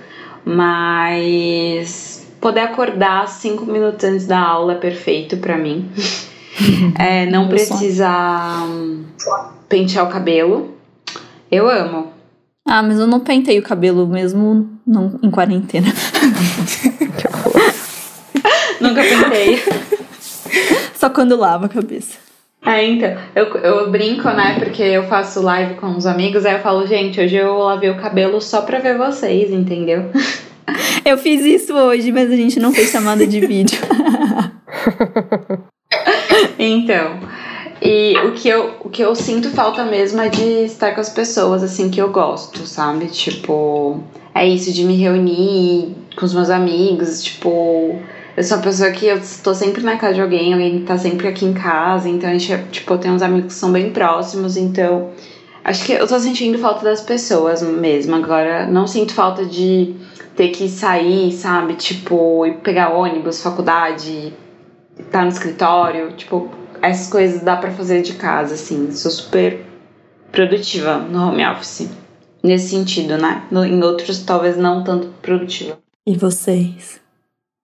mas 0.45 2.31
poder 2.39 2.59
acordar 2.59 3.27
cinco 3.27 3.65
minutos 3.65 4.03
antes 4.03 4.27
da 4.27 4.39
aula 4.39 4.73
é 4.73 4.77
perfeito 4.77 5.37
para 5.37 5.57
mim. 5.57 5.89
É, 6.99 7.25
não 7.25 7.47
precisa 7.47 8.09
hum, 8.65 9.05
pentear 9.67 10.07
o 10.07 10.09
cabelo. 10.09 10.75
Eu 11.51 11.69
amo. 11.69 12.13
Ah, 12.65 12.81
mas 12.81 12.97
eu 12.99 13.07
não 13.07 13.19
pentei 13.19 13.59
o 13.59 13.63
cabelo 13.63 14.07
mesmo 14.07 14.69
não, 14.85 15.19
em 15.21 15.29
quarentena. 15.29 15.87
Nunca 18.79 19.01
pentei. 19.01 19.61
Só 20.95 21.09
quando 21.09 21.35
lavo 21.35 21.65
a 21.65 21.69
cabeça. 21.69 22.17
É, 22.65 22.85
então, 22.85 23.17
eu, 23.35 23.45
eu 23.57 23.91
brinco, 23.91 24.29
né? 24.29 24.57
Porque 24.57 24.81
eu 24.81 25.03
faço 25.03 25.41
live 25.41 25.75
com 25.75 25.97
os 25.97 26.05
amigos, 26.05 26.45
aí 26.45 26.53
eu 26.53 26.61
falo, 26.61 26.87
gente, 26.87 27.19
hoje 27.19 27.35
eu 27.35 27.57
lavei 27.57 27.89
o 27.89 27.97
cabelo 27.97 28.39
só 28.39 28.61
pra 28.61 28.79
ver 28.79 28.97
vocês, 28.97 29.51
entendeu? 29.51 30.09
Eu 31.03 31.17
fiz 31.17 31.43
isso 31.43 31.73
hoje, 31.73 32.09
mas 32.13 32.31
a 32.31 32.35
gente 32.35 32.61
não 32.61 32.73
fez 32.73 32.89
chamada 32.89 33.27
de 33.27 33.41
vídeo. 33.41 33.77
Então, 36.59 37.19
E 37.85 38.15
o 38.25 38.31
que, 38.31 38.47
eu, 38.47 38.75
o 38.79 38.89
que 38.89 39.01
eu 39.01 39.13
sinto 39.13 39.49
falta 39.49 39.83
mesmo 39.83 40.21
é 40.21 40.29
de 40.29 40.63
estar 40.63 40.95
com 40.95 41.01
as 41.01 41.09
pessoas, 41.09 41.61
assim, 41.61 41.89
que 41.89 42.01
eu 42.01 42.09
gosto, 42.11 42.65
sabe? 42.65 43.07
Tipo, 43.07 44.01
é 44.33 44.47
isso 44.47 44.71
de 44.71 44.85
me 44.85 44.95
reunir 44.95 45.93
com 46.15 46.25
os 46.25 46.33
meus 46.33 46.49
amigos, 46.49 47.21
tipo. 47.21 47.99
Eu 48.37 48.43
sou 48.43 48.57
uma 48.57 48.63
pessoa 48.63 48.89
que 48.91 49.05
eu 49.05 49.17
estou 49.17 49.53
sempre 49.53 49.83
na 49.83 49.97
casa 49.97 50.15
de 50.15 50.21
alguém, 50.21 50.53
alguém 50.53 50.81
tá 50.83 50.97
sempre 50.97 51.27
aqui 51.27 51.45
em 51.45 51.53
casa, 51.53 52.07
então 52.07 52.29
a 52.29 52.33
gente, 52.33 52.57
tipo, 52.71 52.97
tem 52.97 53.11
uns 53.11 53.21
amigos 53.21 53.53
que 53.53 53.59
são 53.59 53.71
bem 53.71 53.91
próximos, 53.91 54.55
então. 54.55 55.09
Acho 55.63 55.85
que 55.85 55.91
eu 55.91 56.07
tô 56.07 56.17
sentindo 56.19 56.57
falta 56.57 56.85
das 56.85 57.01
pessoas 57.01 57.61
mesmo. 57.61 58.15
Agora, 58.15 58.65
não 58.65 58.87
sinto 58.87 59.13
falta 59.13 59.45
de 59.45 59.93
ter 60.37 60.49
que 60.49 60.69
sair, 60.69 61.31
sabe? 61.33 61.75
Tipo, 61.75 62.45
ir 62.45 62.57
pegar 62.63 62.89
ônibus, 62.89 63.41
faculdade, 63.41 64.33
tá 65.11 65.23
no 65.23 65.29
escritório. 65.29 66.13
Tipo, 66.13 66.49
essas 66.81 67.09
coisas 67.09 67.41
dá 67.41 67.55
para 67.55 67.71
fazer 67.71 68.01
de 68.01 68.13
casa, 68.13 68.55
assim. 68.55 68.91
Sou 68.91 69.11
super 69.11 69.65
produtiva 70.31 70.97
no 70.97 71.29
home 71.29 71.45
office. 71.45 71.89
Nesse 72.43 72.69
sentido, 72.69 73.17
né? 73.17 73.43
No, 73.49 73.63
em 73.63 73.81
outros, 73.81 74.19
talvez 74.23 74.57
não 74.57 74.83
tanto 74.83 75.07
produtiva. 75.21 75.79
E 76.05 76.17
vocês? 76.17 77.01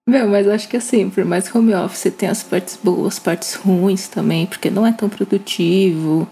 Meu, 0.08 0.26
mas 0.26 0.48
acho 0.48 0.68
que 0.68 0.76
assim, 0.76 1.10
por 1.10 1.24
mais 1.24 1.48
que 1.48 1.56
home 1.56 1.74
office 1.74 2.12
tem 2.16 2.28
as 2.28 2.42
partes 2.42 2.78
boas, 2.82 3.18
partes 3.18 3.54
ruins 3.54 4.08
também, 4.08 4.46
porque 4.46 4.70
não 4.70 4.86
é 4.86 4.92
tão 4.92 5.08
produtivo. 5.08 6.26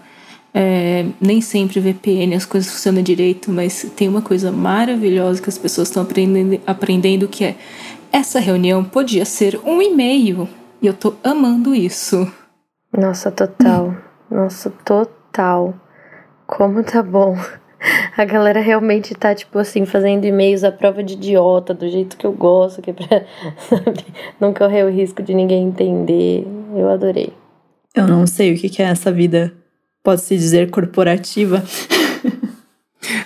É, 0.53 1.05
nem 1.21 1.39
sempre 1.41 1.79
VPN 1.79 2.35
as 2.35 2.45
coisas 2.45 2.71
funcionam 2.71 3.03
direito, 3.03 3.51
mas 3.51 3.85
tem 3.95 4.09
uma 4.09 4.21
coisa 4.21 4.51
maravilhosa 4.51 5.41
que 5.41 5.47
as 5.47 5.57
pessoas 5.57 5.87
estão 5.87 6.01
aprendendo, 6.01 6.59
aprendendo 6.65 7.27
que 7.27 7.45
é 7.45 7.55
essa 8.11 8.39
reunião 8.39 8.83
podia 8.83 9.23
ser 9.25 9.59
um 9.63 9.81
e-mail. 9.81 10.49
E 10.81 10.87
eu 10.87 10.93
tô 10.93 11.13
amando 11.23 11.75
isso. 11.75 12.31
Nossa, 12.95 13.29
total. 13.29 13.95
Nossa, 14.31 14.69
total. 14.85 15.73
Como 16.47 16.83
tá 16.83 17.03
bom. 17.03 17.37
A 18.17 18.25
galera 18.25 18.59
realmente 18.59 19.13
tá, 19.13 19.33
tipo 19.33 19.57
assim, 19.59 19.85
fazendo 19.85 20.25
e-mails 20.25 20.63
à 20.63 20.71
prova 20.71 21.01
de 21.01 21.13
idiota, 21.13 21.73
do 21.73 21.87
jeito 21.89 22.17
que 22.17 22.25
eu 22.25 22.31
gosto, 22.31 22.81
que 22.81 22.89
é 22.89 22.93
pra, 22.93 23.05
sabe, 23.69 24.05
não 24.39 24.53
correr 24.53 24.83
o 24.83 24.89
risco 24.89 25.21
de 25.23 25.33
ninguém 25.33 25.67
entender. 25.67 26.45
Eu 26.75 26.89
adorei. 26.89 27.33
Eu 27.95 28.07
não 28.07 28.27
sei 28.27 28.53
o 28.53 28.57
que 28.57 28.81
é 28.81 28.85
essa 28.85 29.11
vida, 29.11 29.53
pode-se 30.03 30.35
dizer, 30.37 30.69
corporativa. 30.69 31.63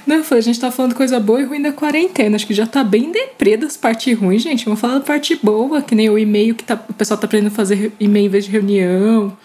Não, 0.06 0.18
eu 0.18 0.24
falei, 0.24 0.40
a 0.40 0.44
gente 0.44 0.60
tá 0.60 0.70
falando 0.70 0.94
coisa 0.94 1.20
boa 1.20 1.42
e 1.42 1.46
ruim 1.46 1.62
da 1.62 1.74
quarentena. 1.74 2.36
Acho 2.36 2.46
que 2.46 2.54
já 2.54 2.68
tá 2.68 2.84
bem 2.84 3.12
deprê 3.12 3.58
das 3.58 3.76
partes 3.76 4.18
ruins, 4.18 4.44
gente. 4.44 4.66
Vamos 4.66 4.80
falar 4.80 4.96
da 4.96 5.02
parte 5.02 5.38
boa, 5.42 5.82
que 5.82 5.96
nem 5.96 6.10
o 6.10 6.18
e-mail 6.18 6.54
que 6.56 6.64
tá, 6.64 6.80
o 6.88 6.94
pessoal 6.94 7.20
tá 7.20 7.26
aprendendo 7.26 7.52
a 7.52 7.56
fazer 7.56 7.92
e-mail 8.00 8.28
em 8.28 8.30
vez 8.30 8.46
de 8.46 8.52
reunião. 8.52 9.36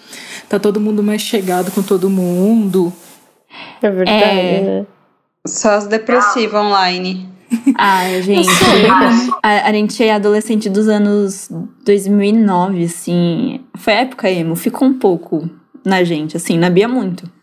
Tá 0.48 0.58
todo 0.58 0.80
mundo 0.80 1.02
mais 1.02 1.22
chegado 1.22 1.70
com 1.70 1.82
todo 1.82 2.10
mundo. 2.10 2.92
É 3.80 3.90
verdade, 3.90 4.20
é... 4.20 4.62
né? 4.62 4.86
Só 5.46 5.70
as 5.70 5.86
depressivas 5.86 6.62
online. 6.62 7.28
Ai, 7.78 8.20
gente. 8.20 8.48
a, 9.42 9.68
a 9.68 9.72
gente 9.72 10.04
é 10.04 10.12
adolescente 10.12 10.68
dos 10.68 10.88
anos 10.88 11.48
2009, 11.84 12.84
assim. 12.84 13.60
Foi 13.74 13.94
a 13.94 14.00
época 14.00 14.30
emo. 14.30 14.54
Ficou 14.54 14.86
um 14.86 14.98
pouco 14.98 15.48
na 15.84 16.04
gente, 16.04 16.36
assim. 16.36 16.58
Na 16.58 16.68
Bia, 16.68 16.86
muito. 16.86 17.37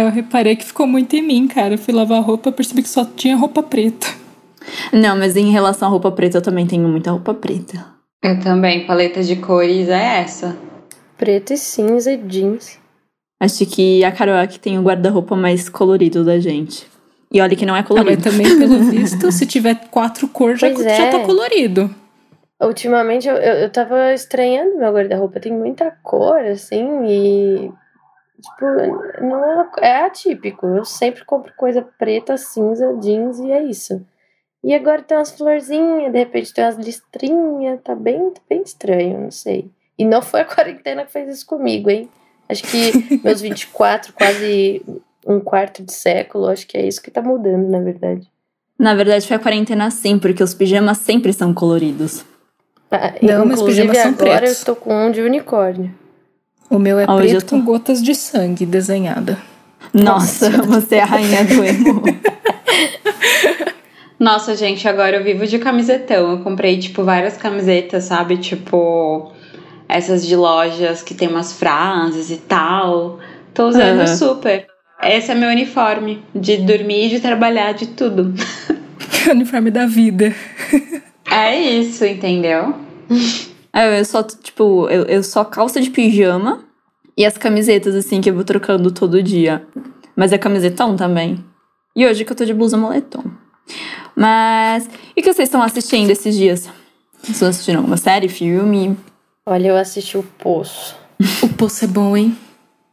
Eu 0.00 0.10
reparei 0.10 0.56
que 0.56 0.64
ficou 0.64 0.86
muito 0.86 1.14
em 1.14 1.22
mim, 1.22 1.48
cara. 1.48 1.74
Eu 1.74 1.78
fui 1.78 1.92
lavar 1.92 2.22
roupa, 2.22 2.52
percebi 2.52 2.82
que 2.82 2.88
só 2.88 3.04
tinha 3.04 3.36
roupa 3.36 3.62
preta. 3.62 4.06
Não, 4.92 5.16
mas 5.16 5.36
em 5.36 5.50
relação 5.50 5.88
à 5.88 5.90
roupa 5.90 6.10
preta, 6.10 6.38
eu 6.38 6.42
também 6.42 6.66
tenho 6.66 6.88
muita 6.88 7.10
roupa 7.10 7.34
preta. 7.34 7.84
Eu 8.22 8.38
também. 8.40 8.86
Paleta 8.86 9.22
de 9.22 9.36
cores 9.36 9.88
é 9.88 10.20
essa. 10.20 10.56
Preto 11.16 11.52
e 11.52 11.56
cinza 11.56 12.12
e 12.12 12.16
jeans. 12.16 12.78
Acho 13.40 13.64
que 13.66 14.04
a 14.04 14.10
Carol 14.10 14.34
é 14.36 14.46
que 14.46 14.58
tem 14.58 14.78
o 14.78 14.82
guarda-roupa 14.82 15.36
mais 15.36 15.68
colorido 15.68 16.24
da 16.24 16.40
gente. 16.40 16.86
E 17.32 17.40
olha 17.40 17.54
que 17.54 17.66
não 17.66 17.76
é 17.76 17.82
colorido. 17.82 18.22
Mas 18.24 18.32
também, 18.32 18.58
pelo 18.58 18.78
visto, 18.90 19.30
se 19.30 19.46
tiver 19.46 19.88
quatro 19.90 20.26
cores, 20.28 20.60
já, 20.60 20.68
é. 20.68 20.96
já 20.96 21.10
tá 21.10 21.20
colorido. 21.20 21.94
Ultimamente 22.60 23.28
eu, 23.28 23.36
eu, 23.36 23.54
eu 23.54 23.70
tava 23.70 24.12
estranhando 24.12 24.78
meu 24.78 24.92
guarda-roupa. 24.92 25.38
Tem 25.38 25.52
muita 25.52 25.90
cor, 26.02 26.40
assim, 26.40 26.86
e. 27.06 27.70
Tipo, 28.40 29.24
não 29.24 29.44
é, 29.44 29.68
é 29.80 30.04
atípico. 30.04 30.66
Eu 30.66 30.84
sempre 30.84 31.24
compro 31.24 31.52
coisa 31.56 31.82
preta, 31.98 32.36
cinza, 32.36 32.94
jeans 33.00 33.38
e 33.40 33.50
é 33.50 33.62
isso. 33.62 34.04
E 34.62 34.74
agora 34.74 35.02
tem 35.02 35.16
umas 35.16 35.30
florzinhas, 35.32 36.12
de 36.12 36.18
repente 36.18 36.52
tem 36.52 36.64
umas 36.64 36.76
listrinhas, 36.76 37.80
tá 37.82 37.94
bem, 37.94 38.32
bem 38.48 38.62
estranho, 38.62 39.20
não 39.20 39.30
sei. 39.30 39.70
E 39.98 40.04
não 40.04 40.20
foi 40.22 40.40
a 40.40 40.44
quarentena 40.46 41.04
que 41.04 41.12
fez 41.12 41.28
isso 41.28 41.46
comigo, 41.46 41.90
hein? 41.90 42.08
Acho 42.48 42.62
que 42.64 43.20
meus 43.22 43.40
24, 43.40 44.12
quase 44.14 44.82
um 45.26 45.38
quarto 45.38 45.82
de 45.82 45.92
século, 45.92 46.46
acho 46.48 46.66
que 46.66 46.78
é 46.78 46.86
isso 46.86 47.02
que 47.02 47.10
tá 47.10 47.20
mudando, 47.20 47.68
na 47.68 47.80
verdade. 47.80 48.26
Na 48.78 48.94
verdade, 48.94 49.26
foi 49.26 49.36
a 49.36 49.40
quarentena 49.40 49.90
sim, 49.90 50.18
porque 50.18 50.42
os 50.42 50.54
pijamas 50.54 50.98
sempre 50.98 51.32
são 51.32 51.52
coloridos. 51.52 52.24
Ah, 52.90 53.14
Não, 53.20 53.44
meus 53.44 53.60
pijamas 53.62 53.98
são 53.98 54.12
agora 54.12 54.38
pretos. 54.38 54.60
eu 54.60 54.64
tô 54.66 54.76
com 54.76 54.94
um 55.06 55.10
de 55.10 55.20
unicórnio. 55.20 55.92
O 56.70 56.78
meu 56.78 56.98
é 56.98 57.10
Hoje 57.10 57.28
preto 57.28 57.46
tô... 57.46 57.56
com 57.56 57.64
gotas 57.64 58.02
de 58.02 58.14
sangue 58.14 58.66
desenhada. 58.66 59.38
Nossa, 59.92 60.50
Nossa. 60.50 60.62
você 60.62 60.96
é 60.96 61.02
a 61.02 61.06
rainha 61.06 61.44
do 61.44 61.64
emo. 61.64 62.02
Nossa, 64.18 64.56
gente, 64.56 64.86
agora 64.88 65.16
eu 65.16 65.24
vivo 65.24 65.46
de 65.46 65.58
camisetão. 65.58 66.32
Eu 66.32 66.38
comprei, 66.40 66.78
tipo, 66.78 67.04
várias 67.04 67.36
camisetas, 67.36 68.04
sabe? 68.04 68.36
Tipo, 68.36 69.32
essas 69.88 70.26
de 70.26 70.34
lojas 70.34 71.02
que 71.02 71.14
tem 71.14 71.28
umas 71.28 71.52
frases 71.52 72.30
e 72.30 72.36
tal. 72.36 73.20
Tô 73.54 73.68
usando 73.68 74.00
uhum. 74.00 74.06
super. 74.06 74.66
Esse 75.02 75.30
é 75.30 75.34
meu 75.34 75.48
uniforme 75.48 76.22
de 76.34 76.58
dormir, 76.58 77.08
de 77.08 77.20
trabalhar, 77.20 77.72
de 77.72 77.86
tudo. 77.86 78.34
uniforme 79.30 79.70
da 79.70 79.86
vida. 79.86 80.34
é 81.30 81.56
isso, 81.56 82.04
entendeu? 82.04 82.74
É, 83.72 84.00
eu 84.00 84.04
só, 84.04 84.22
tipo, 84.22 84.88
eu, 84.88 85.04
eu 85.04 85.22
só 85.22 85.44
calça 85.44 85.80
de 85.80 85.90
pijama 85.90 86.64
e 87.16 87.24
as 87.24 87.36
camisetas, 87.36 87.94
assim, 87.94 88.20
que 88.20 88.30
eu 88.30 88.34
vou 88.34 88.44
trocando 88.44 88.90
todo 88.90 89.22
dia. 89.22 89.66
Mas 90.16 90.32
é 90.32 90.38
camisetão 90.38 90.96
também. 90.96 91.44
E 91.94 92.06
hoje 92.06 92.24
que 92.24 92.32
eu 92.32 92.36
tô 92.36 92.44
de 92.44 92.54
blusa 92.54 92.76
moletom. 92.76 93.24
Mas. 94.14 94.88
E 95.16 95.20
o 95.20 95.22
que 95.22 95.32
vocês 95.32 95.48
estão 95.48 95.62
assistindo 95.62 96.10
esses 96.10 96.36
dias? 96.36 96.68
Vocês 97.18 97.36
estão 97.36 97.48
assistindo 97.48 97.76
alguma 97.76 97.96
série, 97.96 98.28
filme? 98.28 98.96
Olha, 99.46 99.68
eu 99.68 99.76
assisti 99.76 100.18
o 100.18 100.22
Poço. 100.22 100.96
o 101.42 101.48
Poço 101.48 101.84
é 101.84 101.88
bom, 101.88 102.16
hein? 102.16 102.36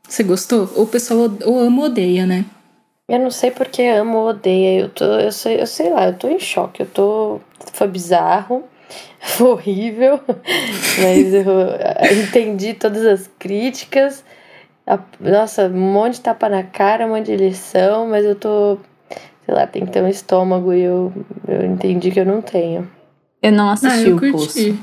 Você 0.08 0.24
gostou? 0.24 0.70
Ou 0.76 0.84
o 0.84 0.88
pessoal 0.88 1.32
ou 1.46 1.60
ama 1.60 1.80
ou 1.80 1.86
odeia, 1.86 2.26
né? 2.26 2.46
Eu 3.08 3.20
não 3.20 3.30
sei 3.30 3.52
porque 3.52 3.84
ama 3.84 4.18
ou 4.18 4.28
odeia. 4.30 4.82
Eu 4.82 4.90
tô, 4.90 5.06
eu 5.06 5.32
sei, 5.32 5.62
eu 5.62 5.68
sei 5.68 5.90
lá, 5.92 6.08
eu 6.08 6.18
tô 6.18 6.28
em 6.28 6.40
choque. 6.40 6.82
Eu 6.82 6.88
tô. 6.88 7.40
Foi 7.74 7.88
bizarro, 7.88 8.64
foi 9.20 9.50
horrível, 9.50 10.20
mas 10.28 11.34
eu 11.34 12.24
entendi 12.24 12.74
todas 12.74 13.06
as 13.06 13.30
críticas. 13.40 14.24
Nossa, 15.20 15.68
um 15.68 15.94
monte 15.94 16.16
de 16.16 16.22
tapa 16.22 16.48
na 16.48 16.64
cara, 16.64 17.06
um 17.06 17.10
monte 17.10 17.26
de 17.26 17.36
lição, 17.36 18.08
mas 18.08 18.26
eu 18.26 18.36
tô. 18.36 18.78
Sei 19.46 19.54
lá, 19.54 19.68
tem 19.68 19.86
que 19.86 19.92
ter 19.92 20.04
um 20.04 20.08
estômago 20.08 20.74
e 20.74 20.82
eu, 20.82 21.14
eu 21.48 21.66
entendi 21.66 22.10
que 22.10 22.20
eu 22.20 22.26
não 22.26 22.42
tenho. 22.42 22.88
Eu 23.42 23.52
não 23.52 23.70
assisti 23.70 24.08
ah, 24.08 24.10
eu 24.10 24.16
o 24.16 24.20
curti. 24.20 24.76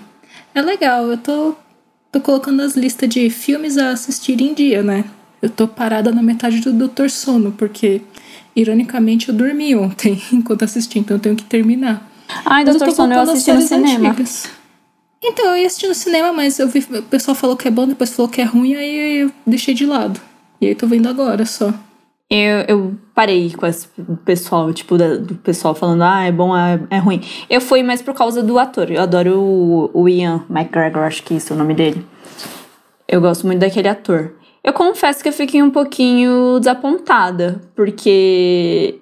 É 0.55 0.63
legal, 0.63 1.07
eu 1.07 1.17
tô 1.17 1.57
tô 2.13 2.21
colocando 2.21 2.61
as 2.61 2.77
listas 2.77 3.09
de 3.09 3.31
filmes 3.31 3.79
a 3.79 3.91
assistir 3.91 4.41
em 4.41 4.53
dia, 4.53 4.83
né? 4.83 5.05
Eu 5.41 5.49
tô 5.49 5.67
parada 5.67 6.13
na 6.13 6.23
metade 6.23 6.61
do 6.61 6.73
Doutor 6.73 7.11
Sono, 7.11 7.53
porque, 7.53 8.03
ironicamente, 8.55 9.31
eu 9.31 9.35
dormi 9.35 9.75
ontem 9.75 10.23
enquanto 10.31 10.65
assisti, 10.65 10.99
então 10.99 11.17
eu 11.17 11.21
tenho 11.21 11.35
que 11.35 11.45
terminar. 11.45 12.12
Ai, 12.45 12.65
Doutor 12.65 12.91
Sono 12.93 13.15
eu 13.15 13.21
assisti 13.21 13.53
no 13.53 13.61
cinema. 13.61 14.09
Antigas. 14.11 14.51
Então, 15.25 15.47
eu 15.47 15.57
ia 15.59 15.67
assistir 15.67 15.87
no 15.87 15.95
cinema, 15.95 16.33
mas 16.33 16.59
eu 16.59 16.67
vi, 16.67 16.81
o 16.81 17.03
pessoal 17.05 17.35
falou 17.35 17.57
que 17.57 17.69
é 17.69 17.71
bom, 17.71 17.87
depois 17.87 18.15
falou 18.15 18.31
que 18.31 18.41
é 18.41 18.45
ruim, 18.45 18.75
aí 18.75 19.21
eu 19.21 19.31
deixei 19.47 19.73
de 19.73 19.87
lado. 19.87 20.21
E 20.61 20.67
aí 20.67 20.75
tô 20.75 20.87
vendo 20.87 21.09
agora 21.09 21.47
só. 21.47 21.73
Eu, 22.29 22.65
eu 22.67 22.95
parei 23.15 23.53
com 23.53 23.67
esse 23.67 23.87
pessoal, 24.25 24.73
tipo, 24.73 24.97
do 24.97 25.35
pessoal 25.35 25.75
falando, 25.75 26.03
ah, 26.03 26.25
é 26.25 26.33
bom, 26.33 26.57
é, 26.57 26.81
é 26.89 26.99
ruim. 26.99 27.21
Eu 27.49 27.61
fui 27.61 27.83
mais 27.83 28.01
por 28.01 28.15
causa 28.15 28.43
do 28.43 28.59
ator. 28.59 28.91
Eu 28.91 29.03
adoro 29.03 29.39
o, 29.39 29.91
o 29.93 30.09
Ian 30.09 30.43
McGregor, 30.49 31.03
acho 31.03 31.23
que 31.23 31.35
isso 31.35 31.53
é 31.53 31.57
o 31.57 31.59
nome 31.59 31.75
dele. 31.75 32.05
Eu 33.07 33.21
gosto 33.21 33.47
muito 33.47 33.61
daquele 33.61 33.89
ator. 33.89 34.33
Eu 34.65 34.73
confesso 34.73 35.23
que 35.23 35.29
eu 35.29 35.33
fiquei 35.33 35.63
um 35.63 35.71
pouquinho 35.71 36.59
desapontada, 36.59 37.61
porque 37.77 39.02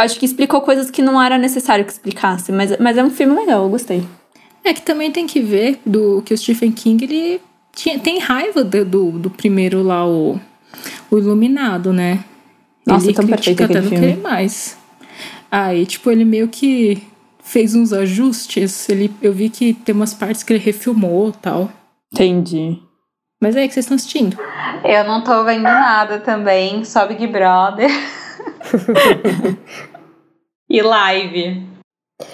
acho 0.00 0.18
que 0.18 0.26
explicou 0.26 0.60
coisas 0.60 0.90
que 0.90 1.02
não 1.02 1.20
era 1.20 1.38
necessário 1.38 1.84
que 1.84 1.92
explicasse, 1.92 2.52
mas, 2.52 2.76
mas 2.78 2.96
é 2.96 3.04
um 3.04 3.10
filme 3.10 3.34
legal, 3.34 3.64
eu 3.64 3.70
gostei. 3.70 4.06
É 4.64 4.74
que 4.74 4.82
também 4.82 5.10
tem 5.10 5.26
que 5.26 5.40
ver 5.40 5.80
do 5.86 6.22
que 6.22 6.34
o 6.34 6.38
Stephen 6.38 6.72
King 6.72 7.04
ele 7.04 7.40
tinha, 7.74 7.98
tem 7.98 8.18
raiva 8.18 8.62
do, 8.62 8.84
do, 8.84 9.10
do 9.12 9.30
primeiro 9.30 9.82
lá, 9.82 10.06
o, 10.06 10.38
o 11.10 11.18
Iluminado, 11.18 11.92
né? 11.92 12.24
Nossa, 12.86 13.06
ele 13.06 13.14
tão 13.14 13.26
perfeito 13.26 13.64
até 13.64 13.80
não 13.80 13.88
querer 13.88 14.18
mais. 14.18 14.76
Aí, 15.50 15.86
tipo, 15.86 16.10
ele 16.10 16.24
meio 16.24 16.48
que 16.48 17.02
fez 17.42 17.74
uns 17.74 17.92
ajustes. 17.92 18.88
Ele, 18.88 19.10
eu 19.20 19.32
vi 19.32 19.48
que 19.48 19.74
tem 19.74 19.94
umas 19.94 20.14
partes 20.14 20.42
que 20.42 20.52
ele 20.52 20.62
refilmou 20.62 21.32
tal. 21.32 21.70
Entendi. 22.12 22.78
Mas 23.42 23.56
aí, 23.56 23.64
o 23.64 23.68
que 23.68 23.74
vocês 23.74 23.84
estão 23.84 23.96
assistindo? 23.96 24.36
Eu 24.84 25.04
não 25.04 25.24
tô 25.24 25.42
vendo 25.44 25.62
nada 25.62 26.20
também, 26.20 26.84
só 26.84 27.06
Big 27.06 27.26
Brother. 27.26 27.90
e 30.70 30.80
live. 30.80 31.62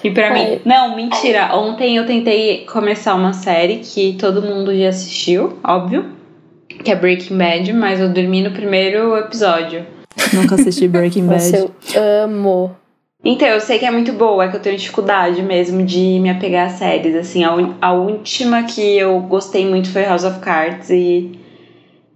E 0.03 0.11
pra 0.11 0.31
mim. 0.31 0.59
Não, 0.63 0.95
mentira. 0.95 1.55
Ontem 1.55 1.97
eu 1.97 2.05
tentei 2.05 2.65
começar 2.65 3.15
uma 3.15 3.33
série 3.33 3.77
que 3.77 4.15
todo 4.19 4.41
mundo 4.41 4.77
já 4.77 4.89
assistiu, 4.89 5.57
óbvio. 5.63 6.05
Que 6.67 6.91
é 6.91 6.95
Breaking 6.95 7.37
Bad, 7.37 7.73
mas 7.73 7.99
eu 7.99 8.09
dormi 8.09 8.43
no 8.43 8.51
primeiro 8.51 9.17
episódio. 9.17 9.85
Nunca 10.33 10.55
assisti 10.55 10.87
Breaking 10.89 11.25
Bad. 11.25 11.51
Nossa, 11.51 11.57
eu 11.57 11.73
amo. 12.23 12.75
Então, 13.23 13.47
eu 13.47 13.59
sei 13.59 13.79
que 13.79 13.85
é 13.85 13.91
muito 13.91 14.13
boa, 14.13 14.45
é 14.45 14.47
que 14.47 14.55
eu 14.55 14.61
tenho 14.61 14.77
dificuldade 14.77 15.41
mesmo 15.41 15.83
de 15.83 16.19
me 16.19 16.29
apegar 16.29 16.67
a 16.67 16.69
séries. 16.69 17.15
Assim, 17.15 17.43
a, 17.43 17.51
a 17.81 17.93
última 17.93 18.63
que 18.63 18.97
eu 18.97 19.19
gostei 19.21 19.65
muito 19.65 19.89
foi 19.91 20.03
House 20.03 20.23
of 20.23 20.39
Cards 20.39 20.89
e 20.91 21.31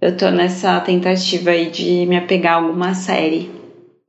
eu 0.00 0.16
tô 0.16 0.30
nessa 0.30 0.78
tentativa 0.80 1.50
aí 1.50 1.70
de 1.70 2.06
me 2.06 2.16
apegar 2.16 2.54
a 2.54 2.56
alguma 2.56 2.94
série. 2.94 3.50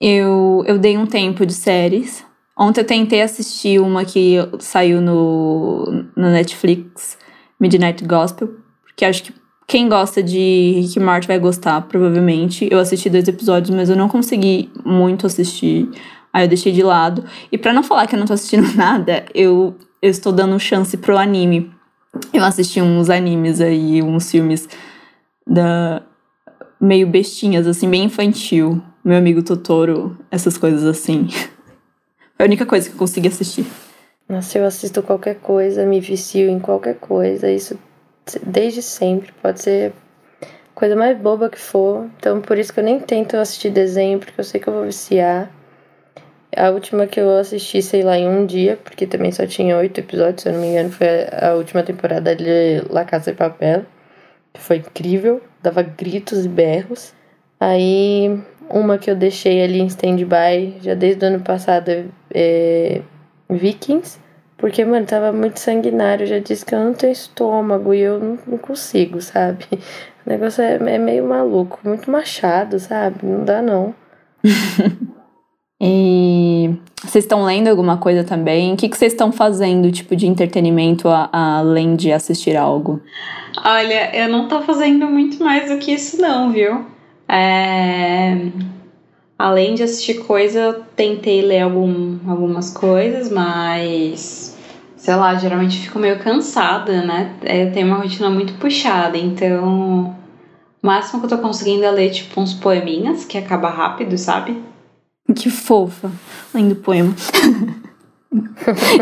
Eu, 0.05 0.65
eu 0.67 0.77
dei 0.77 0.97
um 0.97 1.05
tempo 1.05 1.45
de 1.45 1.53
séries. 1.53 2.25
Ontem 2.59 2.81
eu 2.81 2.85
tentei 2.85 3.21
assistir 3.21 3.79
uma 3.79 4.03
que 4.03 4.35
saiu 4.59 4.99
no, 4.99 5.85
no 6.13 6.29
Netflix, 6.29 7.17
Midnight 7.57 8.03
Gospel, 8.03 8.49
porque 8.83 9.05
acho 9.05 9.23
que 9.23 9.33
quem 9.65 9.87
gosta 9.87 10.21
de 10.21 10.73
Rick 10.75 10.99
Morty 10.99 11.25
vai 11.25 11.39
gostar, 11.39 11.79
provavelmente. 11.83 12.67
Eu 12.69 12.79
assisti 12.79 13.09
dois 13.09 13.29
episódios, 13.29 13.73
mas 13.73 13.89
eu 13.89 13.95
não 13.95 14.09
consegui 14.09 14.69
muito 14.83 15.25
assistir. 15.25 15.89
Aí 16.33 16.43
eu 16.43 16.49
deixei 16.49 16.73
de 16.73 16.83
lado. 16.83 17.23
E 17.49 17.57
pra 17.57 17.71
não 17.71 17.81
falar 17.81 18.05
que 18.05 18.13
eu 18.13 18.19
não 18.19 18.27
tô 18.27 18.33
assistindo 18.33 18.67
nada, 18.75 19.23
eu, 19.33 19.73
eu 20.01 20.09
estou 20.09 20.33
dando 20.33 20.59
chance 20.59 20.97
pro 20.97 21.17
anime. 21.17 21.71
Eu 22.33 22.43
assisti 22.43 22.81
uns 22.81 23.09
animes 23.09 23.61
aí, 23.61 24.03
uns 24.03 24.29
filmes 24.29 24.67
da 25.47 26.03
meio 26.79 27.07
bestinhas, 27.07 27.65
assim, 27.65 27.89
bem 27.89 28.03
infantil. 28.03 28.83
Meu 29.03 29.17
amigo 29.17 29.43
Totoro, 29.43 30.17
essas 30.31 30.57
coisas 30.57 30.85
assim. 30.85 31.27
Foi 32.37 32.39
a 32.39 32.43
única 32.45 32.65
coisa 32.65 32.87
que 32.87 32.95
eu 32.95 32.99
consegui 32.99 33.27
assistir. 33.27 33.65
Nossa, 34.29 34.57
eu 34.57 34.65
assisto 34.65 35.03
qualquer 35.03 35.35
coisa, 35.35 35.85
me 35.85 35.99
vicio 35.99 36.49
em 36.49 36.57
qualquer 36.57 36.95
coisa. 36.95 37.51
Isso 37.51 37.77
desde 38.45 38.81
sempre. 38.81 39.33
Pode 39.41 39.61
ser 39.61 39.93
coisa 40.73 40.95
mais 40.95 41.17
boba 41.17 41.49
que 41.49 41.59
for. 41.59 42.09
Então, 42.17 42.39
por 42.39 42.57
isso 42.57 42.73
que 42.73 42.79
eu 42.79 42.83
nem 42.83 42.97
tento 42.97 43.35
assistir 43.35 43.71
desenho, 43.71 44.19
porque 44.19 44.39
eu 44.39 44.43
sei 44.45 44.61
que 44.61 44.69
eu 44.69 44.73
vou 44.73 44.85
viciar. 44.85 45.51
A 46.55 46.69
última 46.69 47.05
que 47.05 47.19
eu 47.19 47.37
assisti, 47.37 47.81
sei 47.81 48.03
lá, 48.03 48.17
em 48.17 48.27
um 48.27 48.45
dia, 48.45 48.77
porque 48.81 49.05
também 49.05 49.33
só 49.33 49.45
tinha 49.45 49.75
oito 49.75 49.99
episódios, 49.99 50.43
se 50.43 50.49
eu 50.49 50.53
não 50.53 50.61
me 50.61 50.67
engano, 50.67 50.91
foi 50.91 51.07
a 51.41 51.55
última 51.55 51.83
temporada 51.83 52.33
de 52.35 52.81
La 52.89 53.03
Casa 53.03 53.31
de 53.31 53.37
Papel. 53.37 53.85
Foi 54.53 54.77
incrível, 54.77 55.41
dava 55.61 55.81
gritos 55.81 56.45
e 56.45 56.47
berros. 56.47 57.13
Aí, 57.59 58.39
uma 58.69 58.97
que 58.97 59.09
eu 59.09 59.15
deixei 59.15 59.63
ali 59.63 59.79
em 59.79 59.87
stand-by, 59.87 60.77
já 60.81 60.93
desde 60.93 61.23
o 61.25 61.27
ano 61.27 61.39
passado, 61.41 61.89
é 62.33 63.01
Vikings. 63.49 64.19
Porque, 64.57 64.85
mano, 64.85 65.05
tava 65.05 65.31
muito 65.33 65.59
sanguinário. 65.59 66.23
Eu 66.23 66.27
já 66.27 66.39
disse 66.39 66.65
que 66.65 66.73
eu 66.73 66.79
não 66.79 66.93
tenho 66.93 67.11
estômago 67.11 67.93
e 67.93 67.99
eu 67.99 68.17
não, 68.19 68.39
não 68.47 68.57
consigo, 68.57 69.21
sabe? 69.21 69.65
O 70.25 70.29
negócio 70.29 70.61
é, 70.63 70.75
é 70.75 70.97
meio 70.97 71.27
maluco, 71.27 71.77
muito 71.83 72.09
machado, 72.09 72.79
sabe? 72.79 73.17
Não 73.23 73.43
dá 73.43 73.61
não. 73.61 73.93
E 75.81 76.75
vocês 77.03 77.25
estão 77.25 77.43
lendo 77.43 77.67
alguma 77.67 77.97
coisa 77.97 78.23
também? 78.23 78.71
O 78.73 78.77
que, 78.77 78.87
que 78.87 78.97
vocês 78.97 79.11
estão 79.11 79.33
fazendo, 79.33 79.91
tipo, 79.91 80.15
de 80.15 80.25
entretenimento 80.27 81.09
a- 81.09 81.27
a- 81.29 81.57
além 81.57 81.97
de 81.97 82.09
assistir 82.13 82.55
algo? 82.55 83.01
Olha, 83.65 84.15
eu 84.15 84.29
não 84.29 84.47
tô 84.47 84.61
fazendo 84.61 85.05
muito 85.07 85.43
mais 85.43 85.69
do 85.69 85.77
que 85.79 85.91
isso, 85.91 86.21
não, 86.21 86.51
viu? 86.51 86.85
É, 87.27 88.37
Além 89.43 89.75
de 89.75 89.83
assistir 89.83 90.19
coisa, 90.19 90.57
eu 90.57 90.73
tentei 90.95 91.41
ler 91.41 91.63
algum, 91.63 92.17
algumas 92.29 92.69
coisas, 92.69 93.29
mas 93.29 94.57
sei 94.95 95.15
lá, 95.15 95.35
geralmente 95.35 95.79
fico 95.79 95.99
meio 95.99 96.17
cansada, 96.19 97.01
né? 97.01 97.35
Eu 97.41 97.73
tenho 97.73 97.87
uma 97.87 97.97
rotina 97.97 98.29
muito 98.29 98.53
puxada, 98.53 99.17
então 99.17 100.15
o 100.81 100.87
máximo 100.87 101.19
que 101.19 101.25
eu 101.25 101.37
tô 101.37 101.37
conseguindo 101.39 101.83
é 101.83 101.91
ler 101.91 102.11
tipo 102.11 102.39
uns 102.39 102.53
poeminhas, 102.53 103.25
que 103.25 103.37
acaba 103.37 103.69
rápido, 103.69 104.17
sabe? 104.17 104.63
Que 105.35 105.49
fofa. 105.49 106.09
Lendo 106.53 106.77
poema. 106.77 107.13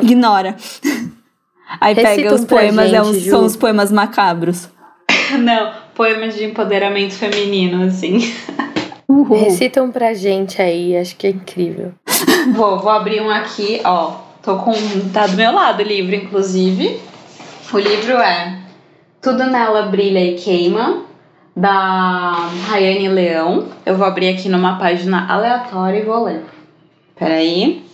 Ignora. 0.02 0.56
Aí 1.80 1.94
Recita 1.94 2.16
pega 2.16 2.34
os 2.34 2.46
poemas, 2.46 2.92
é 2.92 3.04
gente, 3.04 3.20
Ju. 3.20 3.30
são 3.30 3.46
os 3.46 3.56
poemas 3.56 3.92
macabros. 3.92 4.70
Não, 5.40 5.72
poemas 6.02 6.34
de 6.34 6.46
empoderamento 6.46 7.14
feminino, 7.14 7.84
assim. 7.84 8.18
Uhul. 9.08 9.38
Recitam 9.38 9.92
pra 9.92 10.16
gente 10.16 10.60
aí, 10.60 10.98
acho 10.98 11.16
que 11.16 11.28
é 11.28 11.30
incrível. 11.30 11.92
Vou, 12.56 12.80
vou 12.80 12.90
abrir 12.90 13.22
um 13.22 13.30
aqui, 13.30 13.80
ó. 13.84 14.16
Tô 14.42 14.58
com. 14.58 14.74
Tá 15.14 15.28
do 15.28 15.36
meu 15.36 15.52
lado 15.52 15.82
o 15.82 15.84
livro, 15.84 16.16
inclusive. 16.16 17.00
O 17.72 17.78
livro 17.78 18.14
é 18.14 18.58
Tudo 19.22 19.46
Nela 19.46 19.84
Brilha 19.84 20.26
e 20.26 20.34
Queima, 20.34 21.04
da 21.56 22.50
Rayane 22.68 23.08
Leão. 23.08 23.68
Eu 23.86 23.96
vou 23.96 24.08
abrir 24.08 24.30
aqui 24.30 24.50
numa 24.50 24.80
página 24.80 25.32
aleatória 25.32 26.00
e 26.00 26.04
vou 26.04 26.24
ler. 26.24 26.44
Peraí. 27.16 27.86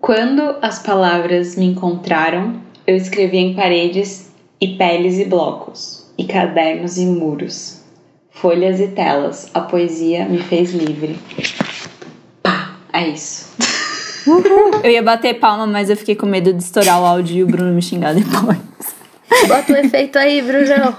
Quando 0.00 0.56
as 0.62 0.78
palavras 0.78 1.54
me 1.54 1.66
encontraram, 1.66 2.54
eu 2.86 2.96
escrevi 2.96 3.36
em 3.36 3.54
paredes 3.54 4.32
e 4.58 4.68
peles 4.68 5.18
e 5.18 5.26
blocos, 5.26 5.99
e 6.20 6.24
cadernos 6.24 6.98
e 6.98 7.06
muros, 7.06 7.80
folhas 8.30 8.78
e 8.78 8.88
telas. 8.88 9.50
A 9.54 9.60
poesia 9.60 10.26
me 10.26 10.38
fez 10.38 10.74
livre. 10.74 11.18
Pá, 12.42 12.74
é 12.92 13.08
isso. 13.08 13.48
Eu 14.84 14.90
ia 14.90 15.02
bater 15.02 15.40
palma, 15.40 15.66
mas 15.66 15.88
eu 15.88 15.96
fiquei 15.96 16.14
com 16.14 16.26
medo 16.26 16.52
de 16.52 16.62
estourar 16.62 17.00
o 17.00 17.06
áudio 17.06 17.38
e 17.38 17.42
o 17.42 17.46
Bruno 17.46 17.72
me 17.72 17.80
xingar 17.80 18.12
depois. 18.14 18.58
Bota 19.48 19.72
o 19.72 19.76
efeito 19.76 20.18
aí, 20.18 20.42
Brunão. 20.42 20.94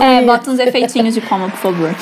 É, 0.00 0.22
bota 0.24 0.50
uns 0.50 0.58
efeitinhos 0.58 1.12
de 1.12 1.20
palma, 1.20 1.50
por 1.50 1.58
favor. 1.58 1.94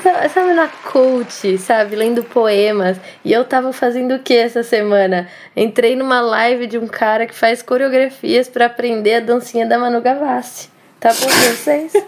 Sabe, 0.00 0.52
na 0.54 0.68
coach, 0.68 1.58
sabe? 1.58 1.96
Lendo 1.96 2.22
poemas. 2.22 2.98
E 3.24 3.32
eu 3.32 3.44
tava 3.44 3.72
fazendo 3.72 4.14
o 4.14 4.18
que 4.18 4.34
essa 4.34 4.62
semana? 4.62 5.28
Entrei 5.56 5.94
numa 5.94 6.20
live 6.20 6.66
de 6.66 6.78
um 6.78 6.86
cara 6.86 7.26
que 7.26 7.34
faz 7.34 7.62
coreografias 7.62 8.48
pra 8.48 8.66
aprender 8.66 9.14
a 9.14 9.20
dancinha 9.20 9.66
da 9.66 9.78
Manu 9.78 10.00
Gavassi. 10.00 10.68
Tá 10.98 11.10
bom 11.14 11.26
pra 11.26 11.34
vocês? 11.34 11.92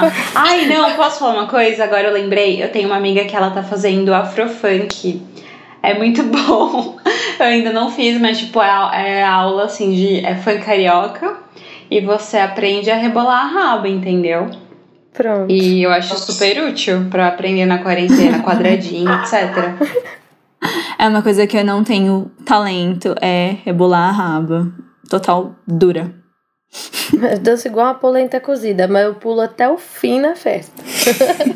Lipa. 0.00 0.12
Ai, 0.34 0.64
não, 0.66 0.94
posso 0.94 1.18
falar 1.18 1.34
uma 1.34 1.46
coisa? 1.46 1.84
Agora 1.84 2.08
eu 2.08 2.12
lembrei, 2.12 2.62
eu 2.62 2.70
tenho 2.70 2.88
uma 2.88 2.96
amiga 2.96 3.24
que 3.24 3.36
ela 3.36 3.50
tá 3.50 3.62
fazendo 3.62 4.14
afrofunk. 4.14 5.22
É 5.82 5.94
muito 5.94 6.22
bom. 6.24 6.96
Eu 7.38 7.44
ainda 7.44 7.72
não 7.72 7.90
fiz, 7.90 8.18
mas 8.18 8.38
tipo, 8.38 8.62
é, 8.62 9.18
é 9.18 9.24
aula 9.24 9.64
assim 9.64 9.92
de 9.92 10.24
é 10.24 10.34
funk 10.36 10.64
carioca 10.64 11.36
e 11.90 12.00
você 12.00 12.38
aprende 12.38 12.90
a 12.90 12.96
rebolar 12.96 13.44
a 13.44 13.48
raba, 13.48 13.88
entendeu? 13.88 14.50
Pronto. 15.16 15.50
E 15.50 15.82
eu 15.82 15.90
acho 15.90 16.18
super 16.18 16.62
útil 16.64 17.08
pra 17.08 17.28
aprender 17.28 17.64
na 17.64 17.78
quarentena, 17.78 18.42
quadradinho, 18.42 19.10
etc. 19.22 19.74
É 20.98 21.08
uma 21.08 21.22
coisa 21.22 21.46
que 21.46 21.56
eu 21.56 21.64
não 21.64 21.82
tenho 21.82 22.30
talento, 22.44 23.14
é 23.20 23.56
rebolar 23.64 24.10
a 24.10 24.12
raba. 24.12 24.70
Total 25.08 25.54
dura. 25.66 26.12
Eu 27.12 27.38
danço 27.38 27.66
igual 27.66 27.86
uma 27.86 27.94
polenta 27.94 28.40
cozida, 28.40 28.86
mas 28.86 29.04
eu 29.04 29.14
pulo 29.14 29.40
até 29.40 29.68
o 29.68 29.78
fim 29.78 30.20
na 30.20 30.34
festa. 30.34 30.82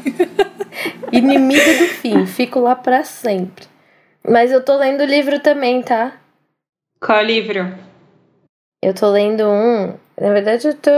Inimiga 1.13 1.75
do 1.79 1.87
fim, 1.87 2.25
fico 2.25 2.61
lá 2.61 2.75
pra 2.75 3.05
sempre. 3.05 3.67
Mas 4.27 4.53
eu 4.53 4.65
tô 4.65 4.77
lendo 4.77 5.05
livro 5.05 5.41
também, 5.41 5.83
tá? 5.83 6.13
Qual 7.01 7.23
livro? 7.23 7.75
Eu 8.83 8.95
tô 8.95 9.11
lendo 9.11 9.45
um. 9.47 9.95
Na 10.21 10.33
verdade, 10.33 10.69
eu 10.69 10.75
tô. 10.75 10.91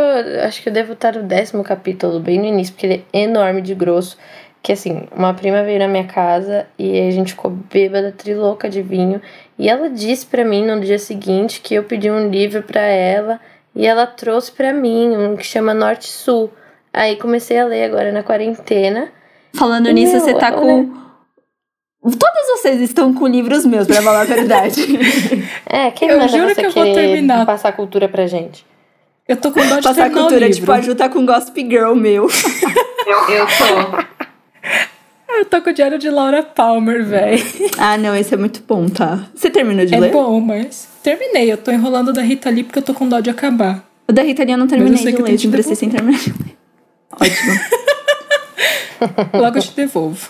Acho 0.45 0.61
que 0.63 0.69
eu 0.69 0.73
devo 0.73 0.95
estar 0.95 1.13
no 1.15 1.23
décimo 1.23 1.63
capítulo, 1.63 2.19
bem 2.19 2.39
no 2.41 2.47
início, 2.47 2.75
porque 2.75 2.87
ele 2.87 3.05
é 3.13 3.21
enorme 3.23 3.63
de 3.63 3.75
grosso. 3.75 4.19
Que 4.61 4.73
assim, 4.73 5.09
uma 5.17 5.33
prima 5.35 5.63
veio 5.65 5.79
na 5.81 5.89
minha 5.89 6.05
casa 6.05 6.67
e 6.79 7.01
a 7.09 7.11
gente 7.11 7.33
ficou 7.33 7.51
bêbada, 7.51 8.13
trilouca 8.13 8.69
de 8.69 8.81
vinho. 8.83 9.21
E 9.59 9.69
ela 9.69 9.89
disse 9.91 10.25
pra 10.27 10.45
mim 10.45 10.65
no 10.65 10.81
dia 10.81 10.99
seguinte 10.99 11.61
que 11.61 11.75
eu 11.75 11.83
pedi 11.85 12.11
um 12.11 12.29
livro 12.31 12.63
pra 12.63 12.81
ela 12.81 13.41
e 13.75 13.85
ela 13.87 14.07
trouxe 14.07 14.53
pra 14.53 14.73
mim 14.73 15.17
um 15.17 15.37
que 15.37 15.45
chama 15.45 15.75
Norte 15.75 16.07
Sul. 16.09 16.51
Aí 16.93 17.17
comecei 17.17 17.59
a 17.59 17.65
ler 17.65 17.85
agora 17.85 18.13
na 18.13 18.23
quarentena. 18.23 19.09
Falando 19.55 19.85
Meu, 19.87 19.95
nisso, 19.95 20.21
você 20.21 20.33
tá 20.35 20.49
olha- 20.53 20.61
com. 20.61 21.03
Todos 22.03 22.47
vocês 22.61 22.81
estão 22.81 23.15
com 23.15 23.27
livros 23.29 23.65
meus, 23.65 23.87
pra 23.87 24.03
falar 24.03 24.23
a 24.23 24.25
verdade. 24.25 24.81
É, 25.69 25.91
quem 25.91 26.09
Eu 26.09 26.29
juro 26.29 26.49
você 26.49 26.55
que 26.61 26.67
eu 26.67 26.71
vou 26.73 26.93
terminar. 26.95 27.47
passar 27.47 27.73
cultura 27.73 28.09
pra 28.09 28.27
gente? 28.27 28.65
Eu 29.33 29.37
tô 29.37 29.51
com 29.51 29.67
dó 29.67 29.77
de 29.77 29.83
Passar 29.83 30.11
cultura, 30.11 30.37
o 30.37 30.39
livro. 30.41 30.55
tipo, 30.55 30.73
a 30.73 30.81
Ju 30.83 30.95
tá 30.95 31.09
com 31.09 31.25
Gossip 31.25 31.59
Girl 31.69 31.95
meu. 31.95 32.29
Eu, 33.07 33.35
eu 33.35 33.47
tô. 33.47 35.33
Eu 35.35 35.45
tô 35.47 35.61
com 35.63 35.71
o 35.71 35.73
diário 35.73 35.99
de 35.99 36.09
Laura 36.09 36.43
Palmer, 36.43 37.05
velho. 37.05 37.43
Ah, 37.79 37.97
não, 37.99 38.15
esse 38.15 38.33
é 38.33 38.37
muito 38.37 38.63
bom, 38.69 38.87
tá? 38.89 39.27
Você 39.35 39.51
terminou 39.51 39.85
de 39.85 39.95
É 39.95 39.99
ler? 39.99 40.13
bom, 40.13 40.39
mas 40.41 40.87
terminei. 41.03 41.51
Eu 41.51 41.57
tô 41.57 41.73
enrolando 41.73 42.13
da 42.13 42.23
Rita 42.23 42.49
Lee 42.51 42.63
porque 42.63 42.79
eu 42.79 42.83
tô 42.83 42.95
com 42.95 43.09
dó 43.09 43.19
de 43.19 43.29
acabar. 43.31 43.85
O 44.07 44.13
da 44.13 44.23
Rita 44.23 44.45
Lee 44.45 44.53
eu 44.53 44.59
não 44.59 44.67
eu 44.67 44.71
terminei 44.71 44.99
sei 44.99 45.07
de 45.07 45.13
que 45.17 45.23
eu 45.23 45.25
ler, 45.25 45.31
tenho 45.31 45.39
que 45.41 45.47
eu 45.47 45.51
precisei 45.51 45.77
sem 45.77 45.89
terminar 45.91 46.19
de 46.21 46.31
ler. 46.31 46.57
Ótimo. 47.13 47.61
Logo 49.43 49.59
eu 49.59 49.63
te 49.63 49.73
devolvo. 49.73 50.29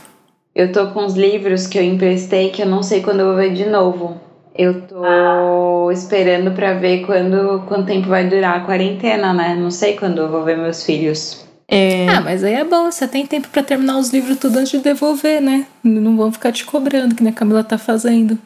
Eu 0.54 0.72
tô 0.72 0.86
com 0.92 1.04
os 1.04 1.14
livros 1.14 1.66
que 1.66 1.76
eu 1.78 1.82
emprestei 1.82 2.50
que 2.50 2.62
eu 2.62 2.66
não 2.66 2.82
sei 2.82 3.02
quando 3.02 3.20
eu 3.20 3.26
vou 3.26 3.36
ver 3.36 3.52
de 3.52 3.66
novo. 3.66 4.18
Eu 4.54 4.82
tô 4.82 5.90
esperando 5.90 6.50
pra 6.52 6.74
ver 6.74 7.06
quando 7.06 7.62
quanto 7.66 7.86
tempo 7.86 8.08
vai 8.08 8.28
durar 8.28 8.58
a 8.58 8.64
quarentena, 8.64 9.32
né? 9.32 9.54
Não 9.54 9.70
sei 9.70 9.96
quando 9.96 10.18
eu 10.18 10.30
vou 10.30 10.44
ver 10.44 10.58
meus 10.58 10.84
filhos. 10.84 11.44
É, 11.68 12.06
Ah, 12.08 12.20
mas 12.20 12.44
aí 12.44 12.54
é 12.54 12.64
bom, 12.64 12.90
você 12.90 13.08
tem 13.08 13.26
tempo 13.26 13.48
pra 13.48 13.62
terminar 13.62 13.98
os 13.98 14.10
livros 14.10 14.36
tudo 14.38 14.58
antes 14.58 14.72
de 14.72 14.78
devolver, 14.80 15.40
né? 15.40 15.66
Não 15.82 16.16
vão 16.16 16.30
ficar 16.30 16.52
te 16.52 16.66
cobrando, 16.66 17.14
que 17.14 17.22
nem 17.22 17.32
a 17.32 17.34
Camila 17.36 17.64
tá 17.64 17.78
fazendo. 17.78 18.38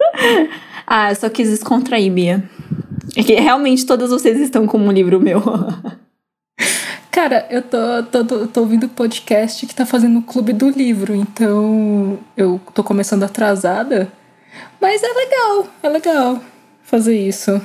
Ah, 0.92 1.12
eu 1.12 1.14
só 1.14 1.30
quis 1.30 1.48
descontrair, 1.48 2.10
Bia. 2.10 2.42
É 3.16 3.22
que 3.22 3.34
realmente 3.34 3.86
todas 3.86 4.10
vocês 4.10 4.40
estão 4.40 4.66
com 4.66 4.76
um 4.76 4.90
livro 4.90 5.20
meu. 5.20 5.40
Cara, 7.12 7.46
eu 7.48 7.62
tô, 7.62 8.02
tô, 8.10 8.24
tô, 8.24 8.46
tô 8.48 8.60
ouvindo 8.60 8.88
podcast 8.88 9.66
que 9.66 9.74
tá 9.74 9.86
fazendo 9.86 10.18
o 10.18 10.22
clube 10.22 10.52
do 10.52 10.68
livro, 10.68 11.14
então 11.14 12.18
eu 12.36 12.60
tô 12.74 12.82
começando 12.82 13.22
atrasada. 13.22 14.10
Mas 14.80 15.02
é 15.02 15.12
legal, 15.12 15.66
é 15.82 15.88
legal 15.88 16.40
fazer 16.82 17.16
isso. 17.16 17.60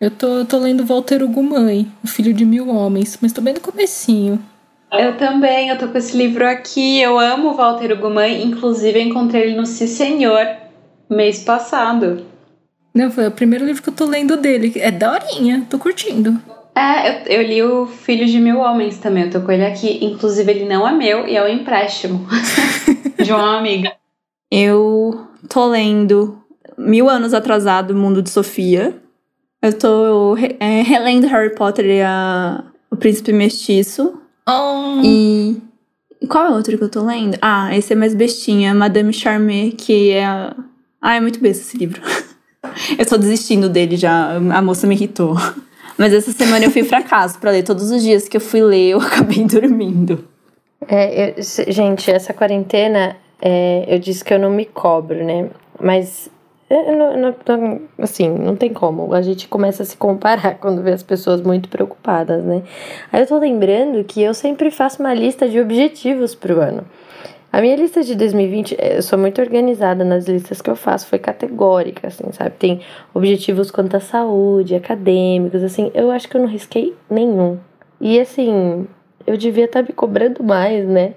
Eu 0.00 0.10
tô, 0.10 0.44
tô 0.44 0.58
lendo 0.58 0.84
Walter 0.84 1.22
Ugumãe, 1.22 1.90
O 2.04 2.08
Filho 2.08 2.32
de 2.32 2.44
Mil 2.44 2.68
Homens, 2.68 3.18
mas 3.20 3.32
tô 3.32 3.40
bem 3.40 3.54
no 3.54 3.60
comecinho. 3.60 4.40
Eu 4.92 5.16
também, 5.16 5.68
eu 5.68 5.78
tô 5.78 5.88
com 5.88 5.98
esse 5.98 6.16
livro 6.16 6.46
aqui. 6.46 7.00
Eu 7.00 7.18
amo 7.18 7.50
o 7.50 7.54
Walter 7.54 7.92
Ugumãe, 7.92 8.42
inclusive 8.42 8.98
eu 8.98 9.04
encontrei 9.04 9.42
ele 9.42 9.56
no 9.56 9.66
Si 9.66 9.86
Senhor 9.88 10.46
mês 11.08 11.42
passado. 11.42 12.24
Não, 12.94 13.10
foi 13.10 13.26
o 13.26 13.32
primeiro 13.32 13.64
livro 13.64 13.82
que 13.82 13.88
eu 13.88 13.94
tô 13.94 14.04
lendo 14.04 14.36
dele. 14.36 14.72
É 14.76 14.90
daorinha, 14.90 15.66
tô 15.68 15.78
curtindo. 15.78 16.40
É, 16.74 17.08
eu, 17.08 17.40
eu 17.40 17.42
li 17.42 17.62
o 17.62 17.86
Filho 17.86 18.26
de 18.26 18.38
Mil 18.40 18.58
Homens 18.58 18.98
também, 18.98 19.24
eu 19.24 19.30
tô 19.30 19.40
com 19.40 19.52
ele 19.52 19.64
aqui. 19.64 20.04
Inclusive, 20.04 20.50
ele 20.50 20.64
não 20.64 20.88
é 20.88 20.92
meu 20.92 21.26
e 21.26 21.36
é 21.36 21.42
um 21.42 21.48
empréstimo 21.48 22.26
de 23.22 23.32
uma 23.32 23.58
amiga. 23.58 23.92
Eu 24.50 25.26
tô 25.48 25.66
lendo 25.66 26.40
Mil 26.80 27.08
Anos 27.08 27.34
Atrasado, 27.34 27.94
Mundo 27.94 28.22
de 28.22 28.30
Sofia. 28.30 28.94
Eu 29.62 29.72
tô 29.72 30.34
re- 30.34 30.56
é, 30.58 30.82
relendo 30.82 31.26
Harry 31.26 31.54
Potter 31.54 31.84
e 31.86 32.00
a, 32.02 32.64
O 32.90 32.96
Príncipe 32.96 33.32
Mestiço. 33.32 34.20
Oh, 34.48 35.00
E. 35.04 35.60
Qual 36.28 36.46
é 36.46 36.50
o 36.50 36.54
outro 36.54 36.76
que 36.76 36.84
eu 36.84 36.88
tô 36.88 37.04
lendo? 37.04 37.36
Ah, 37.40 37.74
esse 37.76 37.92
é 37.92 37.96
mais 37.96 38.14
bestinha, 38.14 38.74
Madame 38.74 39.12
Charmé, 39.12 39.70
que 39.76 40.10
é. 40.10 40.24
a- 40.24 40.54
Ah, 41.00 41.16
é 41.16 41.20
muito 41.20 41.40
besta 41.40 41.62
esse 41.62 41.76
livro. 41.78 42.00
eu 42.98 43.06
tô 43.06 43.16
desistindo 43.16 43.68
dele 43.68 43.96
já, 43.96 44.36
a 44.36 44.62
moça 44.62 44.86
me 44.86 44.94
irritou. 44.94 45.34
Mas 45.98 46.12
essa 46.14 46.32
semana 46.32 46.64
eu 46.64 46.70
fui 46.70 46.84
pra 46.84 47.02
casa 47.02 47.38
pra 47.38 47.50
ler. 47.50 47.62
Todos 47.62 47.90
os 47.90 48.02
dias 48.02 48.28
que 48.28 48.36
eu 48.36 48.40
fui 48.40 48.62
ler, 48.62 48.90
eu 48.90 49.00
acabei 49.02 49.44
dormindo. 49.44 50.24
É, 50.88 51.30
eu- 51.38 51.42
gente, 51.72 52.10
essa 52.10 52.32
quarentena, 52.32 53.16
é, 53.40 53.84
eu 53.88 53.98
disse 53.98 54.24
que 54.24 54.32
eu 54.32 54.38
não 54.38 54.50
me 54.50 54.64
cobro, 54.64 55.22
né? 55.24 55.50
Mas, 55.82 56.30
não- 56.70 57.16
não- 57.16 57.34
não- 57.46 57.80
assim, 57.98 58.28
não 58.28 58.54
tem 58.54 58.72
como. 58.72 59.12
A 59.12 59.22
gente 59.22 59.48
começa 59.48 59.82
a 59.82 59.86
se 59.86 59.96
comparar 59.96 60.56
quando 60.60 60.82
vê 60.82 60.92
as 60.92 61.02
pessoas 61.02 61.40
muito 61.42 61.68
preocupadas, 61.68 62.44
né? 62.44 62.62
Aí 63.12 63.22
eu 63.22 63.26
tô 63.26 63.38
lembrando 63.38 64.02
que 64.04 64.22
eu 64.22 64.32
sempre 64.32 64.70
faço 64.70 65.02
uma 65.02 65.12
lista 65.12 65.48
de 65.48 65.60
objetivos 65.60 66.34
pro 66.34 66.60
ano. 66.60 66.84
A 67.52 67.60
minha 67.60 67.74
lista 67.74 68.04
de 68.04 68.14
2020, 68.14 68.76
eh, 68.78 68.98
eu 68.98 69.02
sou 69.02 69.18
muito 69.18 69.40
organizada 69.40 70.04
nas 70.04 70.28
listas 70.28 70.62
que 70.62 70.70
eu 70.70 70.76
faço, 70.76 71.08
foi 71.08 71.18
categórica, 71.18 72.06
assim, 72.06 72.30
sabe? 72.30 72.52
Tem 72.56 72.80
objetivos 73.12 73.72
quanto 73.72 73.96
à 73.96 74.00
saúde, 74.00 74.76
acadêmicos, 74.76 75.64
assim, 75.64 75.90
eu 75.92 76.12
acho 76.12 76.28
que 76.28 76.36
eu 76.36 76.40
não 76.40 76.48
risquei 76.48 76.94
nenhum. 77.10 77.58
E 78.00 78.20
assim, 78.20 78.86
eu 79.26 79.36
devia 79.36 79.64
estar 79.64 79.82
me 79.82 79.92
cobrando 79.92 80.44
mais, 80.44 80.86
né? 80.86 81.14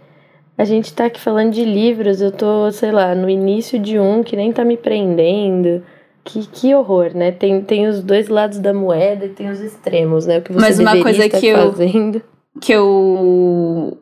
A 0.58 0.66
gente 0.66 0.94
tá 0.94 1.06
aqui 1.06 1.20
falando 1.20 1.52
de 1.52 1.66
livros, 1.66 2.22
eu 2.22 2.32
tô, 2.32 2.72
sei 2.72 2.92
lá, 2.92 3.16
no 3.16 3.30
início 3.30 3.80
de 3.80 4.00
um 4.00 4.24
que 4.24 4.36
nem 4.36 4.52
tá 4.52 4.64
me 4.64 4.78
prendendo. 4.78 5.82
Que, 6.24 6.46
que 6.48 6.74
horror, 6.76 7.12
né? 7.16 7.32
Tem, 7.32 7.60
tem 7.62 7.88
os 7.88 8.02
dois 8.02 8.30
lados 8.30 8.60
da 8.60 8.74
moeda 8.74 9.26
e 9.26 9.30
tem 9.30 9.50
os 9.50 9.60
extremos, 9.60 10.26
né? 10.26 10.38
O 10.38 10.42
que 10.42 10.54
você 10.54 10.60
Mas 10.60 10.80
uma 10.80 11.02
coisa 11.02 11.28
que 11.28 11.48
eu- 11.48 11.74
fazendo. 11.74 12.22
que 12.62 12.72
eu 12.72 13.98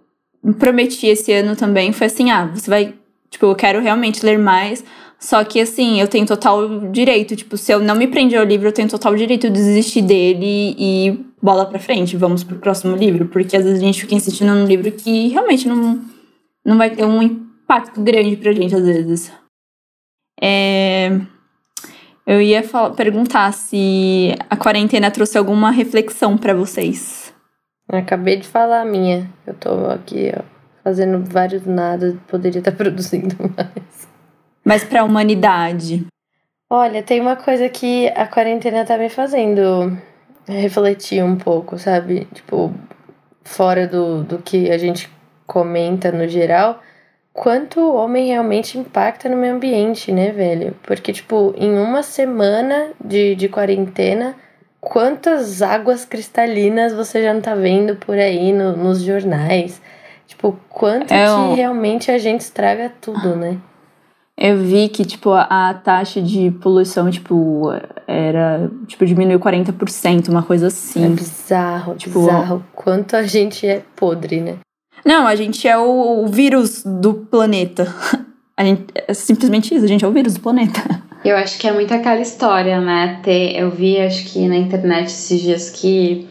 prometi 0.60 1.08
esse 1.08 1.32
ano 1.34 1.56
também 1.56 1.92
foi 1.92 2.08
assim: 2.08 2.30
ah, 2.32 2.46
você 2.54 2.70
vai. 2.70 2.94
Tipo, 3.30 3.46
eu 3.48 3.56
quero 3.56 3.80
realmente 3.82 4.24
ler 4.26 4.38
mais. 4.38 4.84
Só 5.20 5.44
que 5.44 5.62
assim, 5.62 6.00
eu 6.02 6.08
tenho 6.08 6.26
total 6.26 6.68
direito. 6.92 7.36
Tipo, 7.36 7.56
se 7.56 7.72
eu 7.72 7.80
não 7.80 7.96
me 7.96 8.08
prender 8.08 8.40
ao 8.40 8.46
livro, 8.46 8.68
eu 8.68 8.72
tenho 8.74 8.90
total 8.90 9.16
direito 9.16 9.48
de 9.50 9.54
desistir 9.54 10.02
dele 10.02 10.76
e 10.78 11.20
bola 11.42 11.66
pra 11.66 11.80
frente. 11.80 12.18
Vamos 12.18 12.44
pro 12.44 12.58
próximo 12.58 12.96
livro. 12.96 13.28
Porque 13.28 13.56
às 13.56 13.64
vezes 13.64 13.80
a 13.82 13.86
gente 13.86 14.02
fica 14.02 14.16
insistindo 14.16 14.54
num 14.54 14.66
livro 14.66 14.92
que 14.92 15.28
realmente 15.30 15.68
não, 15.68 16.02
não 16.66 16.78
vai 16.78 16.90
ter 16.90 17.04
um 17.06 17.22
impacto 17.22 18.02
grande 18.02 18.36
pra 18.38 18.52
gente, 18.52 18.76
às 18.76 18.84
vezes. 18.86 19.32
É, 20.42 21.10
Eu 22.26 22.40
ia 22.42 22.64
fal- 22.64 22.94
perguntar 22.94 23.52
se 23.54 24.36
a 24.50 24.56
quarentena 24.56 25.10
trouxe 25.12 25.38
alguma 25.38 25.72
reflexão 25.72 26.38
pra 26.38 26.54
vocês. 26.54 27.34
Acabei 27.90 28.38
de 28.38 28.48
falar 28.48 28.82
a 28.82 28.86
minha. 28.86 29.30
Eu 29.46 29.54
tô 29.56 29.70
aqui, 29.88 30.32
ó, 30.38 30.44
fazendo 30.84 31.24
vários 31.26 31.66
nada, 31.66 32.18
poderia 32.28 32.60
estar 32.60 32.72
produzindo 32.78 33.36
mais. 33.58 34.08
Mas 34.64 34.84
pra 34.84 35.04
humanidade. 35.04 36.06
Olha, 36.70 37.04
tem 37.04 37.20
uma 37.20 37.36
coisa 37.36 37.68
que 37.68 38.08
a 38.10 38.26
quarentena 38.28 38.86
tá 38.86 38.98
me 38.98 39.10
fazendo 39.10 39.98
refletir 40.48 41.24
um 41.24 41.36
pouco, 41.36 41.78
sabe? 41.78 42.26
Tipo, 42.34 42.74
fora 43.44 43.88
do, 43.88 44.24
do 44.24 44.38
que 44.38 44.70
a 44.72 44.78
gente 44.78 45.10
comenta 45.52 46.14
no 46.14 46.26
geral, 46.30 46.82
quanto 47.34 47.82
o 47.82 47.94
homem 47.96 48.28
realmente 48.28 48.78
impacta 48.78 49.28
no 49.28 49.36
meio 49.36 49.56
ambiente, 49.56 50.10
né, 50.10 50.32
velho? 50.32 50.74
Porque, 50.84 51.12
tipo, 51.12 51.54
em 51.58 51.78
uma 51.78 52.04
semana 52.04 52.92
de, 53.04 53.36
de 53.36 53.50
quarentena, 53.50 54.34
quantas 54.80 55.62
águas 55.62 56.06
cristalinas 56.06 56.94
você 56.94 57.22
já 57.22 57.34
não 57.34 57.42
tá 57.42 57.54
vendo 57.54 57.98
por 57.98 58.16
aí 58.18 58.54
no- 58.54 58.78
nos 58.78 59.02
jornais? 59.04 59.82
Tipo, 60.26 60.58
quanto 60.70 61.14
É 61.14 61.26
que 61.26 61.56
realmente 61.56 62.10
a 62.10 62.18
gente 62.18 62.40
estraga 62.42 62.90
tudo, 63.02 63.36
né? 63.36 63.58
Eu 64.38 64.58
vi 64.58 64.88
que, 64.88 65.04
tipo, 65.04 65.32
a, 65.32 65.70
a 65.70 65.74
taxa 65.74 66.22
de 66.22 66.50
poluição, 66.62 67.12
tipo, 67.12 67.68
era, 68.08 68.72
tipo, 68.88 69.06
diminuiu 69.06 69.38
40%, 69.40 70.30
uma 70.30 70.44
coisa 70.44 70.66
É 70.66 70.68
assim. 70.70 71.14
bizarro, 71.14 71.96
Tipo, 71.96 72.22
bizarro. 72.22 72.66
Quanto 72.74 73.18
a 73.18 73.24
gente 73.24 73.68
é 73.68 73.84
podre, 73.98 74.40
né? 74.40 74.56
Não, 75.06 75.28
a 75.28 75.36
gente 75.36 75.68
é 75.68 75.78
o, 75.78 76.24
o 76.24 76.28
vírus 76.28 76.84
do 76.86 77.14
planeta. 77.14 77.94
A 78.58 78.64
gente, 78.64 78.86
é 78.94 79.14
simplesmente 79.14 79.74
isso, 79.74 79.86
a 79.86 79.88
gente 79.88 80.06
é 80.06 80.08
o 80.08 80.12
vírus 80.12 80.36
do 80.36 80.42
planeta. 80.42 80.82
Eu 81.26 81.36
acho 81.36 81.58
que 81.58 81.68
é 81.68 81.72
muito 81.72 81.92
aquela 81.92 82.20
história, 82.20 82.80
né? 82.80 83.20
Ter, 83.24 83.56
eu 83.56 83.70
vi, 83.70 84.00
acho 84.00 84.26
que 84.26 84.48
na 84.48 84.56
internet 84.56 85.06
esses 85.06 85.40
dias 85.40 85.70
que 85.70 86.28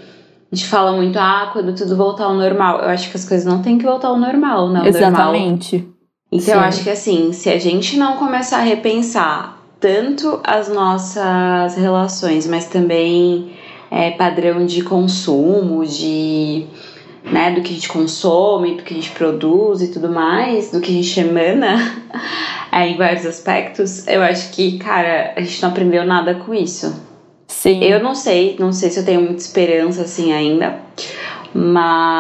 a 0.51 0.55
gente 0.55 0.69
fala 0.69 0.93
muito, 0.93 1.17
ah, 1.17 1.51
quando 1.53 1.73
tudo 1.77 1.97
voltar 1.97 2.25
ao 2.25 2.35
normal. 2.35 2.81
Eu 2.81 2.89
acho 2.89 3.09
que 3.09 3.17
as 3.17 3.25
coisas 3.25 3.47
não 3.47 3.63
têm 3.63 3.79
que 3.79 3.85
voltar 3.85 4.09
ao 4.09 4.19
normal, 4.19 4.67
não. 4.67 4.83
Normal. 4.83 4.89
Exatamente. 4.89 5.89
Então, 6.33 6.55
eu 6.55 6.61
Sim. 6.61 6.67
acho 6.67 6.83
que 6.83 6.91
assim, 6.91 7.33
se 7.33 7.49
a 7.49 7.59
gente 7.59 7.97
não 7.97 8.17
começar 8.17 8.59
a 8.59 8.63
repensar 8.63 9.61
tanto 9.79 10.41
as 10.43 10.69
nossas 10.69 11.77
relações, 11.77 12.47
mas 12.47 12.67
também 12.67 13.53
é, 13.91 14.11
padrão 14.11 14.67
de 14.67 14.83
consumo, 14.83 15.85
de 15.87 16.67
né, 17.25 17.53
do 17.53 17.61
que 17.61 17.71
a 17.73 17.75
gente 17.75 17.89
consome, 17.89 18.77
do 18.77 18.83
que 18.83 18.95
a 18.95 18.97
gente 18.97 19.11
produz 19.11 19.83
e 19.83 19.89
tudo 19.89 20.09
mais, 20.09 20.71
do 20.71 20.81
que 20.81 20.91
a 20.91 20.95
gente 21.03 21.21
emana 21.21 21.77
é, 22.73 22.89
em 22.89 22.97
vários 22.97 23.27
aspectos, 23.27 24.07
eu 24.07 24.23
acho 24.23 24.51
que, 24.53 24.79
cara, 24.79 25.35
a 25.37 25.41
gente 25.41 25.61
não 25.63 25.69
aprendeu 25.71 26.05
nada 26.05 26.35
com 26.35 26.55
isso. 26.55 27.09
Sim. 27.47 27.83
Eu 27.85 28.03
não 28.03 28.15
sei, 28.15 28.57
não 28.59 28.73
sei 28.73 28.91
se 28.91 29.01
eu 29.01 29.05
tenho 29.05 29.21
muita 29.21 29.43
esperança 29.43 30.03
assim 30.03 30.33
ainda, 30.33 30.81
mas 31.53 32.15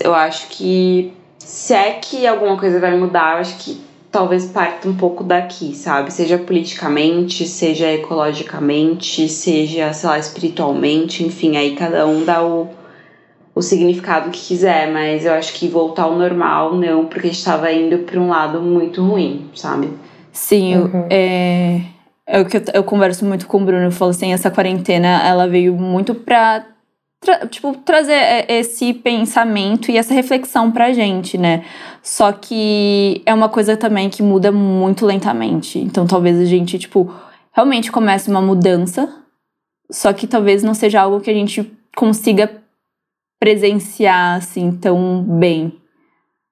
eu 0.00 0.14
acho 0.14 0.48
que 0.48 1.12
se 1.38 1.74
é 1.74 1.92
que 1.92 2.26
alguma 2.26 2.56
coisa 2.56 2.80
vai 2.80 2.96
mudar, 2.96 3.34
eu 3.34 3.40
acho 3.40 3.56
que 3.58 3.80
talvez 4.10 4.46
parta 4.46 4.88
um 4.88 4.96
pouco 4.96 5.22
daqui, 5.22 5.74
sabe? 5.74 6.12
Seja 6.12 6.38
politicamente, 6.38 7.46
seja 7.46 7.92
ecologicamente, 7.92 9.28
seja, 9.28 9.92
sei 9.92 10.08
lá, 10.08 10.18
espiritualmente, 10.18 11.22
enfim, 11.22 11.56
aí 11.56 11.76
cada 11.76 12.06
um 12.06 12.24
dá 12.24 12.42
o, 12.42 12.68
o 13.56 13.62
significado 13.62 14.30
que 14.30 14.38
quiser, 14.38 14.92
mas 14.92 15.24
eu 15.24 15.32
acho 15.32 15.54
que 15.54 15.66
voltar 15.66 16.02
ao 16.02 16.14
normal 16.14 16.74
não, 16.76 17.06
porque 17.06 17.26
a 17.28 17.30
gente 17.32 17.42
tava 17.42 17.72
indo 17.72 18.00
pra 18.00 18.20
um 18.20 18.28
lado 18.28 18.60
muito 18.60 19.02
ruim, 19.02 19.46
sabe? 19.54 19.88
Sim, 20.30 20.74
eu- 20.74 20.82
Uhum. 20.84 21.06
é, 21.08 21.80
é 22.26 22.38
o 22.38 22.44
que 22.44 22.58
eu, 22.58 22.62
eu 22.74 22.84
converso 22.84 23.24
muito 23.24 23.46
com 23.46 23.56
o 23.56 23.64
Bruno. 23.64 23.84
Eu 23.84 23.90
falo 23.90 24.10
assim, 24.10 24.30
essa 24.30 24.50
quarentena, 24.50 25.22
ela 25.26 25.48
veio 25.48 25.72
muito 25.74 26.14
pra 26.14 26.66
tra 27.18 27.46
tipo, 27.46 27.72
trazer 27.78 28.12
é, 28.12 28.58
esse 28.58 28.92
pensamento 28.92 29.90
e 29.90 29.96
essa 29.96 30.12
reflexão 30.12 30.70
pra 30.70 30.92
gente, 30.92 31.38
né? 31.38 31.64
Só 32.02 32.30
que 32.32 33.22
é 33.24 33.32
uma 33.32 33.48
coisa 33.48 33.74
também 33.74 34.10
que 34.10 34.22
muda 34.22 34.52
muito 34.52 35.06
lentamente. 35.06 35.78
Então 35.78 36.06
talvez 36.06 36.38
a 36.38 36.44
gente, 36.44 36.78
tipo, 36.78 37.10
realmente 37.54 37.90
comece 37.90 38.28
uma 38.30 38.42
mudança, 38.42 39.08
só 39.90 40.12
que 40.12 40.26
talvez 40.26 40.62
não 40.62 40.74
seja 40.74 41.00
algo 41.00 41.20
que 41.20 41.30
a 41.30 41.34
gente 41.34 41.72
consiga 41.96 42.50
presenciar 43.38 44.36
assim 44.36 44.72
tão 44.72 45.22
bem. 45.22 45.78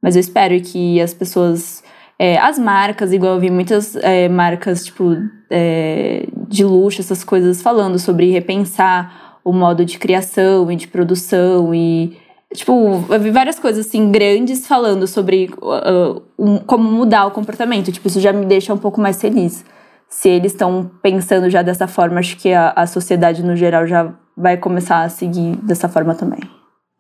Mas 0.03 0.17
eu 0.17 0.21
espero 0.21 0.61
que 0.61 1.01
as 1.01 1.15
pessoas. 1.15 1.83
É, 2.19 2.39
as 2.39 2.59
marcas, 2.59 3.13
igual 3.13 3.35
eu 3.35 3.41
vi 3.41 3.51
muitas 3.51 3.97
é, 3.97 4.29
marcas, 4.29 4.85
tipo, 4.85 5.17
é, 5.51 6.27
de 6.49 6.65
luxo, 6.65 7.01
essas 7.01 7.25
coisas, 7.25 7.61
falando 7.61 7.99
sobre 7.99 8.31
repensar 8.31 9.41
o 9.43 9.53
modo 9.53 9.85
de 9.85 9.99
criação 9.99 10.71
e 10.71 10.77
de 10.77 10.89
produção 10.89 11.75
e. 11.75 12.17
Tipo, 12.53 13.05
eu 13.09 13.19
vi 13.19 13.31
várias 13.33 13.59
coisas 13.59 13.87
assim 13.87 14.13
grandes 14.13 14.65
falando 14.65 15.09
sobre 15.09 15.51
uh, 15.61 16.23
um, 16.39 16.59
como 16.59 16.85
mudar 16.85 17.27
o 17.27 17.33
comportamento. 17.33 17.91
Tipo, 17.91 18.07
isso 18.07 18.21
já 18.21 18.33
me 18.33 18.47
deixa 18.47 18.73
um 18.73 18.79
pouco 18.79 19.01
mais 19.01 19.21
feliz. 19.21 19.65
Se 20.09 20.29
eles 20.29 20.53
estão 20.53 20.89
pensando 21.03 21.51
já 21.51 21.63
dessa 21.63 21.89
forma, 21.89 22.21
acho 22.21 22.37
que 22.37 22.53
a, 22.53 22.73
a 22.77 22.87
sociedade 22.87 23.43
no 23.43 23.57
geral 23.57 23.89
já 23.89 24.15
vai 24.37 24.57
começar 24.57 25.03
a 25.03 25.09
seguir 25.09 25.57
dessa 25.57 25.89
forma 25.89 26.15
também. 26.15 26.39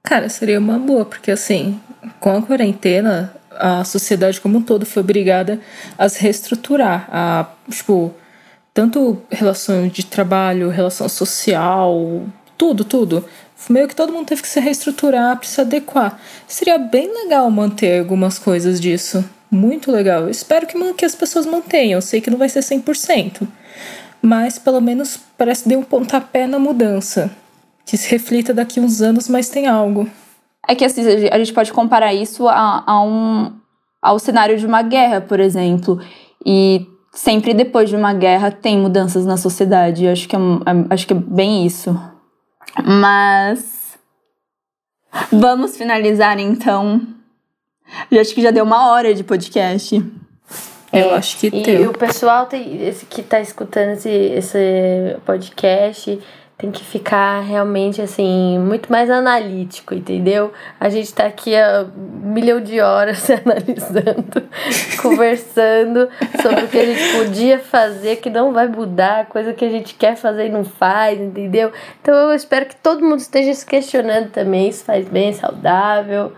Cara, 0.06 0.28
seria 0.28 0.58
uma 0.58 0.78
boa, 0.78 1.06
porque 1.06 1.30
assim, 1.30 1.80
com 2.20 2.36
a 2.36 2.42
quarentena, 2.42 3.34
a 3.50 3.82
sociedade 3.84 4.38
como 4.38 4.58
um 4.58 4.62
todo 4.62 4.84
foi 4.84 5.02
obrigada 5.02 5.58
a 5.96 6.06
se 6.10 6.20
reestruturar, 6.20 7.08
a, 7.10 7.46
tipo, 7.70 8.14
tanto 8.74 9.22
relação 9.30 9.88
de 9.88 10.04
trabalho, 10.04 10.68
relação 10.68 11.08
social, 11.08 12.22
tudo, 12.58 12.84
tudo. 12.84 13.24
Meio 13.70 13.88
que 13.88 13.96
todo 13.96 14.12
mundo 14.12 14.26
teve 14.26 14.42
que 14.42 14.48
se 14.48 14.60
reestruturar 14.60 15.38
para 15.38 15.48
se 15.48 15.58
adequar. 15.62 16.20
Seria 16.46 16.76
bem 16.76 17.10
legal 17.10 17.50
manter 17.50 18.00
algumas 18.00 18.38
coisas 18.38 18.78
disso. 18.78 19.24
Muito 19.50 19.90
legal. 19.90 20.28
Espero 20.28 20.66
que, 20.66 20.92
que 20.92 21.04
as 21.06 21.14
pessoas 21.14 21.46
mantenham. 21.46 22.00
Sei 22.02 22.20
que 22.20 22.30
não 22.30 22.36
vai 22.36 22.50
ser 22.50 22.60
100%. 22.60 23.48
Mas 24.20 24.58
pelo 24.58 24.82
menos 24.82 25.18
parece 25.38 25.62
que 25.62 25.70
deu 25.70 25.78
um 25.78 25.84
pontapé 25.84 26.46
na 26.46 26.58
mudança. 26.58 27.30
Que 27.86 27.96
se 27.96 28.10
reflita 28.10 28.54
daqui 28.54 28.80
uns 28.80 29.00
anos, 29.00 29.28
mas 29.28 29.48
tem 29.48 29.66
algo. 29.66 30.08
É 30.66 30.74
que 30.74 30.84
assim, 30.84 31.02
a 31.30 31.38
gente 31.38 31.52
pode 31.52 31.72
comparar 31.72 32.14
isso 32.14 32.48
a, 32.48 32.82
a 32.86 33.02
um, 33.02 33.52
ao 34.00 34.18
cenário 34.18 34.58
de 34.58 34.66
uma 34.66 34.82
guerra, 34.82 35.20
por 35.20 35.38
exemplo. 35.38 36.00
E 36.44 36.86
sempre 37.12 37.54
depois 37.54 37.88
de 37.88 37.96
uma 37.96 38.12
guerra 38.12 38.50
tem 38.50 38.78
mudanças 38.78 39.24
na 39.24 39.36
sociedade. 39.36 40.04
Eu 40.04 40.12
acho 40.12 40.28
que 40.28 40.36
é, 40.36 40.38
é, 40.38 40.94
acho 40.94 41.06
que 41.06 41.12
é 41.12 41.16
bem 41.16 41.66
isso. 41.66 41.98
Mas 42.82 43.98
vamos 45.30 45.76
finalizar 45.76 46.38
então. 46.38 47.00
Eu 48.10 48.20
acho 48.20 48.34
que 48.34 48.42
já 48.42 48.50
deu 48.50 48.64
uma 48.64 48.90
hora 48.90 49.14
de 49.14 49.22
podcast. 49.22 49.96
Eu 50.92 51.10
é, 51.10 51.14
acho 51.14 51.38
que 51.38 51.48
e 51.48 51.62
deu. 51.62 51.82
E 51.82 51.86
o 51.86 51.92
pessoal 51.92 52.46
tem, 52.46 52.86
esse 52.86 53.04
que 53.06 53.20
está 53.20 53.40
escutando 53.40 53.90
esse, 53.90 54.08
esse 54.08 55.16
podcast 55.24 56.20
tem 56.56 56.70
que 56.70 56.84
ficar 56.84 57.40
realmente 57.40 58.00
assim, 58.00 58.58
muito 58.58 58.90
mais 58.90 59.10
analítico, 59.10 59.92
entendeu? 59.92 60.52
A 60.78 60.88
gente 60.88 61.12
tá 61.12 61.26
aqui 61.26 61.54
há 61.56 61.84
um 61.96 62.32
milhão 62.32 62.60
de 62.60 62.80
horas 62.80 63.28
analisando, 63.30 64.42
conversando 65.02 66.08
sobre 66.40 66.64
o 66.64 66.68
que 66.68 66.78
a 66.78 66.86
gente 66.86 67.18
podia 67.18 67.58
fazer, 67.58 68.16
que 68.16 68.30
não 68.30 68.52
vai 68.52 68.68
mudar, 68.68 69.26
coisa 69.26 69.52
que 69.52 69.64
a 69.64 69.68
gente 69.68 69.94
quer 69.94 70.16
fazer 70.16 70.46
e 70.46 70.50
não 70.50 70.64
faz, 70.64 71.20
entendeu? 71.20 71.72
Então 72.00 72.14
eu 72.14 72.34
espero 72.34 72.66
que 72.66 72.76
todo 72.76 73.04
mundo 73.04 73.18
esteja 73.18 73.52
se 73.52 73.66
questionando 73.66 74.30
também, 74.30 74.68
isso 74.68 74.84
faz 74.84 75.08
bem, 75.08 75.30
é 75.30 75.32
saudável. 75.32 76.32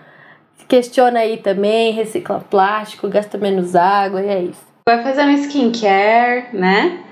Questiona 0.67 1.21
aí 1.21 1.37
também, 1.37 1.93
recicla 1.93 2.41
plástico, 2.41 3.09
gasta 3.09 3.39
menos 3.39 3.77
água, 3.77 4.21
e 4.21 4.29
é 4.29 4.43
isso. 4.43 4.67
Vai 4.89 5.01
fazer 5.01 5.23
um 5.23 5.31
skincare, 5.31 6.47
né? 6.53 7.05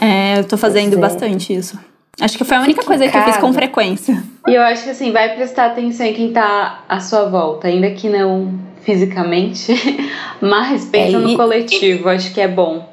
É, 0.00 0.38
eu 0.38 0.46
tô 0.46 0.56
fazendo 0.56 0.96
bastante 0.98 1.52
isso. 1.52 1.91
Acho 2.20 2.36
que 2.36 2.44
foi 2.44 2.56
a 2.56 2.60
única 2.60 2.84
coisa 2.84 3.08
que 3.08 3.16
eu 3.16 3.22
fiz 3.22 3.36
com 3.38 3.52
frequência. 3.52 4.22
E 4.46 4.54
eu 4.54 4.62
acho 4.62 4.84
que 4.84 4.90
assim, 4.90 5.12
vai 5.12 5.34
prestar 5.34 5.66
atenção 5.66 6.06
em 6.06 6.14
quem 6.14 6.32
tá 6.32 6.84
à 6.88 7.00
sua 7.00 7.28
volta, 7.28 7.68
ainda 7.68 7.90
que 7.92 8.08
não 8.08 8.52
fisicamente, 8.82 9.74
mas 10.40 10.84
pensa 10.86 11.16
é, 11.16 11.20
no 11.20 11.36
coletivo, 11.36 12.08
acho 12.08 12.32
que 12.32 12.40
é 12.40 12.48
bom. 12.48 12.88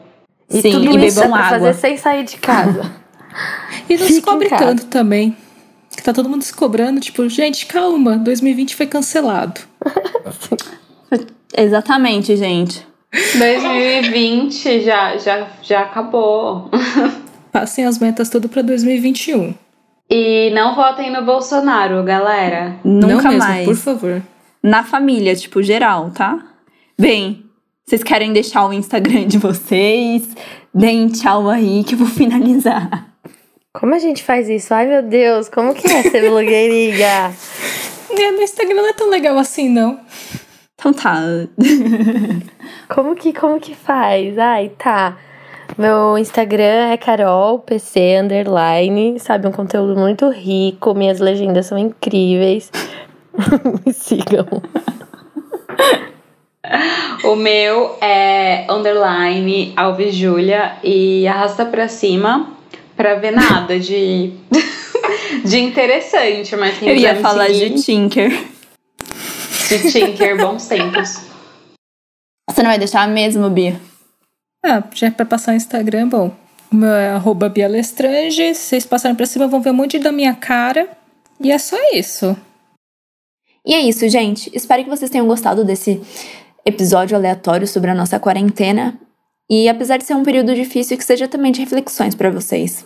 E 0.50 0.62
Sim, 0.62 0.72
tudo 0.72 1.00
e 1.00 1.06
isso 1.06 1.20
bebam 1.20 1.38
é 1.38 1.42
água. 1.42 1.60
fazer 1.60 1.74
sem 1.76 1.98
sair 1.98 2.24
de 2.24 2.38
casa. 2.38 2.92
e 3.90 3.98
não 3.98 4.08
se 4.08 4.22
cobre 4.22 4.50
tanto 4.50 4.86
também. 4.86 5.36
Que 5.96 6.04
tá 6.04 6.14
todo 6.14 6.30
mundo 6.30 6.44
se 6.44 6.54
cobrando, 6.54 7.02
tipo, 7.02 7.28
gente, 7.28 7.66
calma, 7.66 8.18
2020 8.18 8.76
foi 8.76 8.86
cancelado. 8.86 9.60
Exatamente, 11.56 12.38
gente. 12.38 12.88
2020 13.12 14.82
já, 14.82 15.18
já, 15.18 15.48
já 15.62 15.82
acabou. 15.82 16.70
Passem 17.52 17.86
as 17.86 17.98
metas 17.98 18.30
tudo 18.30 18.48
para 18.48 18.62
2021. 18.62 19.54
E 20.10 20.52
não 20.52 20.76
votem 20.76 21.12
no 21.12 21.24
Bolsonaro, 21.24 22.04
galera. 22.04 22.76
Nunca 22.84 23.08
não 23.08 23.24
mesmo, 23.24 23.38
mais. 23.38 23.66
Por 23.66 23.76
favor. 23.76 24.22
Na 24.62 24.84
família, 24.84 25.36
tipo, 25.36 25.62
geral, 25.62 26.10
tá? 26.12 26.40
Bem, 27.00 27.46
vocês 27.86 28.04
querem 28.04 28.34
deixar 28.34 28.68
o 28.68 28.74
Instagram 28.74 29.28
de 29.28 29.38
vocês? 29.38 30.36
Deem 30.74 31.08
tchau 31.08 31.50
aí 31.50 31.84
que 31.84 31.96
eu 31.96 32.00
vou 32.00 32.06
finalizar. 32.08 33.08
Como 33.74 33.94
a 33.94 34.00
gente 34.00 34.24
faz 34.24 34.50
isso? 34.50 34.74
Ai, 34.74 34.88
meu 34.88 35.04
Deus, 35.04 35.48
como 35.48 35.74
que 35.74 35.88
é 35.88 36.04
ser 36.04 36.30
blogueirinha? 36.30 37.34
é, 38.12 38.32
meu 38.32 38.42
Instagram 38.42 38.76
não 38.76 38.90
é 38.90 38.94
tão 38.94 39.10
legal 39.10 39.38
assim, 39.38 39.70
não. 39.70 40.00
Então 40.74 40.92
tá. 40.92 41.20
como 42.90 43.16
que, 43.16 43.32
como 43.34 43.60
que 43.60 43.76
faz? 43.76 44.38
Ai, 44.38 44.72
tá. 44.78 45.18
Meu 45.80 46.18
Instagram 46.18 46.90
é 46.92 46.98
carolpc 46.98 47.98
underline, 48.22 49.18
sabe? 49.18 49.48
Um 49.48 49.52
conteúdo 49.54 49.98
muito 49.98 50.28
rico, 50.30 50.94
minhas 50.94 51.22
legendas 51.22 51.68
são 51.68 51.78
incríveis. 51.78 52.70
Me 53.86 53.94
sigam. 53.94 54.46
O 57.24 57.34
meu 57.38 57.98
é 58.02 58.68
underline 58.70 59.72
Alves 59.78 60.16
Julia 60.16 60.74
e 60.84 61.26
arrasta 61.26 61.66
pra 61.66 61.88
cima 61.88 62.52
pra 62.98 63.16
ver 63.16 63.32
nada 63.32 63.80
de, 63.80 64.34
de 65.46 65.60
interessante, 65.60 66.58
mas 66.58 66.78
quem 66.78 66.90
Eu 66.90 66.96
ia 66.98 67.16
falar 67.22 67.48
seguir, 67.48 67.70
de 67.70 67.84
Tinker. 67.84 68.48
De 69.70 69.92
Tinker, 69.94 70.38
bons 70.38 70.68
tempos. 70.68 71.22
Você 72.50 72.62
não 72.62 72.70
vai 72.70 72.78
deixar 72.78 73.08
mesmo, 73.08 73.50
Bia? 73.50 73.80
Ah, 74.64 74.84
já 74.94 75.10
pra 75.10 75.26
passar 75.26 75.54
o 75.54 75.56
Instagram, 75.56 76.10
bom. 76.10 76.32
O 76.72 76.76
meu 76.76 76.90
é 76.90 77.10
arroba 77.10 77.50
Bialestrange. 77.50 78.54
Vocês 78.54 78.86
passarem 78.86 79.16
pra 79.16 79.26
cima, 79.26 79.48
vão 79.48 79.62
ver 79.62 79.72
um 79.72 79.76
monte 79.76 79.98
da 79.98 80.12
minha 80.12 80.34
cara. 80.34 80.88
E 81.40 81.52
é 81.52 81.58
só 81.58 81.78
isso. 81.94 82.38
E 83.66 83.74
é 83.74 83.80
isso, 83.82 84.08
gente. 84.10 84.52
Espero 84.54 84.84
que 84.84 84.90
vocês 84.90 85.10
tenham 85.10 85.28
gostado 85.28 85.64
desse 85.64 86.02
episódio 86.66 87.16
aleatório 87.16 87.68
sobre 87.68 87.90
a 87.90 87.96
nossa 87.96 88.20
quarentena. 88.20 89.00
E 89.50 89.68
apesar 89.68 89.98
de 89.98 90.04
ser 90.04 90.14
um 90.14 90.24
período 90.24 90.54
difícil, 90.54 90.98
que 90.98 91.04
seja 91.04 91.28
também 91.28 91.52
de 91.52 91.62
reflexões 91.62 92.14
para 92.14 92.30
vocês. 92.30 92.86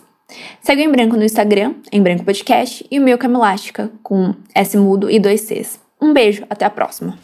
Segue 0.62 0.82
o 0.82 0.84
Em 0.84 0.92
Branco 0.92 1.16
no 1.16 1.24
Instagram, 1.24 1.74
Em 1.92 2.02
Branco 2.02 2.24
Podcast, 2.24 2.86
e 2.90 2.98
o 2.98 3.02
meu 3.02 3.18
Camilástica, 3.18 3.90
com 4.02 4.34
S 4.54 4.76
mudo 4.78 5.10
e 5.10 5.18
dois 5.20 5.42
Cs. 5.42 5.78
Um 6.00 6.14
beijo, 6.14 6.46
até 6.48 6.64
a 6.64 6.70
próxima. 6.70 7.18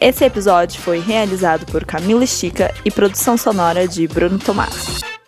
Esse 0.00 0.24
episódio 0.24 0.80
foi 0.80 0.98
realizado 0.98 1.70
por 1.70 1.84
Camila 1.84 2.24
Estica 2.24 2.72
e 2.86 2.90
produção 2.90 3.36
sonora 3.36 3.86
de 3.86 4.08
Bruno 4.08 4.38
Tomás. 4.38 5.19